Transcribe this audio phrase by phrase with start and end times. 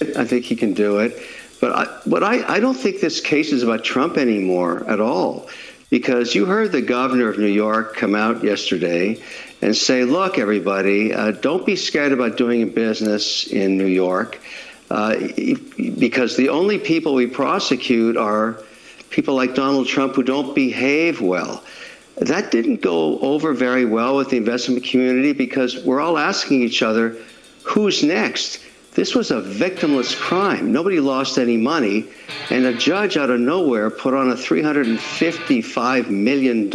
[0.00, 1.20] I think he can do it.
[1.60, 5.48] But I, but I, I don't think this case is about Trump anymore at all.
[5.88, 9.22] Because you heard the governor of New York come out yesterday
[9.62, 14.40] and say, look, everybody, uh, don't be scared about doing business in New York.
[14.90, 15.16] Uh,
[15.76, 18.60] because the only people we prosecute are
[19.10, 21.64] people like Donald Trump who don't behave well.
[22.16, 26.82] That didn't go over very well with the investment community because we're all asking each
[26.82, 27.16] other,
[27.62, 28.60] who's next?
[28.96, 30.72] This was a victimless crime.
[30.72, 32.08] Nobody lost any money.
[32.48, 36.70] And a judge out of nowhere put on a $355 million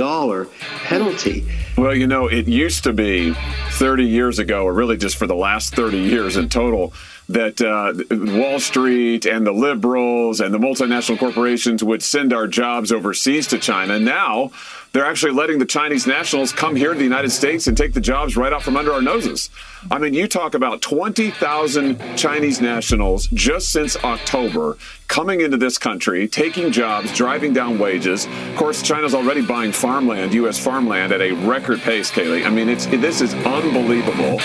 [0.84, 1.48] penalty.
[1.76, 3.34] Well, you know, it used to be
[3.72, 6.94] 30 years ago, or really just for the last 30 years in total,
[7.30, 7.94] that uh,
[8.38, 13.58] Wall Street and the liberals and the multinational corporations would send our jobs overseas to
[13.58, 14.00] China.
[14.00, 14.52] Now
[14.94, 18.02] they're actually letting the Chinese nationals come here to the United States and take the
[18.02, 19.50] jobs right out from under our noses.
[19.90, 24.78] I mean, you talk about 20,000 Chinese nationals just since October
[25.08, 28.26] coming into this country, taking jobs, driving down wages.
[28.26, 30.60] Of course, China's already buying farmland, U.S.
[30.60, 32.46] farmland, at a record pace, Kaylee.
[32.46, 34.40] I mean, it's this is unbelievable.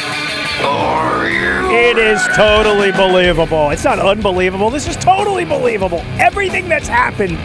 [1.69, 3.71] It is totally believable.
[3.71, 4.71] It's not unbelievable.
[4.71, 6.01] This is totally believable.
[6.19, 7.37] Everything that's happened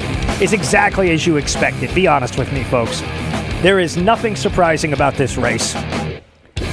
[0.42, 1.94] is exactly as you expected.
[1.94, 3.02] Be honest with me, folks.
[3.61, 5.75] There is nothing surprising about this race.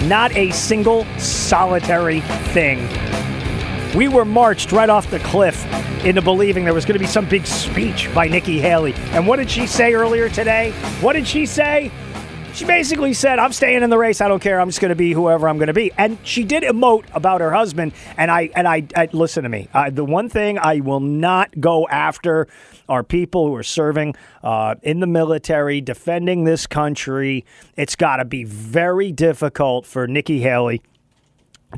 [0.05, 2.21] Not a single solitary
[2.55, 2.89] thing.
[3.95, 5.67] We were marched right off the cliff
[6.05, 8.95] into believing there was going to be some big speech by Nikki Haley.
[9.13, 10.71] And what did she say earlier today?
[11.01, 11.91] What did she say?
[12.55, 14.21] She basically said, "I'm staying in the race.
[14.21, 14.61] I don't care.
[14.61, 17.41] I'm just going to be whoever I'm going to be." And she did emote about
[17.41, 17.93] her husband.
[18.17, 19.69] And I and I, I listen to me.
[19.91, 22.49] The one thing I will not go after
[22.89, 27.45] are people who are serving uh, in the military, defending this country.
[27.77, 30.83] It's got to be very difficult for Nikki Haley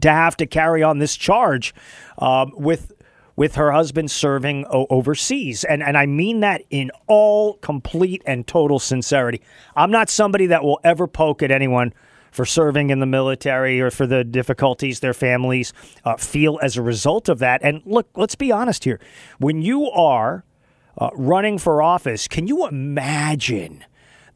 [0.01, 1.75] to have to carry on this charge
[2.19, 2.93] uh, with
[3.37, 5.65] with her husband serving o- overseas.
[5.65, 9.41] And, and I mean that in all complete and total sincerity.
[9.75, 11.95] I'm not somebody that will ever poke at anyone
[12.31, 15.73] for serving in the military or for the difficulties their families
[16.05, 17.63] uh, feel as a result of that.
[17.63, 19.01] And look, let's be honest here.
[19.39, 20.45] When you are
[21.01, 23.85] uh, running for office, can you imagine?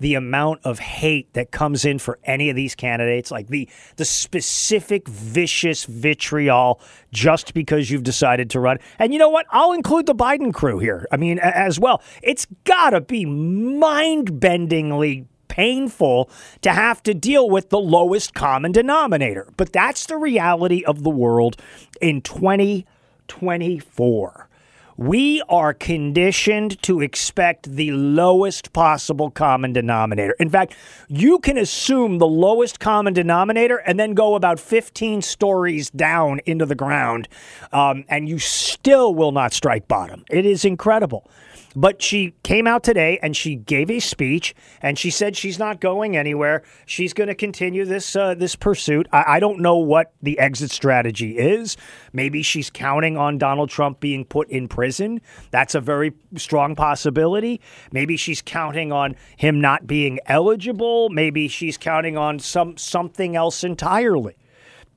[0.00, 4.04] the amount of hate that comes in for any of these candidates, like the the
[4.04, 6.80] specific vicious vitriol
[7.12, 8.78] just because you've decided to run.
[8.98, 9.47] And you know what?
[9.50, 11.06] I'll include the Biden crew here.
[11.12, 12.03] I mean, as well.
[12.22, 16.28] It's got to be mind-bendingly painful
[16.62, 19.48] to have to deal with the lowest common denominator.
[19.56, 21.56] But that's the reality of the world
[22.00, 24.48] in 2024
[24.97, 30.34] we are conditioned to expect the lowest possible common denominator.
[30.38, 30.75] In fact,
[31.09, 36.66] you can assume the lowest common denominator and then go about 15 stories down into
[36.66, 37.28] the ground,
[37.72, 40.25] um, and you still will not strike bottom.
[40.31, 41.31] It is incredible.
[41.76, 45.80] But she came out today and she gave a speech and she said she's not
[45.80, 46.62] going anywhere.
[46.86, 49.08] She's going to continue this uh, this pursuit.
[49.12, 51.76] I, I don't know what the exit strategy is.
[52.12, 55.20] Maybe she's counting on Donald Trump being put in prison.
[55.50, 57.60] That's a very strong possibility.
[57.92, 61.08] Maybe she's counting on him not being eligible.
[61.08, 64.36] Maybe she's counting on some something else entirely.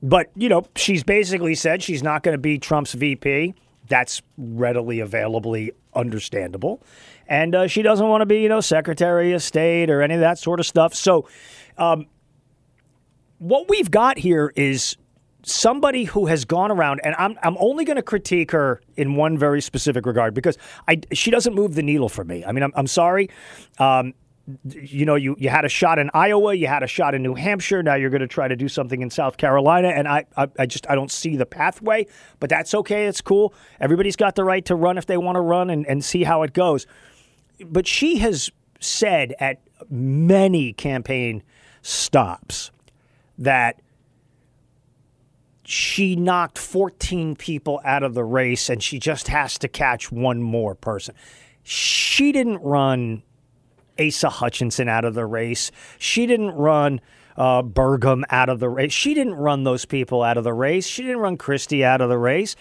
[0.02, 3.54] But, you know, she's basically said she's not going to be Trump's VP.
[3.88, 6.82] That's readily availably understandable.
[7.26, 10.20] And uh, she doesn't want to be, you know, Secretary of State or any of
[10.20, 10.94] that sort of stuff.
[10.94, 11.28] So,
[11.76, 12.06] um,
[13.38, 14.96] what we've got here is
[15.44, 19.38] somebody who has gone around, and I'm, I'm only going to critique her in one
[19.38, 22.44] very specific regard because I, she doesn't move the needle for me.
[22.44, 23.30] I mean, I'm, I'm sorry.
[23.78, 24.14] Um,
[24.64, 27.34] you know, you, you had a shot in Iowa, you had a shot in New
[27.34, 27.82] Hampshire.
[27.82, 30.66] Now you're going to try to do something in South Carolina, and I, I, I,
[30.66, 32.06] just I don't see the pathway.
[32.40, 33.06] But that's okay.
[33.06, 33.52] It's cool.
[33.80, 36.42] Everybody's got the right to run if they want to run and, and see how
[36.42, 36.86] it goes.
[37.64, 38.50] But she has
[38.80, 39.60] said at
[39.90, 41.42] many campaign
[41.82, 42.70] stops
[43.36, 43.80] that
[45.64, 50.42] she knocked 14 people out of the race, and she just has to catch one
[50.42, 51.14] more person.
[51.62, 53.22] She didn't run
[53.98, 55.70] Asa Hutchinson out of the race.
[55.98, 57.00] She didn't run
[57.36, 58.92] uh, Burgum out of the race.
[58.92, 60.86] She didn't run those people out of the race.
[60.86, 62.56] She didn't run Christie out of the race.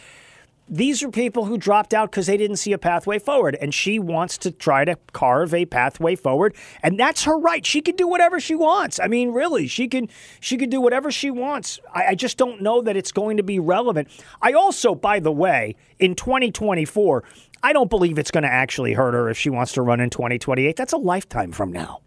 [0.70, 4.00] These are people who dropped out because they didn't see a pathway forward, and she
[4.00, 7.66] wants to try to carve a pathway forward, and that's her right.
[7.66, 9.00] She can do whatever she wants.
[9.00, 10.10] I mean, really, she can
[10.42, 11.80] she can do whatever she wants.
[11.94, 14.10] I, I just don't know that it's going to be relevant.
[14.42, 17.24] I also, by the way, in 2024,
[17.64, 20.10] I don't believe it's going to actually hurt her if she wants to run in
[20.10, 20.76] 2028.
[20.76, 22.02] That's a lifetime from now.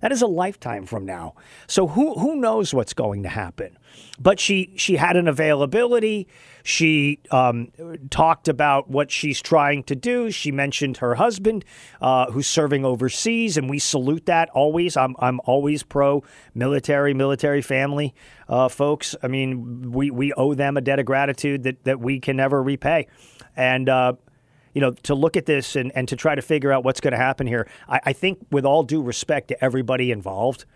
[0.00, 1.34] That is a lifetime from now.
[1.66, 3.76] So who who knows what's going to happen?
[4.20, 6.28] But she she had an availability.
[6.62, 7.72] She um,
[8.10, 10.30] talked about what she's trying to do.
[10.30, 11.64] She mentioned her husband,
[12.00, 14.96] uh, who's serving overseas, and we salute that always.
[14.96, 16.22] I'm I'm always pro
[16.54, 18.14] military, military family
[18.48, 19.16] uh, folks.
[19.22, 22.62] I mean, we we owe them a debt of gratitude that that we can never
[22.62, 23.08] repay,
[23.56, 23.88] and.
[23.88, 24.12] Uh,
[24.78, 27.10] you know, to look at this and, and to try to figure out what's going
[27.10, 30.66] to happen here, I, I think, with all due respect to everybody involved,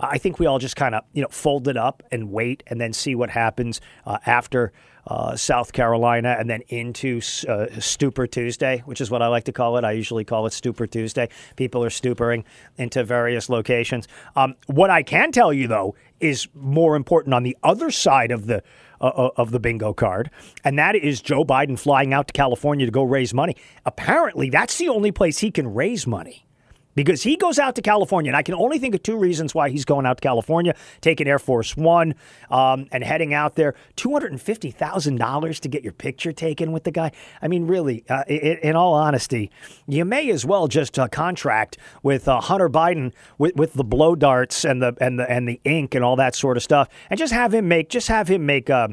[0.00, 2.80] I think we all just kind of, you know, fold it up and wait and
[2.80, 4.72] then see what happens uh, after
[5.06, 9.52] uh, South Carolina and then into uh, Stupor Tuesday, which is what I like to
[9.52, 9.84] call it.
[9.84, 11.28] I usually call it Stupor Tuesday.
[11.54, 12.42] People are stupering
[12.78, 14.08] into various locations.
[14.34, 18.48] Um, what I can tell you, though, is more important on the other side of
[18.48, 18.64] the
[19.02, 20.30] uh, uh, of the bingo card,
[20.64, 23.56] and that is Joe Biden flying out to California to go raise money.
[23.84, 26.46] Apparently, that's the only place he can raise money
[26.94, 29.70] because he goes out to California, and I can only think of two reasons why
[29.70, 32.14] he's going out to California, taking Air Force One
[32.50, 33.74] um, and heading out there.
[33.96, 37.12] Two hundred and fifty thousand dollars to get your picture taken with the guy.
[37.40, 39.50] I mean, really, uh, in, in, all honesty,
[39.86, 44.14] you may as well just uh, contract with uh, Hunter Biden with, with the blow
[44.14, 47.18] darts and the and the and the ink and all that sort of stuff, and
[47.18, 48.70] just have him make just have him make.
[48.70, 48.88] Uh,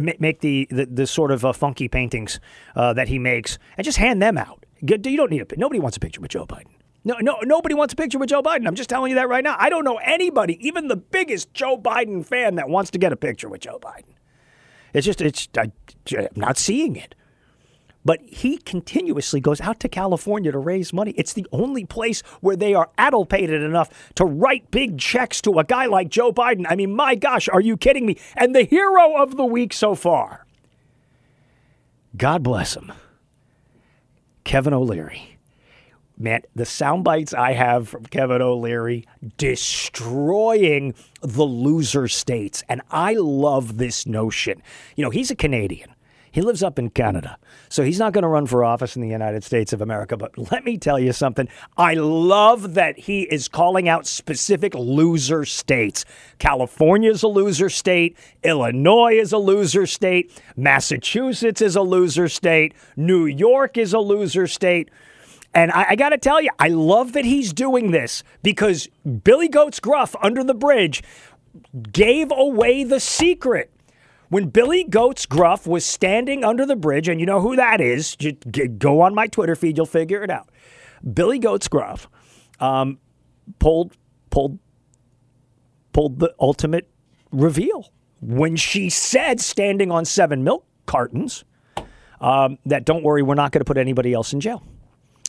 [0.00, 2.40] make the, the, the sort of uh, funky paintings
[2.74, 4.66] uh, that he makes and just hand them out.
[4.80, 6.79] You don't need a nobody wants a picture with Joe Biden.
[7.02, 8.66] No, no, nobody wants a picture with Joe Biden.
[8.66, 9.56] I'm just telling you that right now.
[9.58, 13.16] I don't know anybody, even the biggest Joe Biden fan, that wants to get a
[13.16, 14.14] picture with Joe Biden.
[14.92, 15.72] It's just, it's, I,
[16.16, 17.14] am not seeing it.
[18.04, 21.12] But he continuously goes out to California to raise money.
[21.16, 25.64] It's the only place where they are addlepated enough to write big checks to a
[25.64, 26.64] guy like Joe Biden.
[26.68, 28.18] I mean, my gosh, are you kidding me?
[28.36, 30.46] And the hero of the week so far,
[32.16, 32.90] God bless him,
[34.44, 35.38] Kevin O'Leary
[36.20, 39.06] man, the sound bites I have from Kevin O'Leary
[39.38, 42.62] destroying the loser states.
[42.68, 44.62] And I love this notion.
[44.96, 45.94] You know, he's a Canadian.
[46.32, 47.38] He lives up in Canada.
[47.68, 50.16] So he's not going to run for office in the United States of America.
[50.16, 51.48] But let me tell you something.
[51.76, 56.04] I love that he is calling out specific loser states.
[56.38, 58.16] California is a loser state.
[58.44, 60.40] Illinois is a loser state.
[60.56, 62.74] Massachusetts is a loser state.
[62.96, 64.88] New York is a loser state.
[65.54, 68.88] And I, I got to tell you, I love that he's doing this because
[69.24, 71.02] Billy Goats Gruff under the bridge
[71.92, 73.70] gave away the secret.
[74.28, 78.16] When Billy Goats Gruff was standing under the bridge, and you know who that is,
[78.78, 80.48] go on my Twitter feed, you'll figure it out.
[81.14, 82.08] Billy Goats Gruff
[82.60, 82.98] um,
[83.58, 83.96] pulled
[84.30, 84.60] pulled
[85.92, 86.88] pulled the ultimate
[87.32, 91.44] reveal when she said, standing on seven milk cartons,
[92.20, 94.62] um, that don't worry, we're not going to put anybody else in jail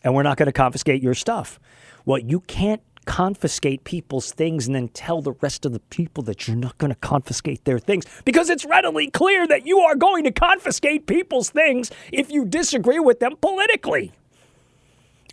[0.03, 1.59] and we're not going to confiscate your stuff.
[2.05, 6.47] Well, you can't confiscate people's things and then tell the rest of the people that
[6.47, 10.23] you're not going to confiscate their things because it's readily clear that you are going
[10.23, 14.11] to confiscate people's things if you disagree with them politically.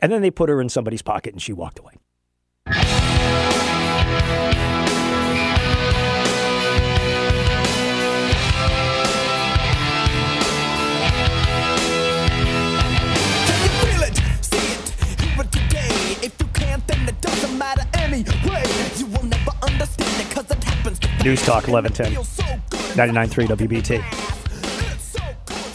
[0.01, 1.95] And then they put her in somebody's pocket and she walked away.
[21.25, 22.15] News Talk 1110.
[22.97, 24.03] 99.3 WBT.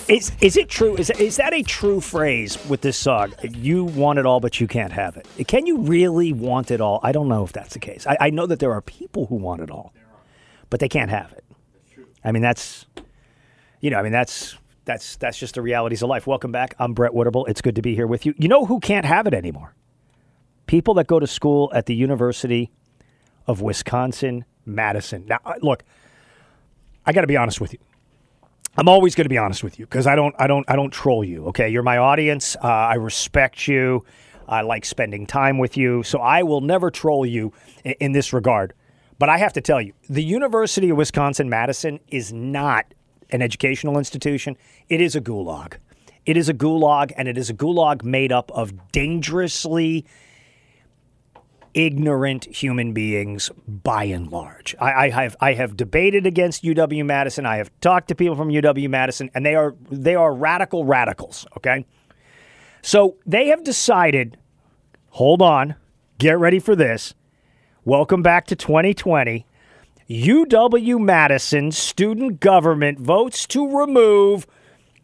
[0.09, 0.95] Is, is it true?
[0.95, 3.33] Is, is that a true phrase with this song?
[3.43, 5.27] You want it all, but you can't have it.
[5.47, 6.99] Can you really want it all?
[7.03, 8.05] I don't know if that's the case.
[8.07, 9.93] I, I know that there are people who want it all,
[10.69, 11.43] but they can't have it.
[12.23, 12.85] I mean, that's,
[13.79, 16.27] you know, I mean, that's that's that's just the realities of life.
[16.27, 16.75] Welcome back.
[16.79, 17.47] I'm Brett Winterble.
[17.47, 18.33] It's good to be here with you.
[18.37, 19.75] You know who can't have it anymore?
[20.67, 22.71] people that go to school at the University
[23.47, 25.25] of Wisconsin Madison.
[25.25, 25.83] Now, look,
[27.05, 27.79] I got to be honest with you.
[28.75, 30.91] I'm always going to be honest with you because I don't, I don't, I don't
[30.91, 31.45] troll you.
[31.47, 32.55] Okay, you're my audience.
[32.55, 34.03] Uh, I respect you.
[34.47, 38.33] I like spending time with you, so I will never troll you in, in this
[38.33, 38.73] regard.
[39.19, 42.93] But I have to tell you, the University of Wisconsin Madison is not
[43.29, 44.57] an educational institution.
[44.89, 45.75] It is a gulag.
[46.25, 50.05] It is a gulag, and it is a gulag made up of dangerously
[51.73, 54.75] ignorant human beings by and large.
[54.79, 57.45] I, I, have I have debated against UW Madison.
[57.45, 61.45] I have talked to people from UW Madison, and they are they are radical radicals.
[61.57, 61.85] Okay,
[62.81, 64.37] so they have decided.
[65.09, 65.75] Hold on,
[66.17, 67.13] get ready for this.
[67.85, 69.45] Welcome back to 2020.
[70.09, 74.45] UW Madison student government votes to remove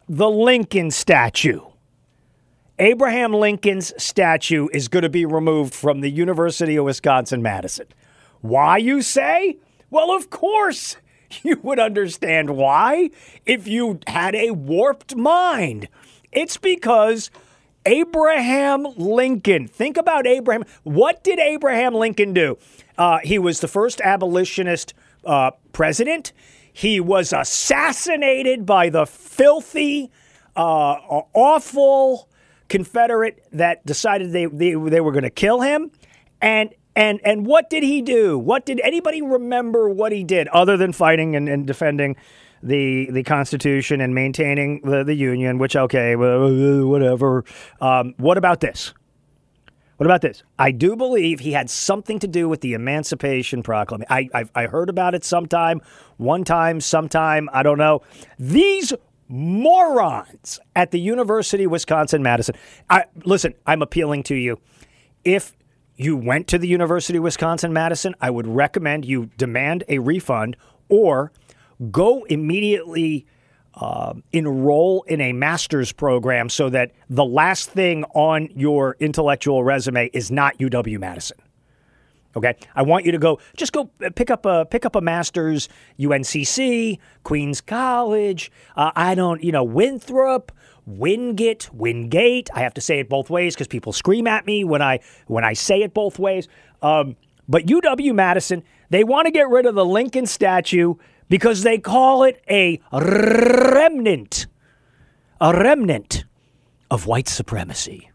[0.08, 1.69] the Lincoln statue
[2.80, 7.84] Abraham Lincoln's statue is going to be removed from the University of Wisconsin Madison.
[8.40, 9.58] Why, you say?
[9.90, 10.96] Well, of course
[11.42, 13.10] you would understand why
[13.44, 15.88] if you had a warped mind.
[16.32, 17.30] It's because
[17.84, 20.64] Abraham Lincoln, think about Abraham.
[20.82, 22.56] What did Abraham Lincoln do?
[22.96, 24.94] Uh, he was the first abolitionist
[25.26, 26.32] uh, president.
[26.72, 30.10] He was assassinated by the filthy,
[30.56, 30.94] uh,
[31.34, 32.29] awful
[32.70, 35.90] Confederate that decided they, they, they were going to kill him.
[36.40, 38.38] And and and what did he do?
[38.38, 42.16] What did anybody remember what he did other than fighting and, and defending
[42.62, 47.44] the the Constitution and maintaining the, the Union, which okay, whatever.
[47.80, 48.94] Um, what about this?
[49.96, 50.42] What about this?
[50.58, 54.06] I do believe he had something to do with the Emancipation Proclamation.
[54.08, 55.82] I, I, I heard about it sometime,
[56.16, 57.50] one time, sometime.
[57.52, 58.00] I don't know.
[58.38, 58.94] These
[59.30, 62.56] morons at the University of Wisconsin Madison.
[62.90, 64.58] I, listen, I'm appealing to you.
[65.24, 65.56] If
[65.96, 70.56] you went to the University of Wisconsin Madison, I would recommend you demand a refund
[70.88, 71.30] or
[71.90, 73.26] go immediately
[73.74, 80.10] uh, enroll in a master's program so that the last thing on your intellectual resume
[80.12, 81.38] is not UW Madison.
[82.36, 83.40] Okay, I want you to go.
[83.56, 85.68] Just go pick up a pick up a master's,
[85.98, 88.52] UNCC, Queens College.
[88.76, 90.52] Uh, I don't, you know, Winthrop,
[90.86, 92.48] Wingate, Wingate.
[92.54, 95.44] I have to say it both ways because people scream at me when I when
[95.44, 96.46] I say it both ways.
[96.82, 97.16] Um,
[97.48, 100.94] but UW Madison, they want to get rid of the Lincoln statue
[101.28, 104.46] because they call it a remnant,
[105.40, 106.24] a remnant
[106.92, 108.10] of white supremacy.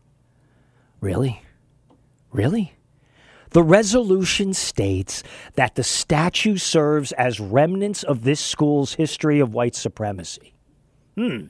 [1.01, 1.41] Really?
[2.31, 2.74] Really?
[3.55, 9.75] The resolution states that the statue serves as remnants of this school's history of white
[9.75, 10.55] supremacy.
[11.15, 11.45] Hmm.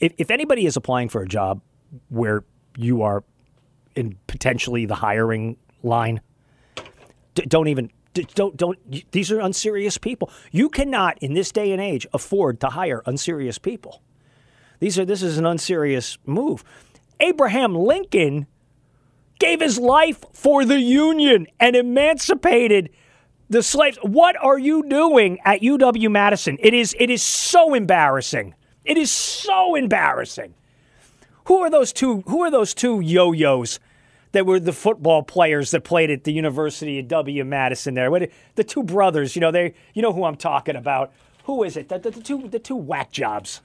[0.00, 1.60] If, if anybody is applying for a job
[2.08, 2.42] where
[2.76, 3.22] you are
[3.94, 6.22] in potentially the hiring line,
[7.34, 7.92] d- don't even
[8.34, 8.76] don't don't
[9.12, 10.28] these are unserious people.
[10.50, 14.02] You cannot in this day and age afford to hire unserious people.
[14.80, 16.64] These are this is an unserious move.
[17.20, 18.48] Abraham Lincoln
[19.38, 22.90] gave his life for the Union and emancipated
[23.48, 23.98] the slaves.
[24.02, 26.58] What are you doing at UW Madison?
[26.60, 28.54] It is it is so embarrassing.
[28.84, 30.54] It is so embarrassing.
[31.46, 33.78] Who are those two who are those two yo-yos
[34.36, 37.42] that were the football players that played at the University of W.
[37.42, 38.10] Madison there.
[38.10, 41.10] What, the two brothers, you know, they, you know who I'm talking about.
[41.44, 41.88] Who is it?
[41.88, 43.62] The, the, the, two, the two whack jobs.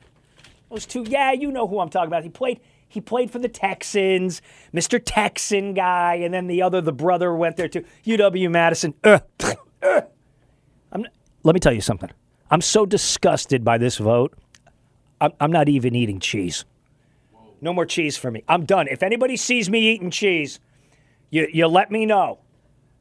[0.69, 2.23] Those two, yeah, you know who I'm talking about.
[2.23, 2.61] He played,
[2.91, 4.41] he played for the Texans,
[4.73, 5.01] Mr.
[5.03, 7.85] Texan guy, and then the other, the brother, went there too.
[8.05, 8.93] UW Madison.
[9.01, 9.19] Uh,
[9.81, 10.01] uh.
[11.43, 12.09] let me tell you something.
[12.49, 14.33] I'm so disgusted by this vote.
[15.21, 16.65] I'm, I'm not even eating cheese.
[17.61, 18.43] No more cheese for me.
[18.49, 18.89] I'm done.
[18.89, 20.59] If anybody sees me eating cheese,
[21.29, 22.39] you, you let me know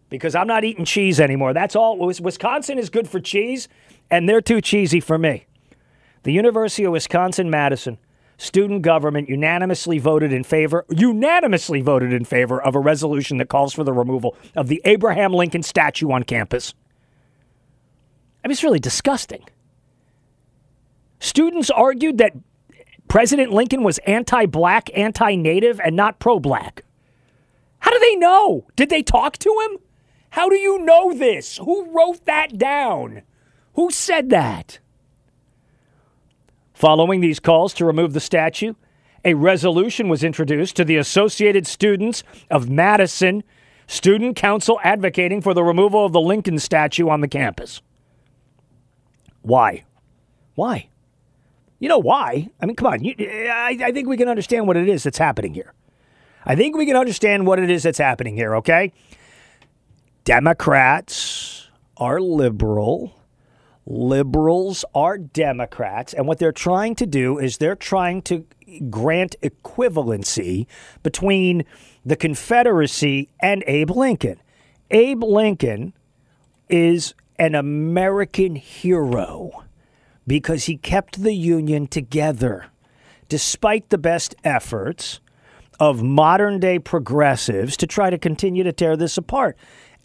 [0.09, 1.53] because I'm not eating cheese anymore.
[1.53, 1.99] That's all.
[1.99, 3.67] Wisconsin is good for cheese,
[4.09, 5.47] and they're too cheesy for me.
[6.23, 7.99] The University of Wisconsin Madison
[8.41, 13.75] student government unanimously voted in favor unanimously voted in favor of a resolution that calls
[13.75, 16.75] for the removal of the Abraham Lincoln statue on campus.
[18.43, 19.45] I mean, it's really disgusting.
[21.19, 22.33] Students argued that
[23.09, 26.83] President Lincoln was anti black, anti native, and not pro black.
[27.81, 28.67] How do they know?
[28.77, 29.79] Did they talk to him?
[30.31, 31.59] How do you know this?
[31.59, 33.23] Who wrote that down?
[33.75, 34.79] Who said that?
[36.81, 38.73] Following these calls to remove the statue,
[39.23, 43.45] a resolution was introduced to the Associated Students of Madison
[43.87, 47.83] Student Council advocating for the removal of the Lincoln statue on the campus.
[49.43, 49.85] Why?
[50.55, 50.89] Why?
[51.81, 52.49] You know why?
[52.63, 53.05] I mean, come on.
[53.05, 55.75] You, I, I think we can understand what it is that's happening here.
[56.47, 58.95] I think we can understand what it is that's happening here, okay?
[60.25, 61.69] Democrats
[61.99, 63.20] are liberal.
[63.91, 66.15] Liberals are Democrats.
[66.15, 68.47] And what they're trying to do is they're trying to
[68.89, 70.69] grant equivalency
[71.03, 71.65] between
[72.07, 74.41] the Confederacy and Abe Lincoln.
[74.93, 75.93] Abe Lincoln
[76.69, 79.65] is an American hero
[80.25, 82.67] because he kept the Union together
[83.29, 85.19] despite the best efforts
[85.81, 89.57] of modern day progressives to try to continue to tear this apart.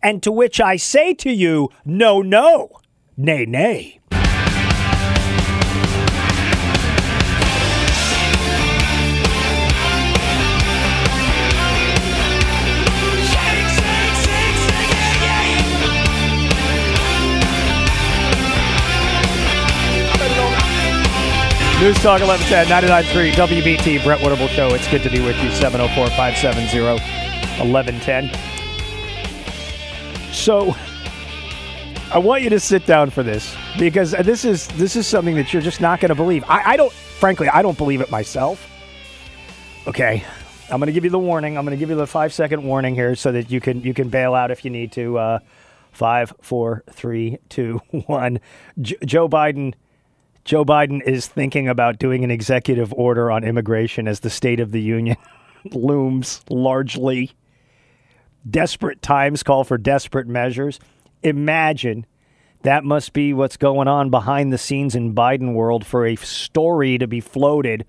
[0.02, 2.72] And to which I say to you, no, no,
[3.18, 4.00] nay, nay.
[21.82, 24.74] News Talk 1110, 99.3 WBT, Brett Winterble Show.
[24.74, 26.80] It's good to be with you, 704 570
[27.60, 28.32] 1110.
[30.34, 30.76] So,
[32.12, 35.52] I want you to sit down for this because this is this is something that
[35.52, 36.44] you're just not going to believe.
[36.48, 38.70] I, I don't, frankly, I don't believe it myself.
[39.88, 40.24] Okay,
[40.70, 41.58] I'm going to give you the warning.
[41.58, 43.94] I'm going to give you the five second warning here so that you can you
[43.94, 45.18] can bail out if you need to.
[45.18, 45.40] Uh,
[45.92, 48.40] five, four, three, two, one.
[48.80, 49.74] J- Joe Biden
[50.44, 54.72] Joe Biden is thinking about doing an executive order on immigration as the State of
[54.72, 55.18] the Union
[55.72, 57.32] looms largely.
[58.48, 60.80] Desperate times call for desperate measures.
[61.26, 62.06] Imagine
[62.62, 67.00] that must be what's going on behind the scenes in Biden world for a story
[67.00, 67.84] to be floated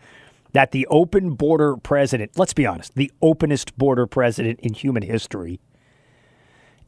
[0.52, 5.60] that the open border president, let's be honest, the openest border president in human history,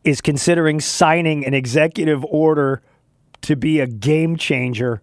[0.05, 2.81] is considering signing an executive order
[3.43, 5.02] to be a game changer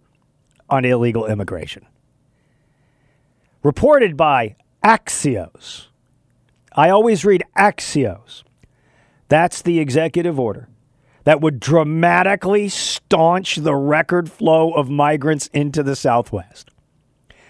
[0.68, 1.86] on illegal immigration.
[3.62, 5.86] Reported by Axios.
[6.72, 8.42] I always read Axios.
[9.28, 10.68] That's the executive order
[11.26, 16.70] that would dramatically staunch the record flow of migrants into the Southwest.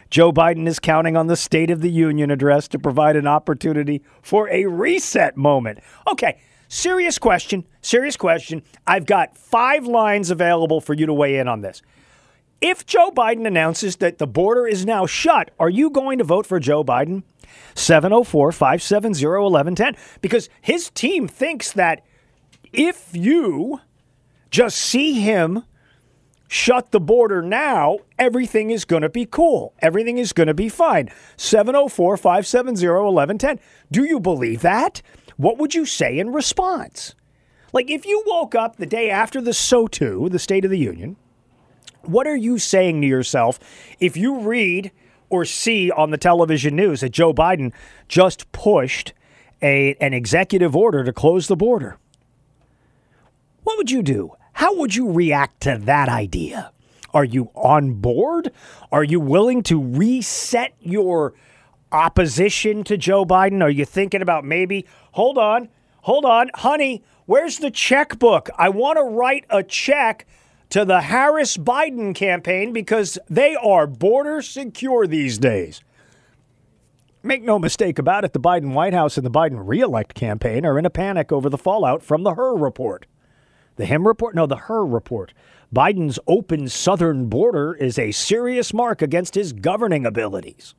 [0.08, 4.02] Joe Biden is counting on the State of the Union address to provide an opportunity
[4.22, 5.80] for a reset moment.
[6.10, 8.62] Okay, serious question, serious question.
[8.86, 11.82] I've got five lines available for you to weigh in on this.
[12.62, 16.46] If Joe Biden announces that the border is now shut, are you going to vote
[16.46, 17.24] for Joe Biden?
[17.74, 19.96] 704 570 1110.
[20.22, 22.02] Because his team thinks that
[22.76, 23.80] if you
[24.50, 25.64] just see him
[26.46, 29.74] shut the border now, everything is going to be cool.
[29.80, 31.10] Everything is going to be fine.
[31.36, 33.58] 704 570 1110.
[33.90, 35.02] Do you believe that?
[35.36, 37.14] What would you say in response?
[37.72, 41.16] Like if you woke up the day after the SOTU, the State of the Union,
[42.02, 43.58] what are you saying to yourself
[43.98, 44.92] if you read
[45.28, 47.72] or see on the television news that Joe Biden
[48.06, 49.12] just pushed
[49.60, 51.98] a, an executive order to close the border?
[53.66, 54.30] What would you do?
[54.52, 56.70] How would you react to that idea?
[57.12, 58.52] Are you on board?
[58.92, 61.34] Are you willing to reset your
[61.90, 63.64] opposition to Joe Biden?
[63.64, 65.68] Are you thinking about maybe, hold on,
[66.02, 68.50] hold on, honey, where's the checkbook?
[68.56, 70.28] I want to write a check
[70.70, 75.80] to the Harris Biden campaign because they are border secure these days.
[77.24, 80.78] Make no mistake about it, the Biden White House and the Biden reelect campaign are
[80.78, 83.06] in a panic over the fallout from the Hur report.
[83.76, 84.34] The him report?
[84.34, 85.32] No, the her report.
[85.74, 90.74] Biden's open southern border is a serious mark against his governing abilities.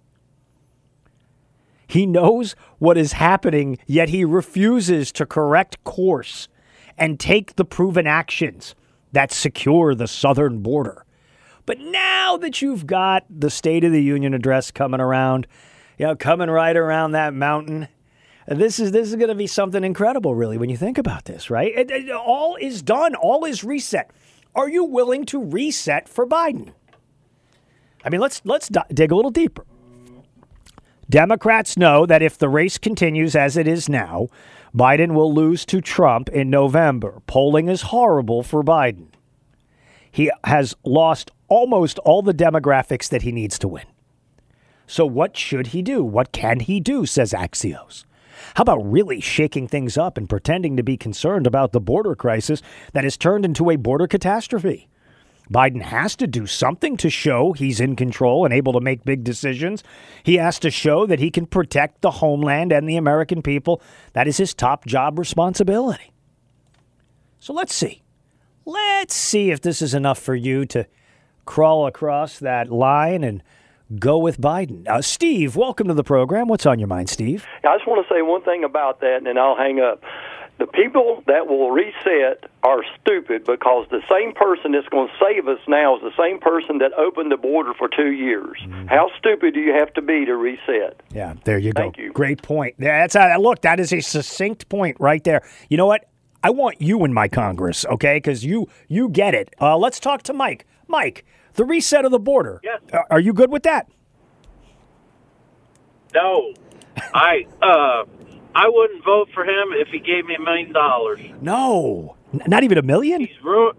[1.88, 6.50] He knows what is happening, yet he refuses to correct course
[6.98, 8.76] and take the proven actions
[9.12, 11.06] that secure the southern border.
[11.66, 15.48] But now that you've got the State of the Union address coming around,
[15.98, 17.88] you know, coming right around that mountain,
[18.48, 21.50] this is this is going to be something incredible, really, when you think about this,
[21.50, 21.74] right?
[21.76, 24.12] It, it, all is done, all is reset.
[24.56, 26.72] Are you willing to reset for Biden?
[28.06, 29.66] I mean, let's let's dig a little deeper.
[31.10, 34.28] Democrats know that if the race continues as it is now,
[34.76, 37.22] Biden will lose to Trump in November.
[37.28, 39.08] Polling is horrible for Biden.
[40.12, 43.86] He has lost almost all the demographics that he needs to win.
[44.86, 46.04] So, what should he do?
[46.04, 47.06] What can he do?
[47.06, 48.06] says Axios.
[48.56, 52.62] How about really shaking things up and pretending to be concerned about the border crisis
[52.94, 54.88] that has turned into a border catastrophe?
[55.52, 59.24] Biden has to do something to show he's in control and able to make big
[59.24, 59.84] decisions.
[60.24, 63.82] He has to show that he can protect the homeland and the American people.
[64.14, 66.12] That is his top job responsibility.
[67.40, 68.04] So let's see.
[68.66, 70.86] Let's see if this is enough for you to
[71.46, 73.42] crawl across that line and
[74.00, 74.88] go with Biden.
[74.88, 76.48] Uh, Steve, welcome to the program.
[76.48, 77.46] What's on your mind, Steve?
[77.64, 80.04] I just want to say one thing about that, and then I'll hang up
[80.60, 85.48] the people that will reset are stupid because the same person that's going to save
[85.48, 88.58] us now is the same person that opened the border for two years.
[88.62, 88.88] Mm-hmm.
[88.88, 91.02] How stupid do you have to be to reset?
[91.12, 91.84] Yeah, there you go.
[91.84, 92.12] Thank you.
[92.12, 92.76] Great point.
[92.80, 93.62] That's a, look.
[93.62, 95.48] That is a succinct point right there.
[95.70, 96.10] You know what?
[96.44, 98.18] I want you in my Congress, okay?
[98.18, 99.54] Because you you get it.
[99.60, 100.66] Uh, let's talk to Mike.
[100.88, 101.26] Mike,
[101.58, 102.62] the reset of the border.
[102.64, 102.80] Yes.
[103.10, 103.88] Are you good with that?
[106.14, 106.54] No,
[107.14, 107.46] I.
[107.62, 108.06] Uh,
[108.56, 111.20] I wouldn't vote for him if he gave me a million dollars.
[111.42, 112.16] No,
[112.48, 113.22] not even a million.
[113.22, 113.74] He's ru-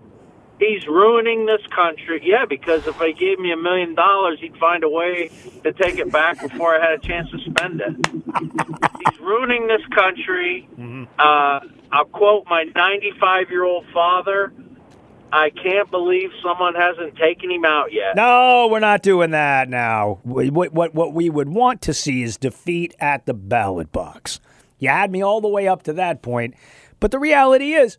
[0.60, 2.20] He's ruining this country.
[2.24, 5.30] Yeah, because if he gave me a million dollars, he'd find a way
[5.62, 7.94] to take it back before I had a chance to spend it.
[9.10, 10.68] He's ruining this country.
[10.72, 11.04] Mm-hmm.
[11.18, 11.60] Uh,
[11.92, 14.52] I'll quote my 95 year old father
[15.32, 18.16] I can't believe someone hasn't taken him out yet.
[18.16, 20.20] No, we're not doing that now.
[20.22, 24.40] What, what, what we would want to see is defeat at the ballot box.
[24.78, 26.54] You had me all the way up to that point.
[27.00, 27.98] But the reality is,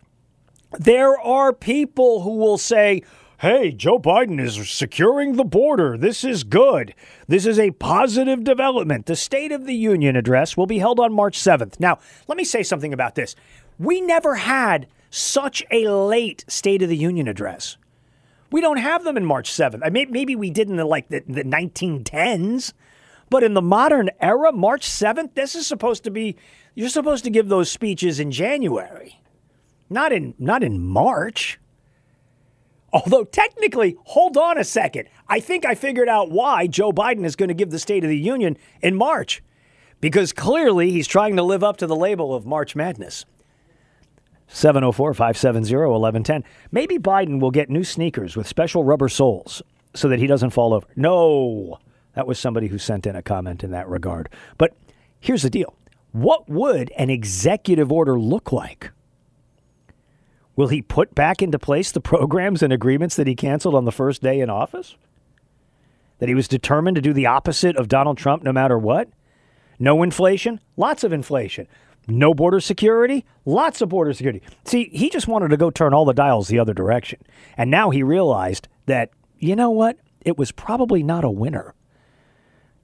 [0.77, 3.03] there are people who will say,
[3.39, 5.97] hey, Joe Biden is securing the border.
[5.97, 6.93] This is good.
[7.27, 9.05] This is a positive development.
[9.05, 11.79] The State of the Union address will be held on March 7th.
[11.79, 13.35] Now, let me say something about this.
[13.77, 17.77] We never had such a late State of the Union address.
[18.51, 19.81] We don't have them in March 7th.
[19.83, 22.73] I mean, maybe we did in the, like the, the 1910s,
[23.29, 26.35] but in the modern era, March 7th, this is supposed to be
[26.75, 29.19] you're supposed to give those speeches in January.
[29.89, 31.59] Not in not in March.
[32.93, 35.09] Although technically, hold on a second.
[35.27, 38.09] I think I figured out why Joe Biden is going to give the State of
[38.09, 39.43] the Union in March.
[40.01, 43.25] Because clearly he's trying to live up to the label of March Madness.
[44.49, 46.43] 704 570 1110.
[46.71, 49.61] Maybe Biden will get new sneakers with special rubber soles
[49.93, 50.85] so that he doesn't fall over.
[50.95, 51.79] No,
[52.15, 54.29] that was somebody who sent in a comment in that regard.
[54.57, 54.75] But
[55.19, 55.75] here's the deal
[56.11, 58.91] what would an executive order look like?
[60.55, 63.91] Will he put back into place the programs and agreements that he canceled on the
[63.91, 64.95] first day in office?
[66.17, 69.07] That he was determined to do the opposite of Donald Trump no matter what?
[69.77, 70.59] No inflation?
[70.75, 71.67] Lots of inflation.
[72.09, 73.25] No border security?
[73.45, 74.41] Lots of border security.
[74.65, 77.21] See, he just wanted to go turn all the dials the other direction.
[77.57, 79.97] And now he realized that, you know what?
[80.21, 81.73] It was probably not a winner.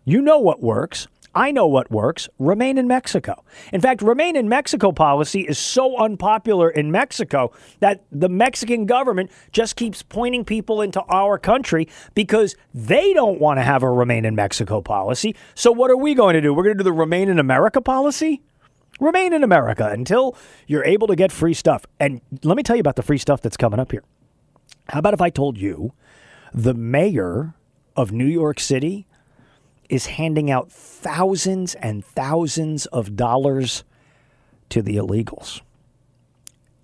[0.06, 1.08] You know what works.
[1.36, 2.30] I know what works.
[2.40, 3.44] Remain in Mexico.
[3.74, 9.30] In fact, remain in Mexico policy is so unpopular in Mexico that the Mexican government
[9.52, 14.24] just keeps pointing people into our country because they don't want to have a remain
[14.24, 15.36] in Mexico policy.
[15.56, 16.54] So, what are we going to do?
[16.54, 18.42] We're going to do the remain in America policy?
[19.00, 21.86] Remain in America until you're able to get free stuff.
[22.00, 24.04] And let me tell you about the free stuff that's coming up here.
[24.90, 25.94] How about if I told you
[26.54, 27.56] the mayor
[27.96, 29.08] of New York City
[29.90, 33.84] is handing out thousands and thousands of dollars
[34.70, 35.62] to the illegals?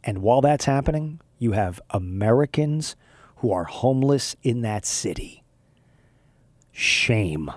[0.03, 2.95] And while that's happening, you have Americans
[3.37, 5.43] who are homeless in that city.
[6.71, 7.51] Shame.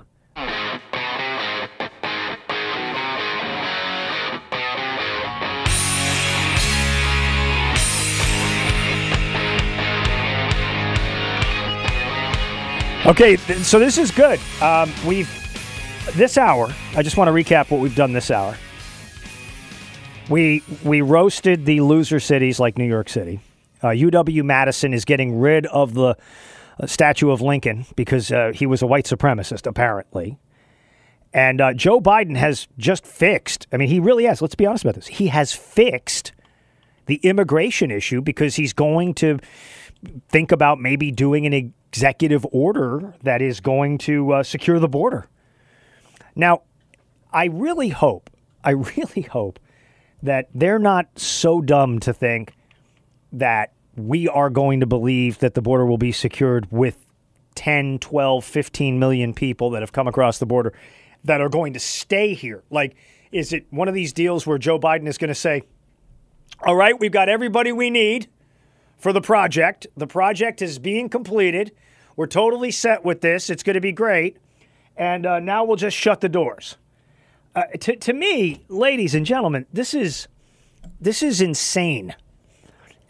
[13.07, 14.40] Okay, so this is good.
[14.62, 15.29] Um, we've
[16.14, 16.73] this hour.
[16.97, 18.57] I just want to recap what we've done this hour.
[20.31, 23.40] We we roasted the loser cities like New York City.
[23.83, 26.17] Uh, UW Madison is getting rid of the
[26.81, 30.38] uh, statue of Lincoln because uh, he was a white supremacist, apparently.
[31.35, 33.67] And uh, Joe Biden has just fixed.
[33.71, 34.40] I mean, he really has.
[34.40, 35.09] Let's be honest about this.
[35.09, 36.33] He has fixed
[37.05, 39.40] the immigration issue because he's going to
[40.31, 45.28] think about maybe doing an executive order that is going to uh, secure the border.
[46.35, 46.62] Now,
[47.33, 48.30] I really hope,
[48.64, 49.61] I really hope
[50.20, 52.52] that they're not so dumb to think
[53.33, 56.96] that we are going to believe that the border will be secured with
[57.54, 60.72] 10, 12, 15 million people that have come across the border
[61.22, 62.64] that are going to stay here.
[62.70, 62.96] Like,
[63.30, 65.62] is it one of these deals where Joe Biden is going to say,
[66.61, 68.26] all right, we've got everybody we need
[68.98, 69.87] for the project.
[69.96, 71.70] The project is being completed.
[72.16, 73.50] We're totally set with this.
[73.50, 74.37] It's going to be great.
[74.96, 76.77] And uh, now we'll just shut the doors.
[77.55, 80.29] Uh, to, to me, ladies and gentlemen, this is
[81.00, 82.14] this is insane.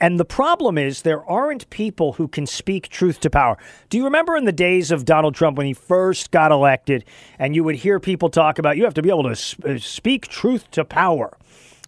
[0.01, 3.57] And the problem is there aren't people who can speak truth to power.
[3.89, 7.05] Do you remember in the days of Donald Trump when he first got elected
[7.39, 10.29] and you would hear people talk about you have to be able to uh, speak
[10.29, 11.37] truth to power.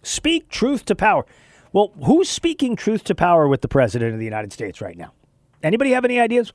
[0.03, 1.25] Speak truth to power.
[1.73, 5.13] Well, who's speaking truth to power with the president of the United States right now?
[5.61, 6.53] Anybody have any ideas?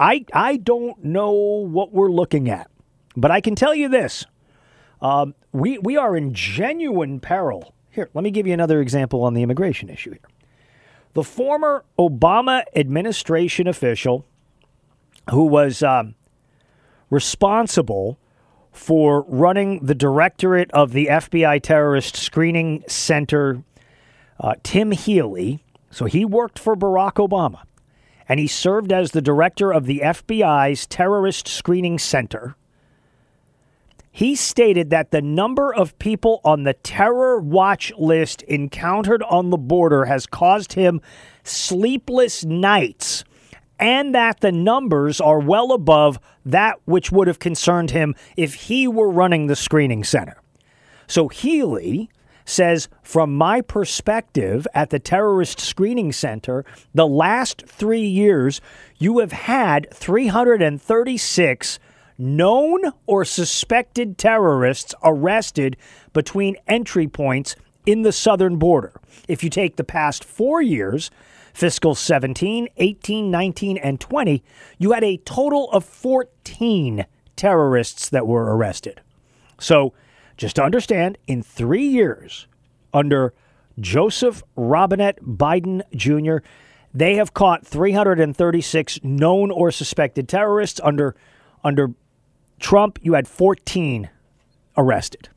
[0.00, 2.70] I I don't know what we're looking at,
[3.16, 4.24] but I can tell you this:
[5.02, 7.74] um, we we are in genuine peril.
[7.90, 10.20] Here, let me give you another example on the immigration issue here.
[11.12, 14.24] The former Obama administration official
[15.30, 16.14] who was um,
[17.10, 18.18] responsible
[18.72, 23.62] for running the directorate of the FBI Terrorist Screening Center,
[24.38, 25.62] uh, Tim Healy.
[25.90, 27.62] So he worked for Barack Obama
[28.30, 32.54] and he served as the director of the FBI's Terrorist Screening Center.
[34.12, 39.58] He stated that the number of people on the terror watch list encountered on the
[39.58, 41.00] border has caused him
[41.42, 43.24] sleepless nights
[43.80, 48.86] and that the numbers are well above that which would have concerned him if he
[48.86, 50.40] were running the screening center.
[51.08, 52.08] So Healy
[52.50, 58.60] says, from my perspective at the terrorist screening center, the last three years,
[58.98, 61.78] you have had 336
[62.18, 65.76] known or suspected terrorists arrested
[66.12, 69.00] between entry points in the southern border.
[69.26, 71.10] If you take the past four years,
[71.54, 74.42] fiscal 17, 18, 19, and 20,
[74.78, 79.00] you had a total of 14 terrorists that were arrested.
[79.58, 79.94] So
[80.40, 82.46] just to understand, in three years
[82.94, 83.34] under
[83.78, 86.38] Joseph Robinette Biden Jr.,
[86.94, 90.80] they have caught 336 known or suspected terrorists.
[90.82, 91.14] Under
[91.62, 91.90] under
[92.58, 94.08] Trump, you had 14
[94.78, 95.28] arrested.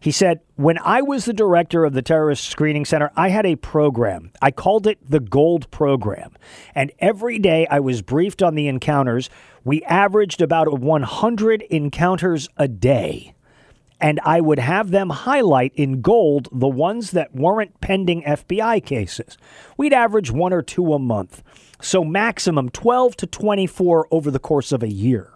[0.00, 3.56] He said, When I was the director of the Terrorist Screening Center, I had a
[3.56, 4.32] program.
[4.40, 6.32] I called it the Gold Program.
[6.74, 9.28] And every day I was briefed on the encounters.
[9.64, 13.34] We averaged about 100 encounters a day.
[14.00, 19.36] And I would have them highlight in gold the ones that weren't pending FBI cases.
[19.76, 21.42] We'd average one or two a month.
[21.82, 25.32] So, maximum 12 to 24 over the course of a year.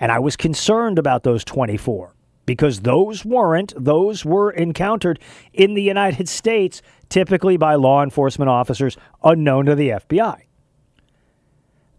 [0.00, 2.14] And I was concerned about those 24
[2.46, 5.20] because those weren't, those were encountered
[5.52, 10.42] in the United States, typically by law enforcement officers unknown to the FBI.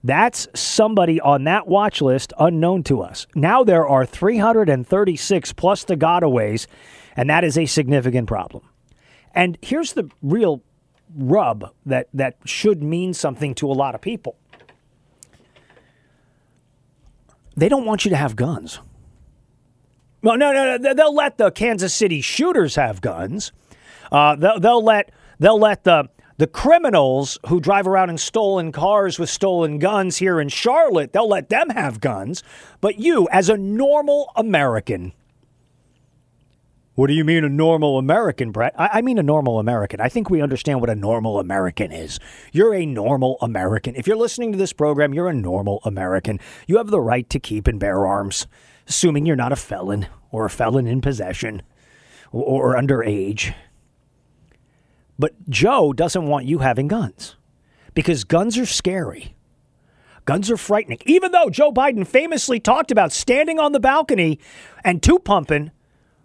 [0.04, 3.28] That's somebody on that watch list unknown to us.
[3.36, 6.68] Now there are 336 plus the gotaways,
[7.16, 8.64] and that is a significant problem.
[9.34, 10.64] And here's the real
[11.16, 14.38] rub that, that should mean something to a lot of people
[17.56, 18.80] they don't want you to have guns.
[20.22, 20.94] Well, no, no, no.
[20.94, 23.52] They'll let the Kansas City shooters have guns.
[24.12, 26.10] Uh, they'll, they'll let they'll let the
[26.42, 31.14] the criminals who drive around in stolen cars with stolen guns here in Charlotte.
[31.14, 32.42] They'll let them have guns.
[32.80, 35.14] But you, as a normal American,
[36.96, 38.74] what do you mean a normal American, Brett?
[38.76, 40.02] I, I, mean a normal American.
[40.02, 42.20] I think we understand what a normal American is.
[42.52, 43.96] You're a normal American.
[43.96, 46.40] If you're listening to this program, you're a normal American.
[46.66, 48.48] You have the right to keep and bear arms
[48.88, 51.62] assuming you're not a felon or a felon in possession
[52.32, 53.54] or, or underage.
[55.22, 57.36] But Joe doesn't want you having guns
[57.94, 59.36] because guns are scary.
[60.26, 60.98] Guns are frightening.
[61.06, 64.40] Even though Joe Biden famously talked about standing on the balcony
[64.84, 65.70] and two pumping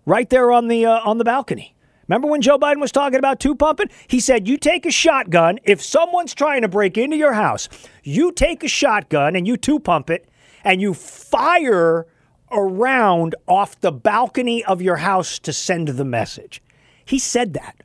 [0.07, 1.77] right there on the uh, on the balcony.
[2.09, 3.91] Remember when Joe Biden was talking about two pumping?
[4.09, 5.59] He said, You take a shotgun.
[5.63, 7.69] If someone's trying to break into your house,
[8.03, 10.27] you take a shotgun and you two pump it
[10.65, 12.07] and you fire
[12.51, 16.63] around off the balcony of your house to send the message.
[17.05, 17.83] He said that.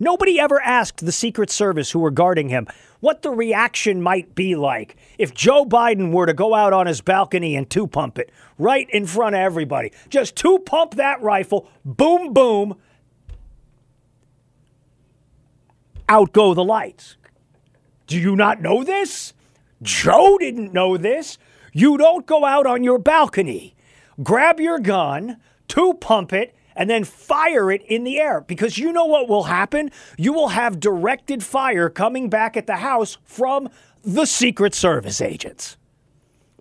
[0.00, 2.66] Nobody ever asked the Secret Service who were guarding him
[3.00, 7.00] what the reaction might be like if Joe Biden were to go out on his
[7.00, 9.92] balcony and two pump it right in front of everybody.
[10.08, 12.76] Just two pump that rifle, boom, boom,
[16.08, 17.16] out go the lights.
[18.06, 19.34] Do you not know this?
[19.82, 21.38] Joe didn't know this.
[21.72, 23.76] You don't go out on your balcony
[24.22, 28.40] grab your gun, two pump it, and then fire it in the air.
[28.40, 29.90] Because you know what will happen?
[30.16, 33.68] You will have directed fire coming back at the house from
[34.02, 35.76] the Secret Service agents.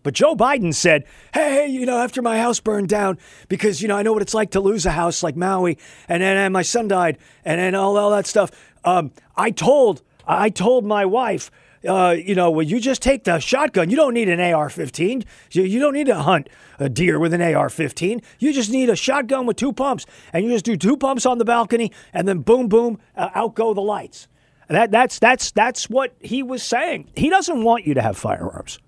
[0.01, 3.95] But Joe Biden said, hey, you know, after my house burned down, because, you know,
[3.95, 5.77] I know what it's like to lose a house like Maui,
[6.07, 8.49] and then and my son died, and then all, all that stuff.
[8.83, 11.51] Um, I told, I told my wife,
[11.87, 13.89] uh, you know, well, you just take the shotgun.
[13.89, 15.23] You don't need an AR 15.
[15.51, 18.21] You, you don't need to hunt a deer with an AR 15.
[18.39, 20.05] You just need a shotgun with two pumps.
[20.33, 23.55] And you just do two pumps on the balcony, and then boom, boom, uh, out
[23.55, 24.27] go the lights.
[24.69, 27.09] That, that's, that's, that's what he was saying.
[27.15, 28.79] He doesn't want you to have firearms.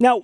[0.00, 0.22] Now,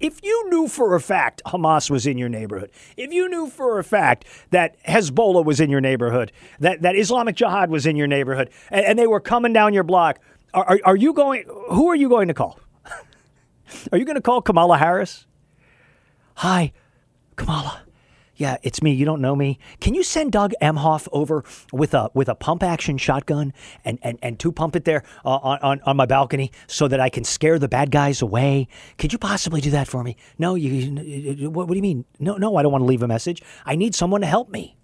[0.00, 3.78] if you knew for a fact Hamas was in your neighborhood, if you knew for
[3.78, 8.06] a fact that Hezbollah was in your neighborhood, that, that Islamic Jihad was in your
[8.06, 10.20] neighborhood, and, and they were coming down your block,
[10.54, 11.44] are, are you going?
[11.70, 12.58] Who are you going to call?
[13.92, 15.26] are you going to call Kamala Harris?
[16.36, 16.72] Hi,
[17.36, 17.82] Kamala.
[18.38, 18.92] Yeah, it's me.
[18.92, 19.58] You don't know me.
[19.80, 23.52] Can you send Doug Emhoff over with a with a pump action shotgun
[23.84, 27.08] and and, and two pump it there uh, on, on my balcony so that I
[27.08, 28.68] can scare the bad guys away?
[28.96, 30.16] Could you possibly do that for me?
[30.38, 31.50] No, you.
[31.50, 32.04] What, what do you mean?
[32.20, 33.42] No, no, I don't want to leave a message.
[33.66, 34.77] I need someone to help me.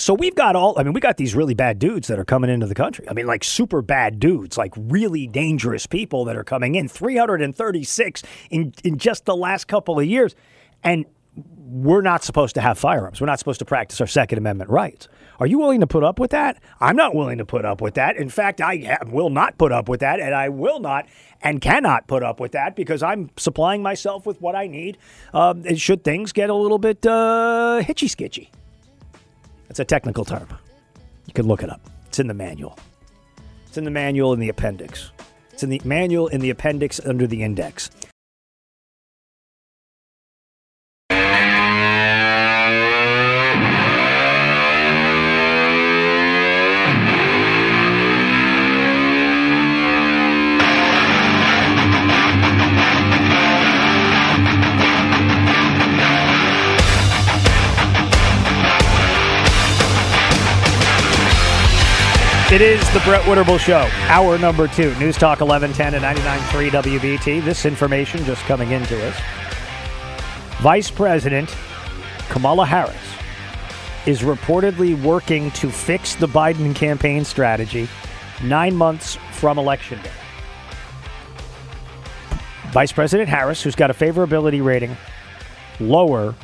[0.00, 2.50] So we've got all, I mean, we got these really bad dudes that are coming
[2.50, 3.08] into the country.
[3.08, 6.86] I mean, like super bad dudes, like really dangerous people that are coming in.
[6.86, 10.36] 336 in, in just the last couple of years.
[10.84, 11.04] And
[11.68, 13.20] we're not supposed to have firearms.
[13.20, 15.08] We're not supposed to practice our Second Amendment rights.
[15.40, 16.62] Are you willing to put up with that?
[16.80, 18.16] I'm not willing to put up with that.
[18.16, 21.06] In fact, I will not put up with that, and I will not
[21.42, 24.96] and cannot put up with that because I'm supplying myself with what I need.
[25.34, 28.48] Um, should things get a little bit uh, hitchy skitchy?
[29.68, 30.48] That's a technical term.
[31.26, 31.80] You can look it up.
[32.06, 32.78] It's in the manual.
[33.66, 35.10] It's in the manual in the appendix.
[35.52, 37.90] It's in the manual in the appendix under the index.
[62.50, 64.94] It is the Brett Winterble Show, hour number two.
[64.94, 67.44] News Talk 1110 and 99.3 WBT.
[67.44, 69.14] This information just coming into us.
[70.62, 71.54] Vice President
[72.30, 72.96] Kamala Harris
[74.06, 77.86] is reportedly working to fix the Biden campaign strategy
[78.42, 80.10] nine months from Election Day.
[82.70, 84.96] Vice President Harris, who's got a favorability rating
[85.80, 86.34] lower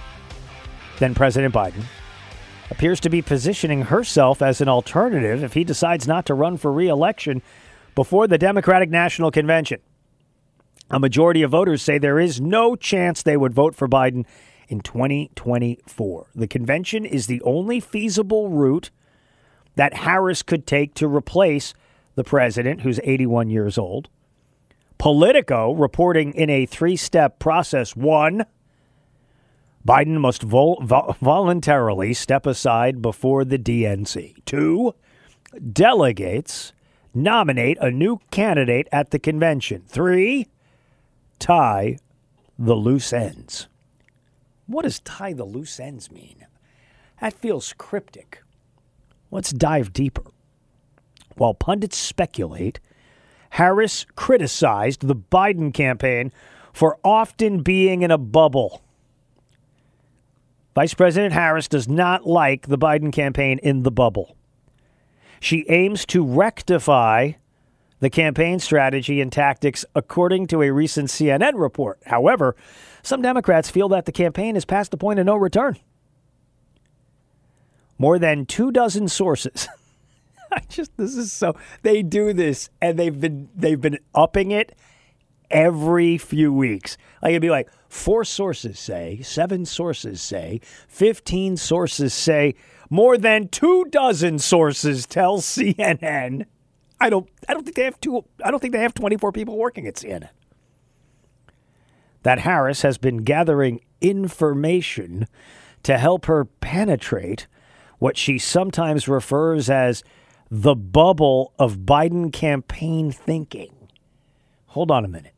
[0.99, 1.83] than President Biden,
[2.71, 6.73] appears to be positioning herself as an alternative if he decides not to run for
[6.73, 7.43] reelection
[7.95, 9.81] before the Democratic National Convention.
[10.91, 14.27] A majority of voters say there is no chance they would vote for Biden
[14.69, 16.27] in 2024.
[16.35, 18.91] The convention is the only feasible route
[19.77, 21.75] that Harris could take to replace
[22.15, 24.09] the president, who's 81 years old.
[24.99, 28.47] Politico reporting in a three step process one,
[29.87, 34.35] Biden must vol- vo- voluntarily step aside before the DNC.
[34.47, 34.95] Two,
[35.73, 36.73] delegates
[37.15, 39.83] nominate a new candidate at the convention.
[39.87, 40.49] Three,
[41.39, 41.99] tie
[42.59, 43.69] the loose ends.
[44.67, 46.47] What does tie the loose ends mean?
[47.21, 48.43] That feels cryptic.
[49.31, 50.25] Let's dive deeper.
[51.37, 52.81] While pundits speculate,
[53.51, 56.33] Harris criticized the Biden campaign
[56.73, 58.84] for often being in a bubble.
[60.75, 64.37] Vice President Harris does not like the Biden campaign in the bubble.
[65.41, 67.33] She aims to rectify
[68.01, 72.01] the campaign strategy and tactics, according to a recent CNN report.
[72.07, 72.57] However,
[73.03, 75.79] some Democrats feel that the campaign is past the point of no return.
[77.97, 79.69] More than two dozen sources.
[80.53, 84.77] I just this is so they do this and they've been they've been upping it
[85.55, 86.99] every few weeks.
[87.23, 92.55] Like it'd be like four sources say, seven sources say, 15 sources say,
[92.91, 96.45] more than two dozen sources tell CNN.
[97.01, 99.57] I don't I don't think they have two I don't think they have 24 people
[99.57, 100.29] working at CNN.
[102.23, 105.27] That Harris has been gathering information
[105.83, 107.47] to help her penetrate
[107.99, 110.03] what she sometimes refers as
[110.51, 113.89] the bubble of Biden campaign thinking.
[114.69, 115.34] Hold on a minute.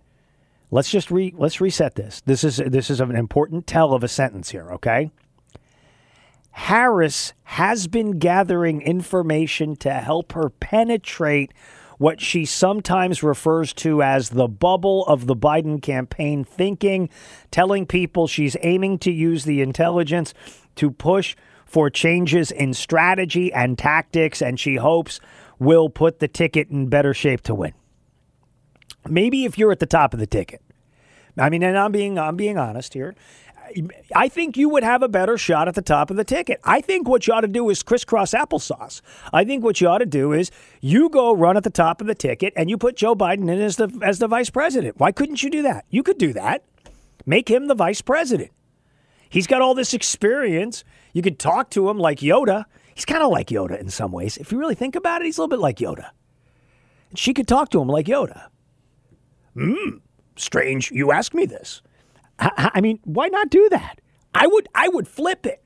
[0.71, 2.23] Let's just re let's reset this.
[2.23, 5.11] This is this is an important tell of a sentence here, okay?
[6.51, 11.53] Harris has been gathering information to help her penetrate
[11.99, 17.09] what she sometimes refers to as the bubble of the Biden campaign thinking,
[17.51, 20.35] telling people she's aiming to use the intelligence
[20.77, 25.21] to push for changes in strategy and tactics, and she hopes
[25.59, 27.73] will put the ticket in better shape to win.
[29.09, 30.63] Maybe if you're at the top of the ticket.
[31.39, 33.15] I mean, and I'm being I'm being honest here.
[34.15, 36.61] I think you would have a better shot at the top of the ticket.
[36.63, 39.01] I think what you ought to do is crisscross applesauce.
[39.33, 42.07] I think what you ought to do is you go run at the top of
[42.07, 44.99] the ticket and you put Joe Biden in as the as the vice president.
[44.99, 45.85] Why couldn't you do that?
[45.91, 46.65] You could do that.
[47.27, 48.53] Make him the vice president.
[49.29, 50.85] He's got all this experience.
[51.13, 52.67] You could talk to him like Yoda.
[52.95, 54.37] He's kind of like Yoda in some ways.
[54.37, 56.11] If you really think about it, he's a little bit like Yoda.
[57.15, 58.49] she could talk to him like Yoda.
[59.57, 59.99] Hmm,
[60.37, 61.81] strange you ask me this.
[62.39, 64.01] I, I mean, why not do that?
[64.35, 65.63] I would I would flip it.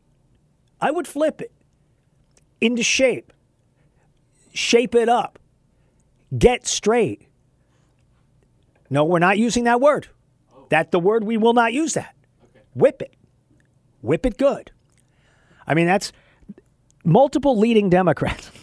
[0.81, 1.53] I would flip it
[2.61, 3.33] into shape.
[4.53, 5.39] Shape it up.
[6.37, 7.27] Get straight.
[8.89, 10.09] No, we're not using that word.
[10.69, 12.15] That the word we will not use that.
[12.75, 13.15] Whip it.
[14.03, 14.71] Whip it good.
[15.67, 16.13] I mean, that's
[17.05, 18.51] multiple leading Democrats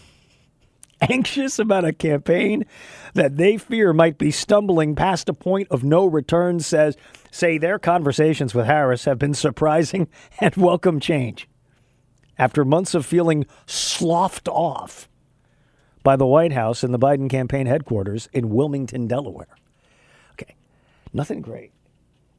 [1.01, 2.65] anxious about a campaign
[3.13, 6.97] that they fear might be stumbling past a point of no return says
[7.31, 10.07] say their conversations with Harris have been surprising
[10.39, 11.47] and welcome change.
[12.37, 15.09] After months of feeling sloughed off
[16.03, 19.55] by the White House and the Biden campaign headquarters in Wilmington, Delaware.
[20.33, 20.55] Okay.
[21.13, 21.71] Nothing great.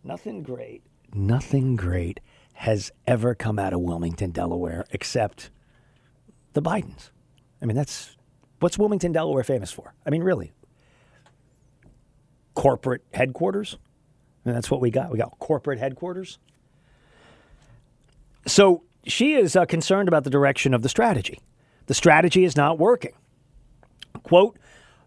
[0.05, 0.83] Nothing great.
[1.13, 2.21] Nothing great
[2.55, 5.51] has ever come out of Wilmington, Delaware except
[6.53, 7.11] the Bidens.
[7.61, 8.17] I mean, that's
[8.61, 9.95] what's Wilmington, Delaware famous for?
[10.07, 10.53] I mean, really.
[12.55, 13.79] Corporate headquarters?
[14.45, 15.11] And that's what we got.
[15.11, 16.39] We got corporate headquarters.
[18.47, 21.41] So she is uh, concerned about the direction of the strategy.
[21.87, 23.13] The strategy is not working.
[24.23, 24.59] Quote,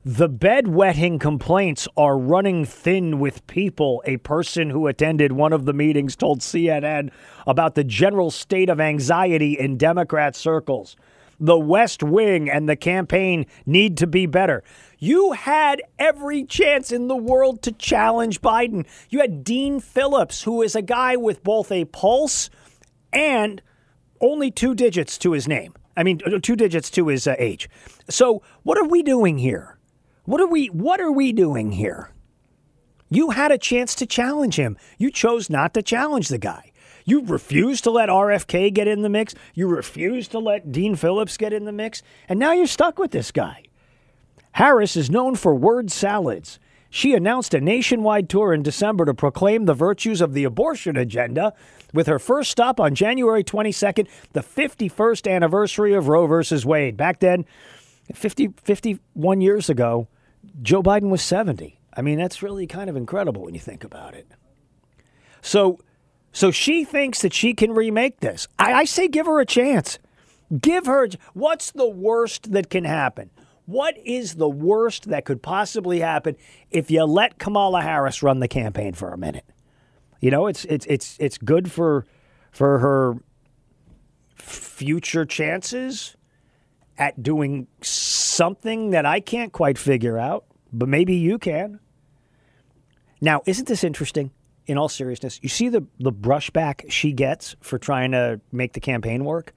[0.03, 5.73] the bedwetting complaints are running thin with people, a person who attended one of the
[5.73, 7.11] meetings told CNN
[7.45, 10.95] about the general state of anxiety in Democrat circles.
[11.41, 14.63] The West Wing and the campaign need to be better.
[14.99, 18.85] You had every chance in the world to challenge Biden.
[19.09, 22.51] You had Dean Phillips, who is a guy with both a pulse
[23.11, 23.61] and
[24.21, 25.73] only two digits to his name.
[25.97, 27.67] I mean, two digits to his uh, age.
[28.07, 29.79] So, what are we doing here?
[30.25, 32.11] What are we what are we doing here?
[33.09, 34.77] You had a chance to challenge him.
[34.97, 36.70] You chose not to challenge the guy.
[37.05, 39.35] You refused to let RFK get in the mix.
[39.53, 42.03] You refused to let Dean Phillips get in the mix.
[42.27, 43.63] And now you're stuck with this guy.
[44.53, 46.59] Harris is known for word salads.
[46.89, 51.53] She announced a nationwide tour in December to proclaim the virtues of the abortion agenda,
[51.93, 56.97] with her first stop on January 22nd, the 51st anniversary of Roe versus Wade.
[56.97, 57.45] Back then,
[58.13, 60.09] 50, 51 years ago,
[60.61, 61.79] Joe Biden was 70.
[61.95, 64.27] I mean, that's really kind of incredible when you think about it.
[65.41, 65.79] So,
[66.31, 68.47] so she thinks that she can remake this.
[68.57, 69.99] I, I say give her a chance.
[70.59, 71.09] Give her.
[71.33, 73.29] What's the worst that can happen?
[73.65, 76.35] What is the worst that could possibly happen
[76.71, 79.45] if you let Kamala Harris run the campaign for a minute?
[80.19, 82.05] You know, it's it's it's it's good for
[82.51, 83.15] for her
[84.35, 86.15] future chances
[86.97, 91.79] at doing something that I can't quite figure out, but maybe you can.
[93.21, 94.31] Now, isn't this interesting?
[94.67, 98.79] In all seriousness, you see the the brushback she gets for trying to make the
[98.79, 99.53] campaign work.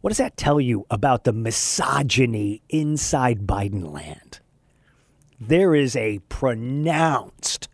[0.00, 4.40] What does that tell you about the misogyny inside Biden land?
[5.38, 7.68] There is a pronounced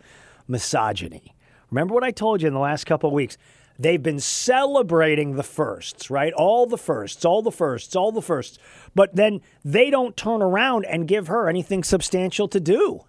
[0.47, 1.35] misogyny.
[1.71, 3.39] Remember what I told you in the last couple of weeks?
[3.79, 6.33] They've been celebrating the firsts, right?
[6.33, 8.59] All the firsts, all the firsts, all the firsts.
[8.95, 13.05] But then they don't turn around and give her anything substantial to do.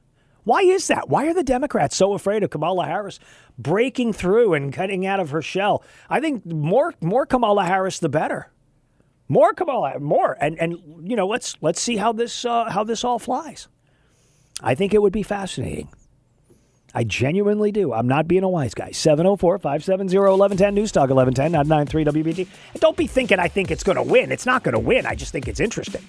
[0.50, 1.10] Why is that?
[1.10, 3.20] Why are the Democrats so afraid of Kamala Harris
[3.60, 5.84] breaking through and cutting out of her shell?
[6.10, 8.52] I think more more Kamala Harris the better.
[9.28, 13.04] More Kamala, more, and and you know let's let's see how this uh, how this
[13.04, 13.68] all flies.
[14.60, 15.90] I think it would be fascinating.
[16.96, 17.94] I genuinely do.
[17.94, 18.90] I'm not being a wise guy.
[18.90, 22.48] 704 570 1110 News Talk 1110 993 WBT.
[22.74, 24.32] And don't be thinking I think it's going to win.
[24.32, 25.06] It's not going to win.
[25.06, 26.02] I just think it's interesting.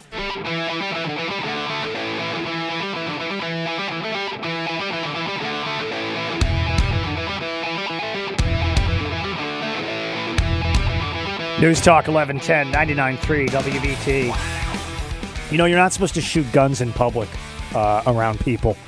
[11.60, 15.52] News Talk 1110 993 WBT.
[15.52, 17.28] You know, you're not supposed to shoot guns in public
[17.74, 18.78] uh, around people.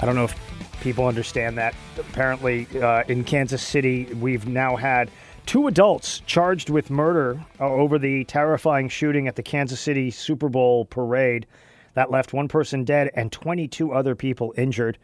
[0.00, 0.34] I don't know if
[0.80, 1.76] people understand that.
[1.96, 5.12] Apparently, uh, in Kansas City, we've now had
[5.46, 10.48] two adults charged with murder uh, over the terrifying shooting at the Kansas City Super
[10.48, 11.46] Bowl parade
[11.94, 14.98] that left one person dead and 22 other people injured.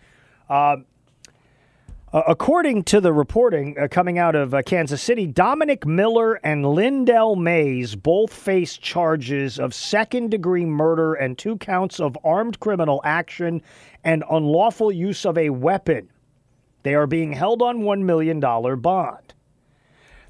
[0.50, 0.78] Uh,
[2.12, 6.64] uh, according to the reporting uh, coming out of uh, Kansas City, Dominic Miller and
[6.64, 13.02] Lyndell Mays both face charges of second degree murder and two counts of armed criminal
[13.04, 13.60] action
[14.04, 16.08] and unlawful use of a weapon.
[16.82, 19.34] They are being held on $1 million bond.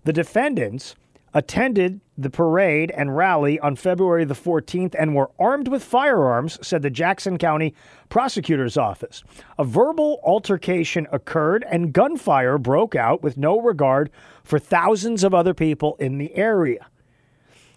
[0.03, 0.97] The defendants
[1.35, 6.83] attended the parade and rally on February the 14th and were armed with firearms, said
[6.83, 7.75] the Jackson County
[8.09, 9.23] Prosecutor's Office.
[9.59, 14.11] A verbal altercation occurred and gunfire broke out with no regard
[14.43, 16.87] for thousands of other people in the area.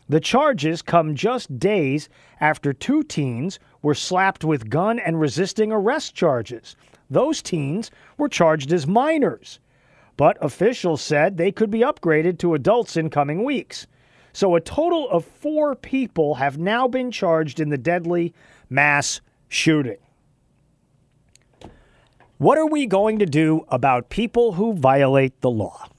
[0.09, 6.15] The charges come just days after two teens were slapped with gun and resisting arrest
[6.15, 6.75] charges.
[7.09, 9.59] Those teens were charged as minors
[10.21, 13.87] but officials said they could be upgraded to adults in coming weeks.
[14.33, 18.31] So a total of four people have now been charged in the deadly
[18.69, 19.97] mass shooting.
[22.37, 25.89] What are we going to do about people who violate the law?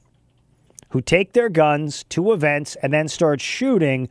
[0.90, 4.08] Who take their guns to events and then start shooting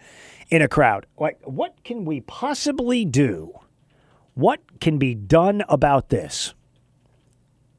[0.49, 1.05] in a crowd?
[1.17, 3.57] Like, what can we possibly do?
[4.33, 6.53] What can be done about this?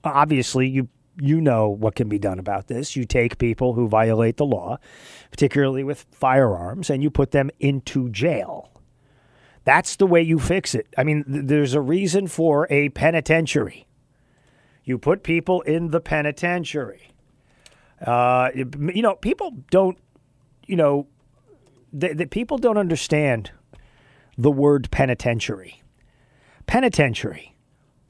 [0.02, 0.88] Obviously, you
[1.20, 2.96] you know what can be done about this.
[2.96, 4.78] You take people who violate the law,
[5.30, 8.70] particularly with firearms, and you put them into jail.
[9.64, 10.88] That's the way you fix it.
[10.98, 13.86] I mean, th- there's a reason for a penitentiary.
[14.84, 17.12] You put people in the penitentiary.
[18.04, 19.96] Uh, you know, people don't,
[20.66, 21.06] you know,
[21.92, 23.52] the people don't understand
[24.36, 25.82] the word penitentiary.
[26.66, 27.51] Penitentiary,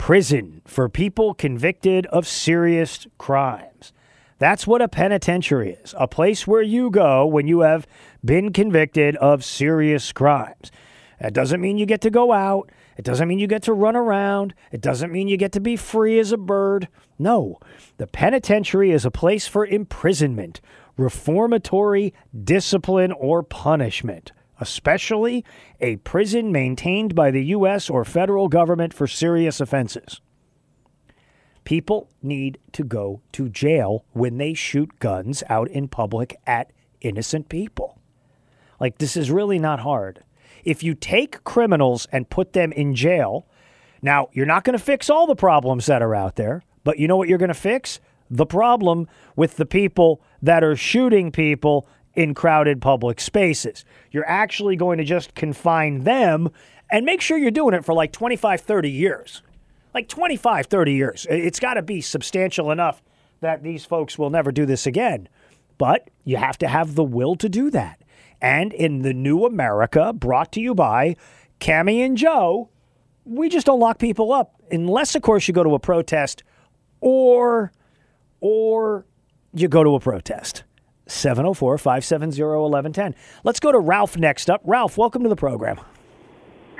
[0.03, 3.93] prison for people convicted of serious crimes.
[4.41, 7.87] That's what a penitentiary is a place where you go when you have
[8.25, 10.73] been convicted of serious crimes.
[11.21, 12.69] That doesn't mean you get to go out.
[12.97, 14.55] It doesn't mean you get to run around.
[14.73, 16.89] It doesn't mean you get to be free as a bird.
[17.17, 17.61] No,
[17.99, 20.61] the penitentiary is a place for imprisonment,
[20.97, 24.33] reformatory discipline, or punishment,
[24.63, 25.45] especially
[25.81, 27.91] a prison maintained by the U.S.
[27.91, 30.21] or federal government for serious offenses.
[31.65, 37.49] People need to go to jail when they shoot guns out in public at innocent
[37.49, 37.99] people.
[38.79, 40.25] Like, this is really not hard.
[40.65, 43.47] If you take criminals and put them in jail,
[44.01, 47.09] now you're not going to fix all the problems that are out there, but you
[47.09, 47.99] know what you're going to fix?
[48.31, 53.85] The problem with the people that are shooting people in crowded public spaces.
[54.11, 56.51] You're actually going to just confine them
[56.91, 59.43] and make sure you're doing it for like 25, 30 years.
[59.95, 61.27] Like 25, 30 years.
[61.29, 63.03] It's got to be substantial enough
[63.41, 65.29] that these folks will never do this again.
[65.79, 68.01] But you have to have the will to do that.
[68.41, 71.17] And in the new America, brought to you by
[71.61, 72.71] Cami and Joe,
[73.25, 76.43] we just don't lock people up unless, of course, you go to a protest
[77.01, 77.73] or
[78.41, 79.07] or
[79.55, 80.65] you go to a protest.
[81.13, 83.15] 704 570 1110.
[83.45, 84.61] Let's go to Ralph next up.
[84.65, 85.81] Ralph, welcome to the program.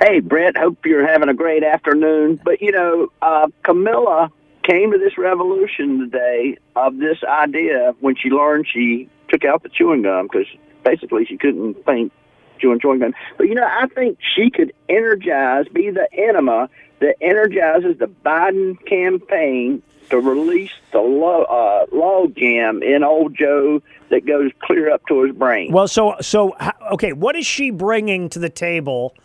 [0.01, 2.39] Hey, Brett, hope you're having a great afternoon.
[2.43, 4.31] But, you know, uh, Camilla
[4.63, 9.69] came to this revolution today of this idea when she learned she took out the
[9.69, 10.47] chewing gum because
[10.83, 12.11] basically she couldn't think
[12.59, 13.13] chewing chewing gum.
[13.37, 16.69] But you know, I think she could energize, be the enema
[16.99, 23.81] that energizes the Biden campaign to release the lo- uh, log jam in old Joe
[24.13, 25.71] that goes clear up to his brain.
[25.71, 26.55] Well, so so
[26.91, 29.15] okay, what is she bringing to the table?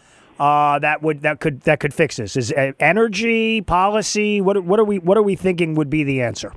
[0.40, 4.40] Uh, that would that could that could fix this is uh, energy policy.
[4.40, 6.52] What what are we what are we thinking would be the answer?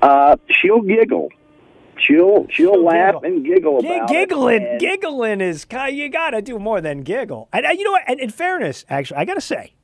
[0.00, 1.30] Uh, she'll giggle
[1.98, 3.24] she'll she'll laugh giggle.
[3.24, 4.80] and giggle about giggling, it.
[4.80, 7.48] Giggling is you got to do more than giggle.
[7.52, 8.04] And you know what?
[8.06, 9.74] And in fairness, actually, I got to say,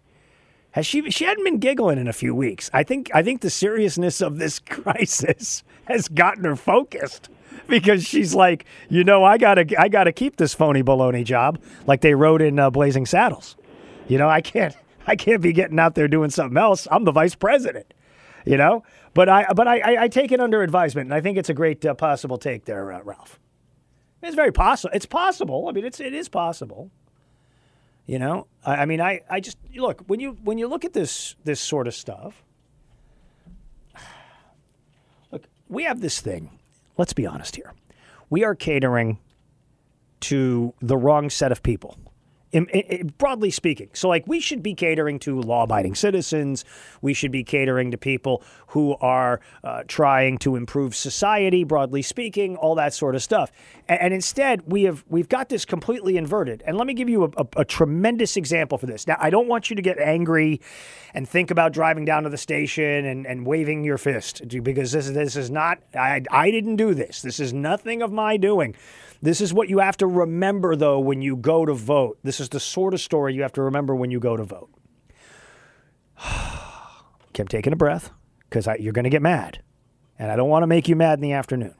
[0.72, 2.70] has she she hadn't been giggling in a few weeks.
[2.72, 7.28] I think I think the seriousness of this crisis has gotten her focused
[7.66, 12.00] because she's like, you know, I gotta I gotta keep this phony baloney job, like
[12.00, 13.56] they wrote in uh, Blazing Saddles.
[14.08, 14.76] You know, I can't
[15.06, 16.86] I can't be getting out there doing something else.
[16.90, 17.94] I'm the vice president.
[18.44, 18.82] You know,
[19.14, 21.54] but I but I, I, I, take it under advisement, and I think it's a
[21.54, 23.38] great uh, possible take there, uh, Ralph.
[24.20, 24.92] It's very possible.
[24.94, 25.68] It's possible.
[25.68, 26.90] I mean, it's it is possible.
[28.06, 30.92] You know, I, I mean, I, I just look when you when you look at
[30.92, 32.42] this this sort of stuff.
[35.30, 36.50] Look, we have this thing.
[36.98, 37.72] Let's be honest here.
[38.28, 39.18] We are catering
[40.20, 41.96] to the wrong set of people
[43.18, 43.88] broadly speaking.
[43.94, 46.64] So, like, we should be catering to law abiding citizens.
[47.00, 52.56] We should be catering to people who are uh, trying to improve society, broadly speaking,
[52.56, 53.50] all that sort of stuff.
[53.88, 56.62] And, and, instead, we have, we've got this completely inverted.
[56.66, 59.06] And let me give you a, a, a tremendous example for this.
[59.06, 60.60] Now, I don't want you to get angry
[61.14, 65.08] and think about driving down to the station and, and waving your fist because this,
[65.10, 67.22] this is not, I, I didn't do this.
[67.22, 68.74] This is nothing of my doing.
[69.22, 72.18] This is what you have to remember, though, when you go to vote.
[72.24, 74.70] This is the sort of story you have to remember when you go to vote.
[77.32, 78.10] Kept taking a breath
[78.50, 79.62] because you're going to get mad.
[80.18, 81.76] And I don't want to make you mad in the afternoon.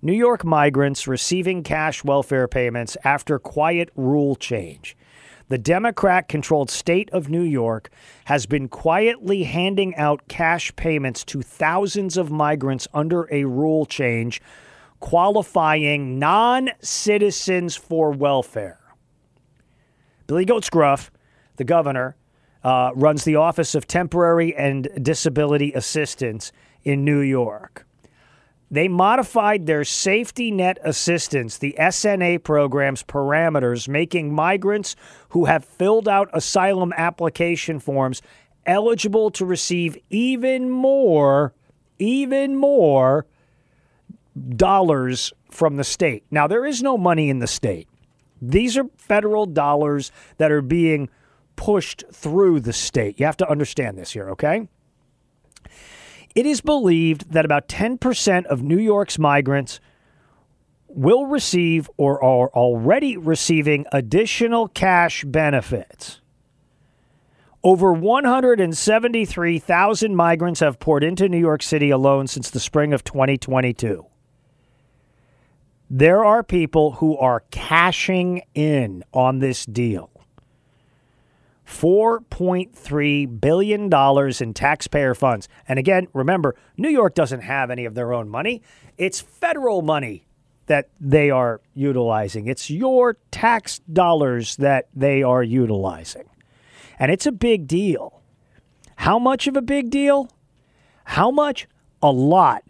[0.00, 4.96] New York migrants receiving cash welfare payments after quiet rule change.
[5.48, 7.90] The Democrat controlled state of New York
[8.26, 14.40] has been quietly handing out cash payments to thousands of migrants under a rule change
[15.04, 18.80] qualifying non citizens for welfare.
[20.26, 21.10] Billy Goat Scruff,
[21.56, 22.16] the governor,
[22.62, 26.52] uh, runs the Office of Temporary and Disability Assistance
[26.84, 27.86] in New York.
[28.70, 34.96] They modified their safety net assistance, the SNA program's parameters, making migrants
[35.28, 38.22] who have filled out asylum application forms
[38.64, 41.52] eligible to receive even more,
[41.98, 43.26] even more
[44.56, 46.24] dollars from the state.
[46.30, 47.88] Now, there is no money in the state.
[48.42, 51.08] These are federal dollars that are being
[51.56, 53.20] pushed through the state.
[53.20, 54.68] You have to understand this here, okay?
[56.34, 59.78] It is believed that about 10% of New York's migrants
[60.88, 66.20] will receive or are already receiving additional cash benefits.
[67.62, 74.04] Over 173,000 migrants have poured into New York City alone since the spring of 2022
[75.96, 80.10] there are people who are cashing in on this deal.
[81.68, 85.48] $4.3 billion in taxpayer funds.
[85.68, 88.60] And again, remember, New York doesn't have any of their own money.
[88.98, 90.26] It's federal money
[90.66, 92.48] that they are utilizing.
[92.48, 96.28] It's your tax dollars that they are utilizing.
[96.98, 98.20] And it's a big deal.
[98.96, 100.28] How much of a big deal?
[101.04, 101.68] How much?
[102.02, 102.64] A lot.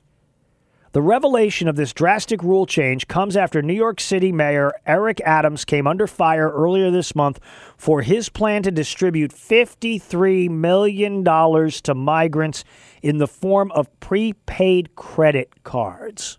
[0.94, 5.64] The revelation of this drastic rule change comes after New York City Mayor Eric Adams
[5.64, 7.40] came under fire earlier this month
[7.76, 12.62] for his plan to distribute $53 million to migrants
[13.02, 16.38] in the form of prepaid credit cards.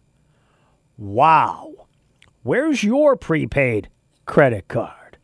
[0.98, 1.88] Wow.
[2.44, 3.90] Where's your prepaid
[4.26, 5.18] credit card?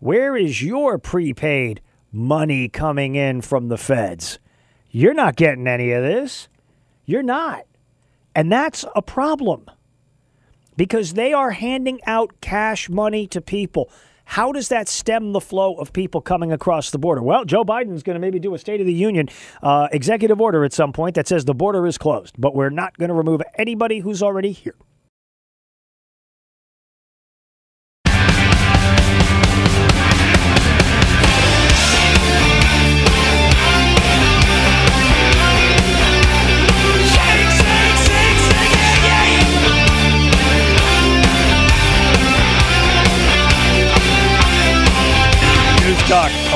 [0.00, 1.80] Where is your prepaid
[2.10, 4.40] money coming in from the feds?
[4.90, 6.48] You're not getting any of this.
[7.04, 7.64] You're not.
[8.36, 9.64] And that's a problem
[10.76, 13.90] because they are handing out cash money to people.
[14.26, 17.22] How does that stem the flow of people coming across the border?
[17.22, 19.30] Well, Joe Biden's going to maybe do a State of the Union
[19.62, 22.98] uh, executive order at some point that says the border is closed, but we're not
[22.98, 24.74] going to remove anybody who's already here.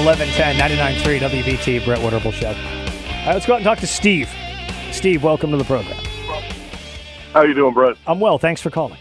[0.04, 2.48] 1110 99.3 WBT Brett Winterble Show.
[2.48, 4.30] All right, let's go out and talk to Steve.
[4.92, 6.02] Steve, welcome to the program.
[7.34, 7.96] How you doing, Brett?
[8.06, 8.38] I'm well.
[8.38, 8.98] Thanks for calling.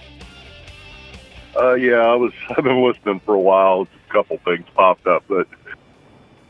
[1.56, 2.34] Uh, yeah, I was.
[2.50, 3.88] I've been listening for a while.
[4.10, 5.48] A couple things popped up, but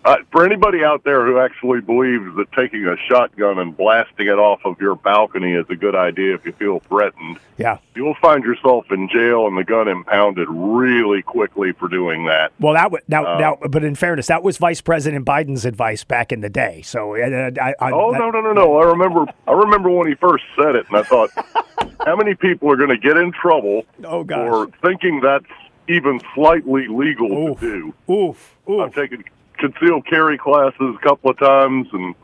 [0.06, 4.40] uh, for anybody out there who actually believes that taking a shotgun and blasting it
[4.40, 7.78] off of your balcony is a good idea if you feel threatened, Yeah.
[7.96, 12.52] you will find yourself in jail and the gun impounded really quickly for doing that.
[12.60, 16.04] Well, that was now, Uh, now, but in fairness, that was Vice President Biden's advice
[16.06, 16.82] back in the day.
[16.84, 18.78] So, uh, I, I, Oh that- no, no, no, no!
[18.78, 19.26] I remember.
[19.48, 21.30] I remember when he first said it, and I thought,
[22.06, 24.48] how many people are going to get in trouble Oh, gosh.
[24.48, 25.46] for thinking that's
[25.88, 27.60] even slightly legal Oof.
[27.60, 28.14] to do?
[28.14, 28.94] Oof, oof.
[28.96, 29.24] taken
[29.60, 32.16] concealed carry classes a couple of times and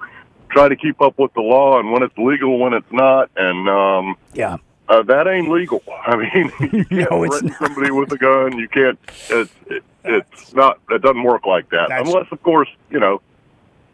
[0.49, 3.67] try to keep up with the law and when it's legal, when it's not, and
[3.69, 4.57] um, Yeah.
[4.89, 5.83] uh, that ain't legal.
[6.07, 7.59] I mean, you can't No, it's threaten not.
[7.59, 8.57] somebody with a gun.
[8.57, 8.99] You can't.
[9.29, 10.79] It's it, it's not.
[10.89, 13.21] It doesn't work like that That's- unless, of course, you know.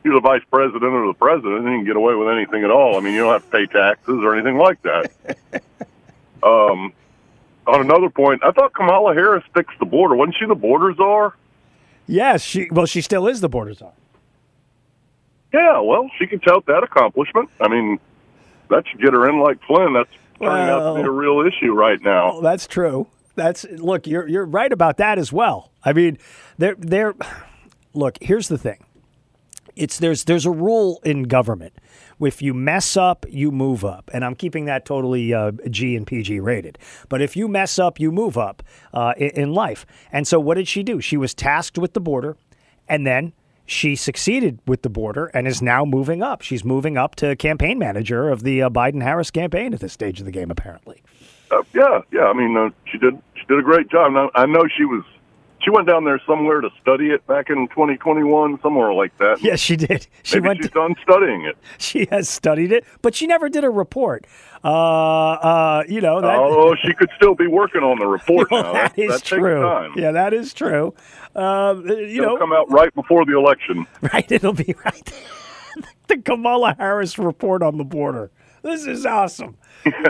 [0.03, 2.71] You're the vice president or the president, and you can get away with anything at
[2.71, 2.97] all.
[2.97, 5.11] I mean, you don't have to pay taxes or anything like that.
[6.43, 6.91] um,
[7.67, 10.15] on another point, I thought Kamala Harris fixed the border.
[10.15, 11.35] Wasn't she the border czar?
[12.07, 12.67] Yes, she.
[12.71, 13.93] Well, she still is the border czar.
[15.53, 17.49] Yeah, well, she can tout that accomplishment.
[17.59, 17.99] I mean,
[18.69, 19.93] that should get her in like Flynn.
[19.93, 22.33] That's turning out to be a real issue right now.
[22.33, 23.07] Oh, that's true.
[23.35, 24.07] That's look.
[24.07, 25.71] You're you're right about that as well.
[25.83, 26.17] I mean,
[26.57, 27.15] there there.
[27.93, 28.85] Look, here's the thing.
[29.75, 31.73] It's there's there's a rule in government.
[32.21, 36.05] If you mess up, you move up, and I'm keeping that totally uh, G and
[36.05, 36.77] PG rated.
[37.09, 38.63] But if you mess up, you move up
[38.93, 39.85] uh, in, in life.
[40.11, 41.01] And so, what did she do?
[41.01, 42.37] She was tasked with the border,
[42.87, 43.33] and then
[43.65, 46.41] she succeeded with the border and is now moving up.
[46.41, 50.19] She's moving up to campaign manager of the uh, Biden Harris campaign at this stage
[50.19, 51.01] of the game, apparently.
[51.49, 52.25] Uh, yeah, yeah.
[52.25, 53.21] I mean, uh, she did.
[53.35, 54.11] She did a great job.
[54.13, 55.03] Now, I know she was.
[55.63, 59.41] She went down there somewhere to study it back in 2021, somewhere like that.
[59.41, 60.07] Yes, she did.
[60.23, 60.61] She Maybe went.
[60.63, 61.57] she's done studying it.
[61.77, 64.25] she has studied it, but she never did a report.
[64.63, 66.35] Uh, uh, you know that.
[66.37, 68.73] oh, she could still be working on the report now.
[68.73, 69.61] that is that true.
[69.61, 69.91] time.
[69.95, 70.93] Yeah, that is true.
[71.35, 73.85] Um, you It'll know, come out right before the election.
[74.13, 74.31] right?
[74.31, 75.13] It'll be right.
[76.07, 78.31] the Kamala Harris report on the border.
[78.61, 79.57] This is awesome.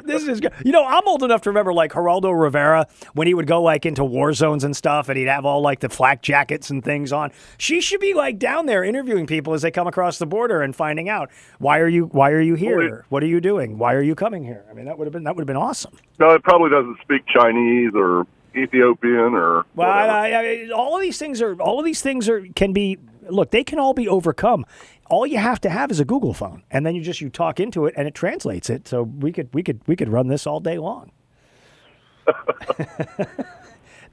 [0.04, 0.54] this is good.
[0.66, 3.86] You know, I'm old enough to remember like Geraldo Rivera when he would go like
[3.86, 7.14] into war zones and stuff, and he'd have all like the flak jackets and things
[7.14, 7.32] on.
[7.58, 10.76] She should be like down there interviewing people as they come across the border and
[10.76, 13.06] finding out why are you why are you here?
[13.10, 13.78] What are you doing?
[13.78, 14.66] Why are you coming here?
[14.70, 15.98] I mean, that would have been that would have been awesome.
[16.20, 19.90] No, it probably doesn't speak Chinese or Ethiopian or Well.
[19.90, 22.98] I, I, all of these things are all of these things are can be
[23.30, 23.52] look.
[23.52, 24.66] They can all be overcome.
[25.12, 27.60] All you have to have is a Google phone, and then you just you talk
[27.60, 28.88] into it, and it translates it.
[28.88, 31.12] So we could we could we could run this all day long.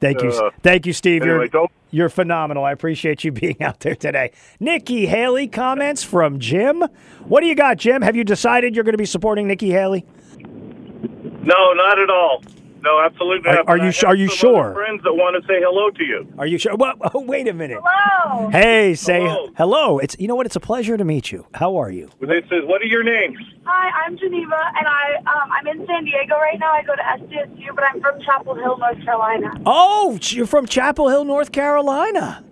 [0.01, 1.23] thank you, Uh, thank you, Steve.
[1.23, 2.65] anyway, you're you're phenomenal.
[2.65, 4.33] I appreciate you being out there today.
[4.59, 6.83] Nikki Haley comments from Jim.
[7.27, 8.03] What do you got, Jim?
[8.03, 10.05] Have you decided you're going to be supporting Nikki Haley?
[10.35, 12.43] No, not at all.
[12.83, 13.69] No, absolutely Are- not.
[13.69, 14.73] are But you I are you sure?
[14.75, 16.33] Friends that want to say hello to you.
[16.39, 16.77] Are you sure?
[16.77, 17.81] Well, oh, wait a minute.
[17.83, 18.49] Hello.
[18.51, 19.49] Hey, say Hello.
[19.57, 19.99] hello.
[19.99, 20.47] It's you know what?
[20.47, 21.47] It's a pleasure to meet you.
[21.55, 22.09] How are you?
[22.21, 23.39] This is what are your names?
[23.65, 26.71] Hi, I'm Geneva, and I um, I'm in San Diego right now.
[26.73, 29.53] I go to SDSU, but I'm from Chapel Hill, North Carolina.
[29.67, 32.45] Oh, you're from Chapel Hill, North Carolina.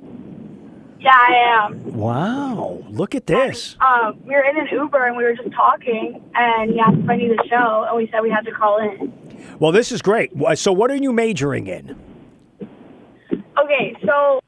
[0.99, 1.95] Yeah, I am.
[1.97, 3.77] Wow, look at this.
[3.81, 7.09] Um, we were in an Uber and we were just talking, and he asked if
[7.09, 9.13] I knew the show, and we said we had to call in.
[9.59, 10.31] Well, this is great.
[10.55, 11.97] So, what are you majoring in?
[13.59, 14.41] Okay, so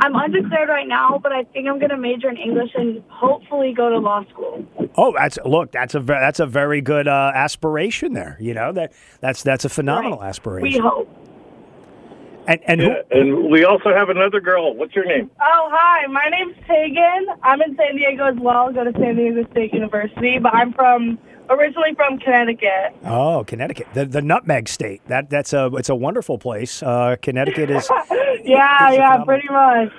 [0.00, 3.88] I'm undeclared right now, but I think I'm gonna major in English and hopefully go
[3.88, 4.64] to law school.
[4.96, 5.72] Oh, that's look.
[5.72, 8.36] That's a ve- that's a very good uh, aspiration there.
[8.38, 10.28] You know that that's that's a phenomenal Right.
[10.28, 10.82] aspiration.
[10.82, 11.08] We hope.
[12.46, 14.74] And and Yeah, who, and we also have another girl.
[14.74, 15.30] What's your name?
[15.40, 16.06] Oh, hi.
[16.06, 17.26] My name's Tegan.
[17.42, 18.70] I'm in San Diego as well.
[18.72, 21.18] Go to San Diego State University, but I'm from
[21.50, 22.94] originally from Connecticut.
[23.04, 25.02] oh, Connecticut, the the Nutmeg State.
[25.06, 26.82] That that's a it's a wonderful place.
[26.82, 27.88] Uh, Connecticut is.
[28.44, 29.92] Yeah, It's a yeah, pretty much.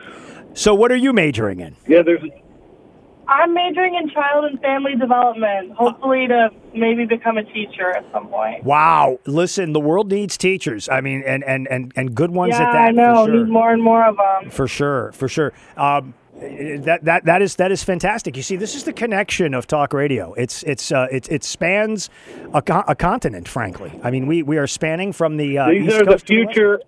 [0.54, 1.76] So, what are you majoring in?
[1.86, 2.22] Yeah, there's.
[3.28, 8.30] I'm majoring in child and family development, hopefully to maybe become a teacher at some
[8.30, 8.64] point.
[8.64, 10.88] Wow, listen, the world needs teachers.
[10.88, 12.88] I mean, and and and, and good ones yeah, at that.
[12.88, 13.26] I know.
[13.26, 13.44] For sure.
[13.44, 14.50] Need more and more of them.
[14.50, 15.52] For sure, for sure.
[15.76, 18.38] Um, that that that is that is fantastic.
[18.38, 20.34] You see, this is the connection of talk radio.
[20.34, 22.10] It's it's uh, it it spans
[22.54, 23.48] a, co- a continent.
[23.48, 26.26] Frankly, I mean, we we are spanning from the uh, These East are the Coast
[26.28, 26.80] to West future.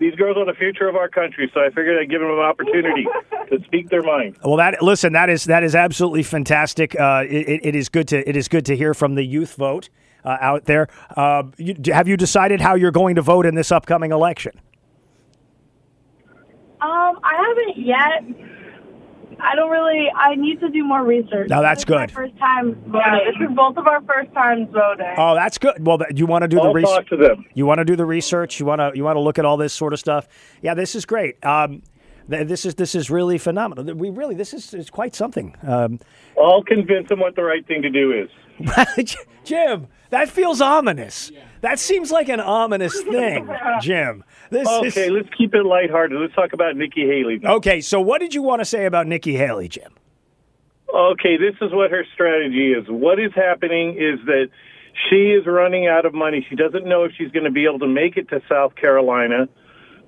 [0.00, 2.40] These girls are the future of our country, so I figured I'd give them an
[2.40, 3.06] opportunity
[3.50, 4.36] to speak their mind.
[4.44, 6.98] Well, that listen, that is that is absolutely fantastic.
[6.98, 9.54] Uh, it, it- it is good to it is good to hear from the youth
[9.54, 9.90] vote
[10.24, 10.88] uh, out there.
[11.16, 14.52] Uh, you, have you decided how you're going to vote in this upcoming election?
[16.80, 18.48] Um, I haven't yet.
[19.42, 20.06] I don't really.
[20.16, 21.48] I need to do more research.
[21.48, 22.14] Now, that's This is my good.
[22.14, 23.20] first time voting.
[23.26, 25.14] this is both of our first times voting.
[25.18, 25.84] Oh, that's good.
[25.84, 26.96] Well, th- you want to do the I'll research.
[26.96, 27.44] talk to them.
[27.54, 28.60] You want to do the research.
[28.60, 30.28] You want to you want to look at all this sort of stuff.
[30.62, 31.44] Yeah, this is great.
[31.44, 31.82] Um,
[32.30, 33.92] th- this is this is really phenomenal.
[33.94, 35.56] We really this is, is quite something.
[35.66, 35.98] Um,
[36.40, 39.16] I'll convince them what the right thing to do is.
[39.44, 41.32] Jim, that feels ominous.
[41.62, 43.48] That seems like an ominous thing,
[43.80, 44.22] Jim.
[44.50, 46.20] This Okay, is let's keep it lighthearted.
[46.20, 47.38] Let's talk about Nikki Haley.
[47.38, 47.54] now.
[47.54, 47.80] okay.
[47.80, 49.92] So, what did you want to say about Nikki Haley, Jim?
[50.94, 52.84] Okay, this is what her strategy is.
[52.88, 54.48] What is happening is that
[55.08, 56.44] she is running out of money.
[56.50, 59.48] She doesn't know if she's going to be able to make it to South Carolina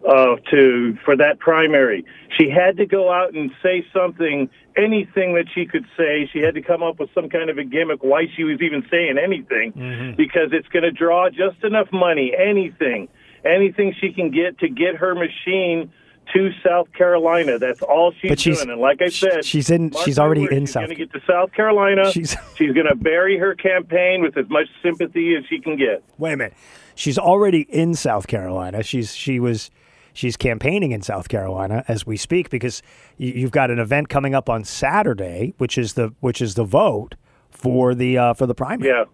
[0.08, 2.04] uh, to for that primary.
[2.38, 6.28] She had to go out and say something, anything that she could say.
[6.32, 8.84] She had to come up with some kind of a gimmick why she was even
[8.90, 12.32] saying anything, because it's going to draw just enough money.
[12.36, 13.08] Anything,
[13.44, 15.92] anything she can get to get her machine
[16.32, 17.58] to South Carolina.
[17.58, 18.70] That's all she's, But she's- doing.
[18.72, 21.06] And like I said, she's in- mark she's already words, in she's South- going to
[21.06, 22.10] get to South Carolina.
[22.12, 26.02] She's- she's going to bury her campaign with as much sympathy as she can get.
[26.18, 26.54] Wait a minute.
[26.94, 28.82] She's already in South Carolina.
[28.82, 29.70] She's she was
[30.14, 32.80] she's campaigning in South Carolina as we speak because
[33.18, 36.64] you, you've got an event coming up on Saturday, which is the which is the
[36.64, 37.16] vote
[37.50, 38.88] for the uh, for the primary.
[38.88, 39.04] Yeah.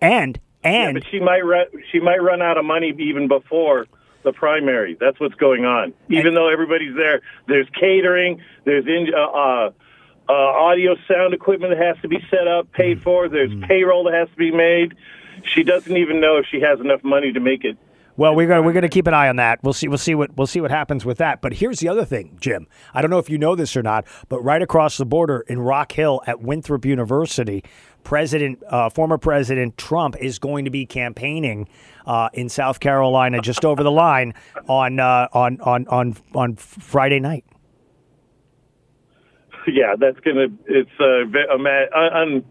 [0.00, 1.66] And Yeah, and but she might run.
[1.90, 3.86] She might run out of money even before
[4.22, 4.96] the primary.
[5.00, 5.92] That's what's going on.
[6.08, 9.70] Even though everybody's there, there's catering, there's in, uh, uh,
[10.28, 13.28] uh, audio sound equipment that has to be set up, paid for.
[13.28, 14.94] There's payroll that has to be made.
[15.44, 17.76] She doesn't even know if she has enough money to make it.
[18.16, 19.58] Well, we're gonna we're gonna keep an eye on that.
[19.64, 21.40] We'll see we'll see what we'll see what happens with that.
[21.40, 22.68] But here's the other thing, Jim.
[22.92, 25.58] I don't know if you know this or not, but right across the border in
[25.58, 27.64] Rock Hill at Winthrop University,
[28.04, 31.68] President uh, former President Trump is going to be campaigning
[32.06, 34.32] uh, in South Carolina, just over the line
[34.68, 37.44] on uh, on on on on Friday night.
[39.66, 40.46] yeah, that's gonna.
[40.66, 42.44] It's a, a un,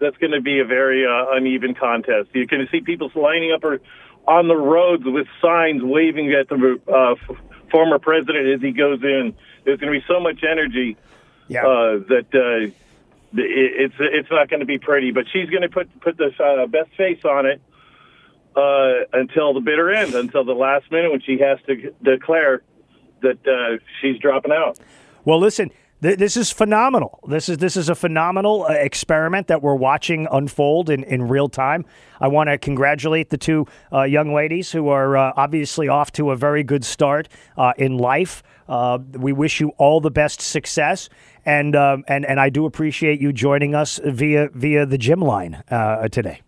[0.00, 2.30] that's gonna be a very uh, uneven contest.
[2.32, 3.80] You're gonna see people lining up or
[4.26, 7.36] on the roads with signs waving at the uh, f-
[7.70, 9.34] former president as he goes in.
[9.64, 10.96] There's gonna be so much energy
[11.48, 11.66] Yeah.
[11.66, 12.72] uh, that uh, it,
[13.34, 15.10] it's it's not going to be pretty.
[15.12, 17.60] But she's going to put put the uh, best face on it
[18.56, 22.62] uh, until the bitter end, until the last minute when she has to declare
[23.22, 24.78] that uh, she's dropping out.
[25.24, 25.70] Well, listen,
[26.00, 27.20] this is phenomenal.
[27.28, 31.48] This is this is a phenomenal uh, experiment that we're watching unfold in, in real
[31.48, 31.86] time.
[32.20, 36.30] I want to congratulate the two uh, young ladies who are uh, obviously off to
[36.30, 38.42] a very good start uh, in life.
[38.68, 41.08] Uh, we wish you all the best success,
[41.44, 45.62] and um, and and I do appreciate you joining us via via the Jim line
[45.70, 46.42] uh, today.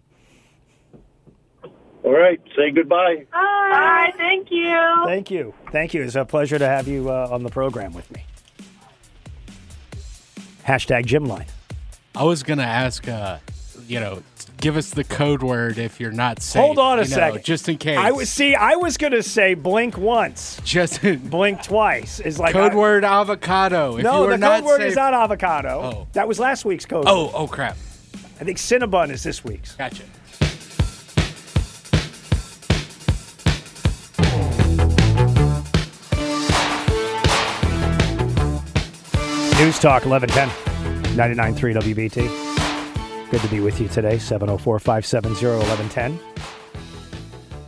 [2.04, 3.26] All right, say goodbye.
[3.30, 5.04] Hi, thank you.
[5.06, 6.02] Thank you, thank you.
[6.02, 8.24] It's a pleasure to have you uh, on the program with me.
[10.68, 11.46] Hashtag Jim line.
[12.14, 13.38] I was gonna ask, uh,
[13.86, 14.22] you know,
[14.58, 16.60] give us the code word if you're not safe.
[16.60, 17.42] Hold on a you know, second.
[17.42, 17.96] just in case.
[17.96, 18.54] I was see.
[18.54, 21.00] I was gonna say blink once, just
[21.30, 22.20] blink twice.
[22.20, 23.96] Is like code I- word avocado.
[23.96, 25.80] If no, the code word safe, is not avocado.
[25.80, 26.06] Oh.
[26.12, 27.04] That was last week's code.
[27.06, 27.32] Oh, word.
[27.34, 27.78] oh crap.
[28.38, 29.74] I think Cinnabon is this week's.
[29.74, 30.02] Gotcha.
[39.78, 43.30] News Talk 1110 99.3 WBT.
[43.30, 44.18] Good to be with you today.
[44.18, 46.18] 704 570 1110.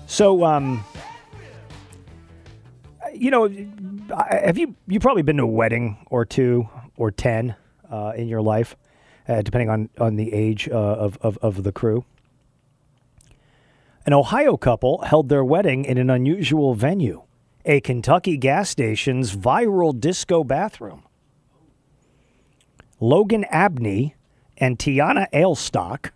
[0.09, 0.85] So, um,
[3.15, 3.49] you know,
[4.29, 7.55] have you you probably been to a wedding or two or ten
[7.89, 8.77] uh, in your life,
[9.29, 12.05] uh, depending on on the age uh, of, of of the crew?
[14.05, 17.23] An Ohio couple held their wedding in an unusual venue,
[17.65, 21.05] a Kentucky gas station's viral disco bathroom.
[23.01, 24.15] Logan Abney
[24.59, 26.11] and Tiana Ailstock,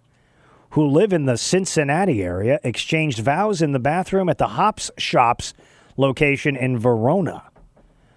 [0.71, 5.55] who live in the Cincinnati area, exchanged vows in the bathroom at the Hops Shops
[5.97, 7.45] location in Verona.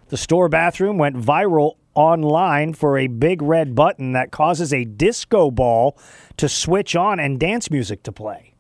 [0.10, 5.50] The store bathroom went viral online for a big red button that causes a disco
[5.50, 5.98] ball
[6.38, 8.54] to switch on and dance music to play.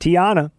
[0.00, 0.50] Tiana,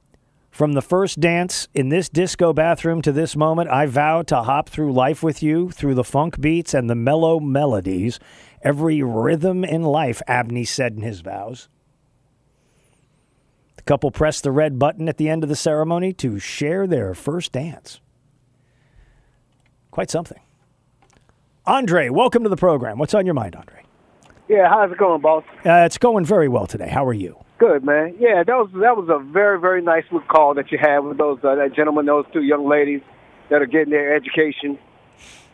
[0.55, 4.69] from the first dance in this disco bathroom to this moment, I vow to hop
[4.69, 8.21] through life with you, through the funk beats and the mellow melodies,
[8.61, 11.67] every rhythm in life, Abney said in his vows.
[13.75, 17.13] The couple pressed the red button at the end of the ceremony to share their
[17.13, 17.99] first dance.
[19.91, 20.39] Quite something.
[21.65, 22.97] Andre, welcome to the program.
[22.97, 23.83] What's on your mind, Andre?
[24.47, 25.43] Yeah, how's it going, boss?
[25.65, 26.87] Uh, it's going very well today.
[26.87, 27.44] How are you?
[27.57, 28.15] Good, man.
[28.19, 31.17] Yeah, that was that was a very very nice little call that you had with
[31.17, 33.01] those uh, that gentleman, those two young ladies
[33.49, 34.77] that are getting their education.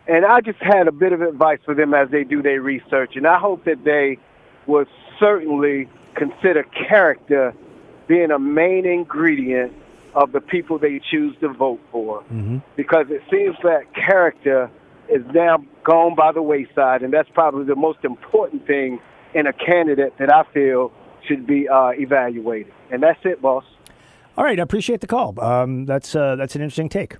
[0.07, 3.15] And I just had a bit of advice for them as they do their research,
[3.15, 4.17] and I hope that they
[4.65, 4.87] would
[5.19, 7.53] certainly consider character
[8.07, 9.73] being a main ingredient
[10.15, 12.57] of the people they choose to vote for, Mm-hmm.
[12.75, 14.69] because it seems that character
[15.07, 18.99] is now gone by the wayside, and that's probably the most important thing
[19.35, 20.91] in a candidate that I feel
[21.27, 22.73] should be uh, evaluated.
[22.91, 23.63] And that's it, boss.
[24.37, 25.39] All right, I appreciate the call.
[25.43, 27.17] Um, that's uh, that's an interesting take.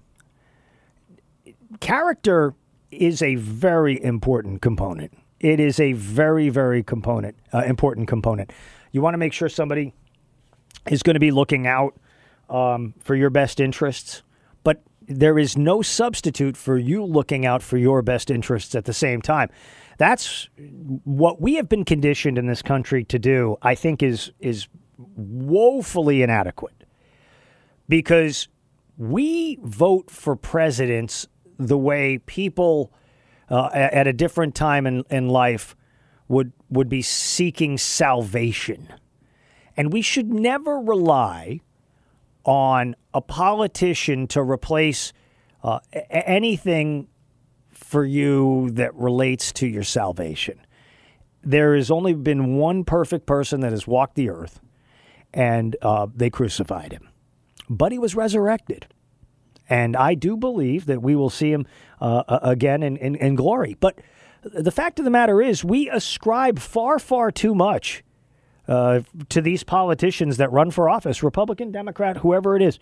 [1.80, 2.54] Character
[2.90, 5.18] is a very important component.
[5.40, 8.52] It is a very very component uh, important component.
[8.92, 9.94] You want to make sure somebody
[10.90, 11.96] is going to be looking out
[12.50, 14.24] um, for your best interests,
[14.64, 18.94] but there is no substitute for you looking out for your best interests at the
[18.94, 19.50] same time.
[20.02, 20.50] That's
[21.04, 23.58] what we have been conditioned in this country to do.
[23.62, 26.86] I think is is woefully inadequate
[27.88, 28.48] because
[28.98, 31.28] we vote for presidents
[31.60, 32.92] the way people
[33.48, 35.76] uh, at a different time in, in life
[36.28, 38.92] would would be seeking salvation.
[39.78, 41.60] And we should never rely
[42.44, 45.14] on a politician to replace
[45.64, 45.78] uh,
[46.10, 47.08] anything
[47.92, 50.58] for you that relates to your salvation.
[51.44, 54.62] There has only been one perfect person that has walked the earth,
[55.34, 57.10] and uh, they crucified him.
[57.70, 58.88] But he was resurrected.
[59.70, 61.68] And I do believe that we will see him
[62.00, 63.76] uh, again in, in, in glory.
[63.78, 64.00] But
[64.42, 68.06] the fact of the matter is, we ascribe far, far too much
[68.70, 72.80] uh, to these politicians that run for office, Republican, Democrat, whoever it is.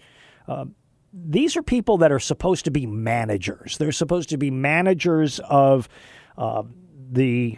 [0.48, 0.66] Uh,
[1.14, 3.78] these are people that are supposed to be managers.
[3.78, 5.90] They're supposed to be managers of
[6.38, 6.64] uh,
[7.12, 7.58] the,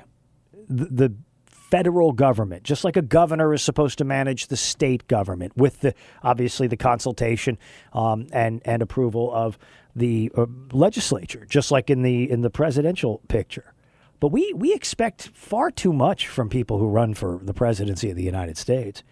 [0.70, 1.14] the
[1.46, 5.94] federal government, just like a governor is supposed to manage the state government, with the
[6.24, 7.58] obviously the consultation
[7.94, 9.58] um, and and approval of
[9.96, 13.74] the uh, legislature, just like in the in the presidential picture.
[14.20, 18.16] But we we expect far too much from people who run for the presidency of
[18.16, 19.04] the United States.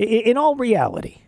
[0.00, 1.22] I- In all reality,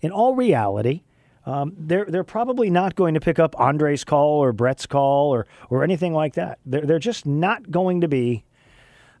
[0.00, 1.02] in all reality,
[1.46, 5.46] um, they're they're probably not going to pick up Andre's call or Brett's call or
[5.68, 6.58] or anything like that.
[6.64, 8.44] They're they're just not going to be.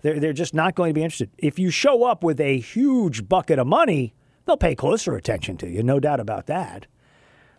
[0.02, 1.30] They're they're just not going to be interested.
[1.38, 4.14] If you show up with a huge bucket of money,
[4.46, 6.86] they'll pay closer attention to you, no doubt about that.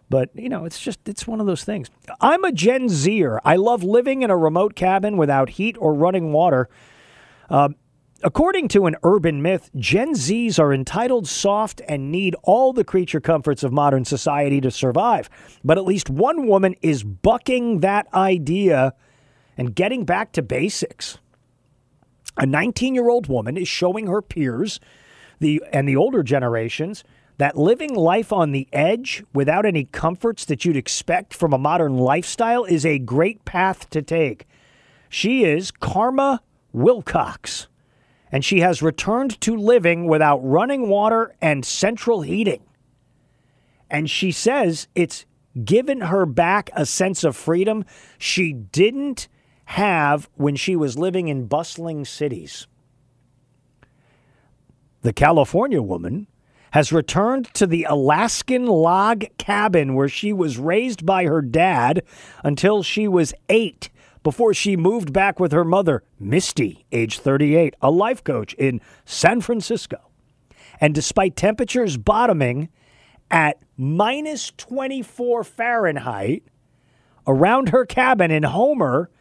[0.10, 1.90] But you know, it's just it's one of those things.
[2.20, 3.40] I'm a Gen Zer.
[3.44, 6.70] I love living in a remote cabin without heat or running water.
[7.50, 7.76] Um,
[8.26, 13.22] according to an urban myth, Gen Zs are entitled, soft, and need all the creature
[13.22, 15.30] comforts of modern society to survive.
[15.64, 18.96] But at least one woman is bucking that idea
[19.58, 21.20] and getting back to basics.
[22.36, 24.80] A 19 year old woman is showing her peers
[25.40, 27.04] the, and the older generations
[27.38, 31.96] that living life on the edge without any comforts that you'd expect from a modern
[31.96, 34.48] lifestyle is a great path to take.
[35.10, 36.42] She is Karma
[36.74, 37.68] Wilcox.
[38.32, 42.64] And she has returned to living without running water and central heating.
[43.90, 45.26] And she says it's
[45.64, 47.86] given her back a sense of freedom
[48.18, 49.28] she didn't
[49.66, 52.68] have when she was living in bustling cities.
[55.02, 56.28] The California woman
[56.72, 62.04] has returned to the Alaskan log cabin where she was raised by her dad
[62.44, 63.90] until she was eight
[64.26, 69.40] before she moved back with her mother, Misty, age 38, a life coach in San
[69.40, 70.10] Francisco.
[70.82, 72.70] And despite temperatures bottoming
[73.30, 76.42] at minus 24 Fahrenheit
[77.28, 79.12] around her cabin in Homer,